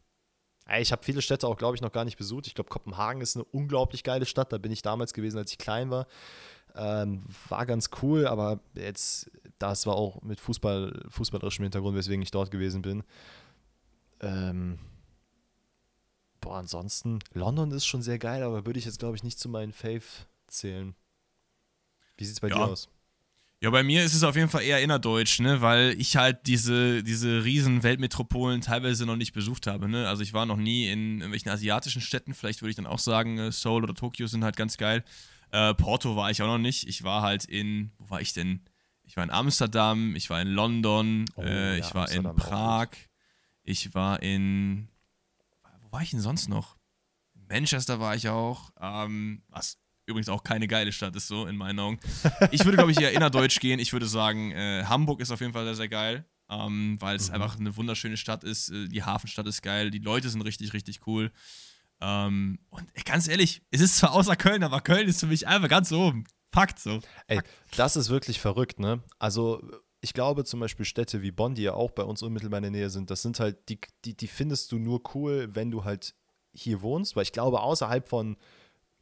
[0.79, 2.47] ich habe viele Städte auch, glaube ich, noch gar nicht besucht.
[2.47, 4.53] Ich glaube, Kopenhagen ist eine unglaublich geile Stadt.
[4.53, 6.07] Da bin ich damals gewesen, als ich klein war.
[6.75, 9.29] Ähm, war ganz cool, aber jetzt,
[9.59, 13.03] das war auch mit Fußball, fußballerischem Hintergrund, weswegen ich dort gewesen bin.
[14.21, 14.79] Ähm,
[16.39, 19.49] boah, ansonsten, London ist schon sehr geil, aber würde ich jetzt, glaube ich, nicht zu
[19.49, 20.03] meinen Fave
[20.47, 20.95] zählen.
[22.21, 22.55] Wie sieht es bei Ja.
[22.55, 22.87] dir aus?
[23.63, 27.03] Ja, bei mir ist es auf jeden Fall eher innerdeutsch, ne, weil ich halt diese,
[27.03, 30.07] diese riesen Weltmetropolen teilweise noch nicht besucht habe, ne.
[30.07, 33.37] Also ich war noch nie in irgendwelchen asiatischen Städten, vielleicht würde ich dann auch sagen,
[33.37, 35.03] äh, Seoul oder Tokio sind halt ganz geil.
[35.51, 36.87] Äh, Porto war ich auch noch nicht.
[36.87, 38.61] Ich war halt in, wo war ich denn?
[39.03, 42.39] Ich war in Amsterdam, ich war in London, Oh, äh, ja, ich war in Amsterdam
[42.39, 42.87] auch Prag,
[43.63, 44.87] ich war in,
[45.83, 46.77] wo war ich denn sonst noch?
[47.35, 49.77] In Manchester war ich auch, ähm, was
[50.11, 51.99] übrigens auch keine geile Stadt ist, so in meinen Augen.
[52.51, 53.79] Ich würde, glaube ich, eher innerdeutsch gehen.
[53.79, 56.25] Ich würde sagen, äh, Hamburg ist auf jeden Fall sehr, sehr geil.
[56.53, 57.35] ähm, weil es Mhm.
[57.35, 58.71] einfach eine wunderschöne Stadt ist.
[58.71, 61.31] Äh, Die Hafenstadt ist geil, die Leute sind richtig, richtig cool.
[62.01, 65.47] Ähm, und ey, ganz ehrlich, es ist zwar außer Köln, aber Köln ist für mich
[65.47, 66.25] einfach ganz oben.
[66.51, 66.99] Fakt so.
[67.27, 67.39] Ey,
[67.77, 69.01] das ist wirklich verrückt, ne?
[69.19, 69.61] Also,
[70.01, 72.71] ich glaube zum Beispiel Städte wie Bonn, die ja auch bei uns unmittelbar in der
[72.71, 76.15] Nähe sind, das sind halt, die, die, die findest du nur cool, wenn du halt
[76.53, 78.35] hier wohnst, weil ich glaube, außerhalb von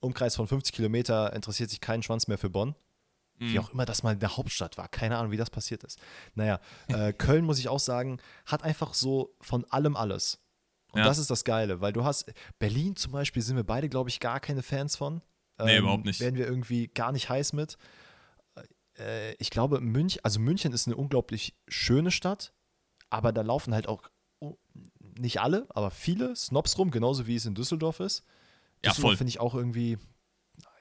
[0.01, 2.76] Umkreis von 50 Kilometer interessiert sich kein Schwanz mehr für Bonn.
[3.38, 3.59] Wie Mhm.
[3.59, 4.88] auch immer das mal in der Hauptstadt war.
[4.89, 5.97] Keine Ahnung, wie das passiert ist.
[6.35, 6.59] Naja,
[6.89, 10.39] äh, Köln, muss ich auch sagen, hat einfach so von allem alles.
[10.91, 11.05] Und Ja.
[11.05, 14.19] das ist das Geile, weil du hast, Berlin zum Beispiel sind wir beide, glaube ich,
[14.19, 15.21] gar keine Fans von.
[15.57, 16.19] Ähm, Nee, überhaupt nicht.
[16.19, 17.77] Werden wir irgendwie gar nicht heiß mit.
[18.97, 22.53] Äh, ich glaube, München, also München ist eine unglaublich schöne Stadt,
[23.09, 24.03] aber da laufen halt auch
[25.17, 28.23] nicht alle, aber viele Snobs rum, genauso wie es in Düsseldorf ist.
[28.84, 29.18] Ja, voll.
[29.18, 29.97] finde ich auch irgendwie,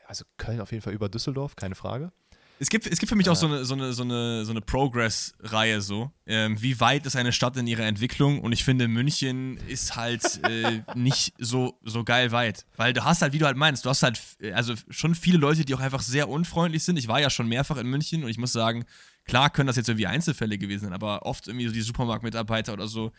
[0.06, 2.12] also Köln auf jeden Fall über Düsseldorf, keine Frage.
[2.60, 4.60] Es gibt, es gibt für mich auch so eine, so eine, so eine, so eine
[4.60, 6.10] Progress-Reihe so.
[6.26, 8.40] Ähm, wie weit ist eine Stadt in ihrer Entwicklung?
[8.40, 12.66] Und ich finde, München ist halt äh, nicht so, so geil weit.
[12.76, 15.38] Weil du hast halt, wie du halt meinst, du hast halt äh, also schon viele
[15.38, 16.96] Leute, die auch einfach sehr unfreundlich sind.
[16.96, 18.84] Ich war ja schon mehrfach in München und ich muss sagen,
[19.24, 22.88] klar können das jetzt irgendwie Einzelfälle gewesen sein, aber oft irgendwie so die Supermarktmitarbeiter oder
[22.88, 23.12] so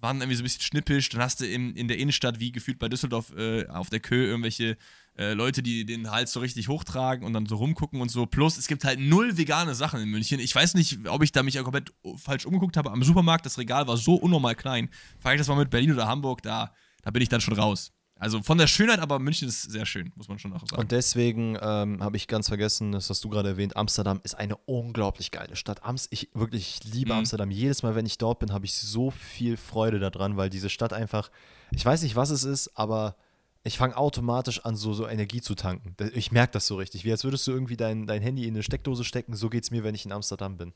[0.00, 1.08] waren irgendwie so ein bisschen schnippisch.
[1.08, 4.26] Dann hast du in, in der Innenstadt, wie gefühlt bei Düsseldorf, äh, auf der Kö
[4.26, 4.76] irgendwelche
[5.18, 8.26] äh, Leute, die den Hals so richtig hochtragen und dann so rumgucken und so.
[8.26, 10.40] Plus, es gibt halt null vegane Sachen in München.
[10.40, 12.90] Ich weiß nicht, ob ich da mich komplett falsch umgeguckt habe.
[12.90, 14.90] Am Supermarkt, das Regal war so unnormal klein.
[15.18, 17.92] Frage ich das mal mit Berlin oder Hamburg, da, da bin ich dann schon raus.
[18.18, 20.80] Also von der Schönheit, aber München ist sehr schön, muss man schon auch sagen.
[20.80, 24.56] Und deswegen ähm, habe ich ganz vergessen, das hast du gerade erwähnt, Amsterdam ist eine
[24.56, 25.84] unglaublich geile Stadt.
[25.84, 27.18] Ams ich wirklich ich liebe Mhm.
[27.18, 27.50] Amsterdam.
[27.50, 30.94] Jedes Mal, wenn ich dort bin, habe ich so viel Freude daran, weil diese Stadt
[30.94, 31.30] einfach,
[31.72, 33.16] ich weiß nicht, was es ist, aber
[33.64, 35.94] ich fange automatisch an, so, so Energie zu tanken.
[36.14, 37.04] Ich merke das so richtig.
[37.04, 39.34] Wie als würdest du irgendwie dein, dein Handy in eine Steckdose stecken.
[39.34, 40.72] So geht es mir, wenn ich in Amsterdam bin.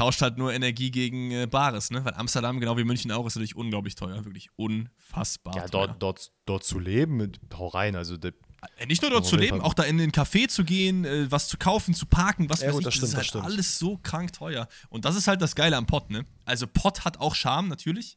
[0.00, 2.02] Tauscht halt nur Energie gegen äh, Bares, ne?
[2.04, 4.24] Weil Amsterdam, genau wie München auch, ist natürlich unglaublich teuer.
[4.24, 5.88] Wirklich unfassbar Ja, teuer.
[5.88, 7.96] dort, dort, dort zu leben, hau rein.
[7.96, 9.66] Also, Äh, Nicht nur dort zu leben, Fall.
[9.66, 12.68] auch da in den Café zu gehen, äh, was zu kaufen, zu parken, was Ja,
[12.68, 13.44] weiß gut, ich, das das, stimmt, ist das halt stimmt.
[13.44, 14.68] alles so krank teuer.
[14.88, 16.24] Und das ist halt das Geile am Pott, ne?
[16.46, 18.16] Also Pott hat auch Charme, natürlich,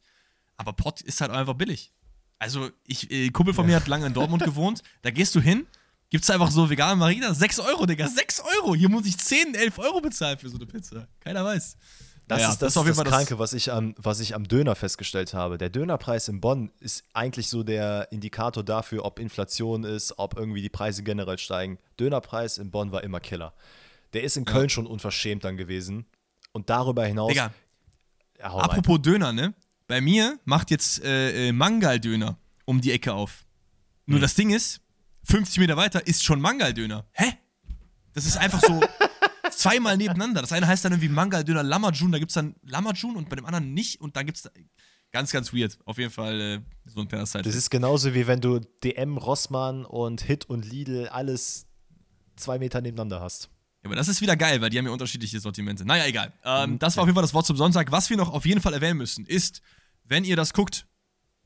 [0.56, 1.92] aber Pott ist halt einfach billig.
[2.38, 5.66] Also, ich, äh, Kumpel von mir hat lange in Dortmund gewohnt, da gehst du hin,
[6.14, 8.76] gibt's einfach so vegane Marina, 6 Euro, Digga, 6 Euro!
[8.76, 11.08] Hier muss ich 10, 11 Euro bezahlen für so eine Pizza.
[11.18, 11.76] Keiner weiß.
[12.28, 14.46] Das Naja, ist das, auf jeden das Fall Kranke, was ich, am, was ich am
[14.46, 15.58] Döner festgestellt habe.
[15.58, 20.62] Der Dönerpreis in Bonn ist eigentlich so der Indikator dafür, ob Inflation ist, ob irgendwie
[20.62, 21.78] die Preise generell steigen.
[21.98, 23.52] Dönerpreis in Bonn war immer Killer.
[24.12, 26.06] Der ist in Köln schon unverschämt dann gewesen.
[26.52, 27.30] Und darüber hinaus.
[27.30, 27.52] Digga,
[28.38, 28.70] ja, hau rein.
[28.70, 29.52] Apropos Döner, ne?
[29.88, 33.44] Bei mir macht jetzt äh, äh, Mangal-Döner um die Ecke auf.
[34.06, 34.80] Nur das Ding ist,
[35.24, 37.06] 50 Meter weiter ist schon Mangal-Döner.
[37.12, 37.32] Hä?
[38.12, 38.80] Das ist einfach so
[39.50, 40.40] zweimal nebeneinander.
[40.40, 43.46] Das eine heißt dann irgendwie Mangal-Döner Lamajun, da gibt es dann Lamajun und bei dem
[43.46, 44.50] anderen nicht und dann gibt es
[45.12, 45.78] ganz, ganz weird.
[45.84, 47.44] Auf jeden Fall äh, so ein kleiner Side.
[47.44, 51.66] Das ist genauso wie wenn du DM, Rossmann und Hit und Lidl alles
[52.36, 53.48] zwei Meter nebeneinander hast.
[53.82, 55.84] Ja, aber das ist wieder geil, weil die haben ja unterschiedliche Sortimente.
[55.84, 56.32] Naja, egal.
[56.44, 57.92] Ähm, das war auf jeden Fall das Wort zum Sonntag.
[57.92, 59.62] Was wir noch auf jeden Fall erwähnen müssen, ist,
[60.04, 60.86] wenn ihr das guckt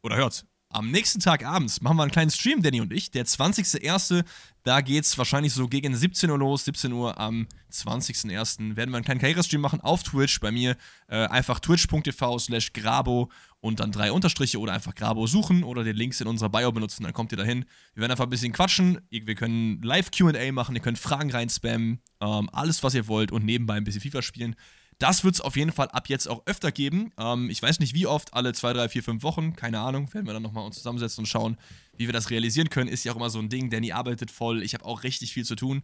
[0.03, 3.11] oder hört, am nächsten Tag abends machen wir einen kleinen Stream, Danny und ich.
[3.11, 4.25] Der 20.01.
[4.65, 6.67] Da geht's wahrscheinlich so gegen 17 Uhr los.
[6.67, 8.77] 17 Uhr am 20.01.
[8.77, 10.41] werden wir einen kleinen Karrierestream machen auf Twitch.
[10.41, 10.77] Bei mir
[11.09, 13.31] äh, einfach twitch.tv slash grabo
[13.61, 17.03] und dann drei Unterstriche oder einfach Grabo suchen oder den Links in unserer Bio benutzen,
[17.03, 17.65] dann kommt ihr dahin.
[17.95, 19.01] Wir werden einfach ein bisschen quatschen.
[19.11, 23.45] Wir können live QA machen, ihr könnt Fragen reinspammen, ähm, alles, was ihr wollt und
[23.45, 24.55] nebenbei ein bisschen FIFA spielen.
[24.99, 27.13] Das wird es auf jeden Fall ab jetzt auch öfter geben.
[27.19, 30.13] Ähm, ich weiß nicht wie oft, alle zwei, drei, vier, fünf Wochen, keine Ahnung.
[30.13, 31.57] Werden wir dann nochmal uns zusammensetzen und schauen,
[31.97, 32.89] wie wir das realisieren können.
[32.89, 33.71] Ist ja auch immer so ein Ding.
[33.71, 34.63] Danny arbeitet voll.
[34.63, 35.83] Ich habe auch richtig viel zu tun,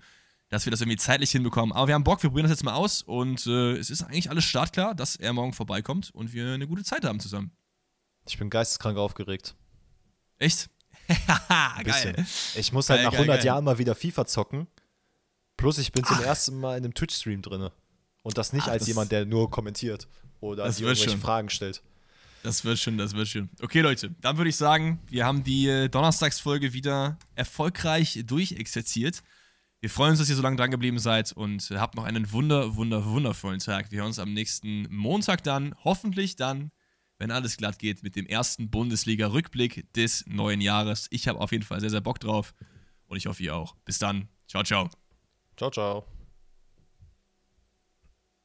[0.49, 1.73] dass wir das irgendwie zeitlich hinbekommen.
[1.73, 4.31] Aber wir haben Bock, wir probieren das jetzt mal aus und äh, es ist eigentlich
[4.31, 7.53] alles startklar, dass er morgen vorbeikommt und wir eine gute Zeit haben zusammen.
[8.27, 9.55] Ich bin geisteskrank aufgeregt.
[10.39, 10.70] Echt?
[11.85, 12.27] Geil.
[12.55, 13.47] Ich muss halt Geil, nach geil, 100 geil.
[13.47, 14.66] Jahren mal wieder FIFA zocken.
[15.57, 17.70] Plus ich bin zum ersten Mal in einem Twitch-Stream drin.
[18.24, 20.09] Und das nicht Ach, als das- jemand, der nur kommentiert
[20.40, 21.20] oder irgendwelche schon.
[21.20, 21.80] Fragen stellt.
[22.42, 23.48] Das wird schon, das wird schon.
[23.62, 29.22] Okay, Leute, dann würde ich sagen, wir haben die äh, Donnerstagsfolge wieder erfolgreich durchexerziert.
[29.80, 32.32] Wir freuen uns, dass ihr so lange dran geblieben seid und äh, habt noch einen
[32.32, 33.90] wunder, wunder, wundervollen Tag.
[33.92, 36.70] Wir hören uns am nächsten Montag dann, hoffentlich dann,
[37.18, 41.06] wenn alles glatt geht, mit dem ersten Bundesliga-Rückblick des neuen Jahres.
[41.10, 42.55] Ich habe auf jeden Fall sehr, sehr Bock drauf
[43.06, 43.74] und ich hoffe, ihr auch.
[43.84, 44.28] Bis dann.
[44.48, 44.88] Ciao, ciao.
[45.56, 46.14] Ciao, ciao.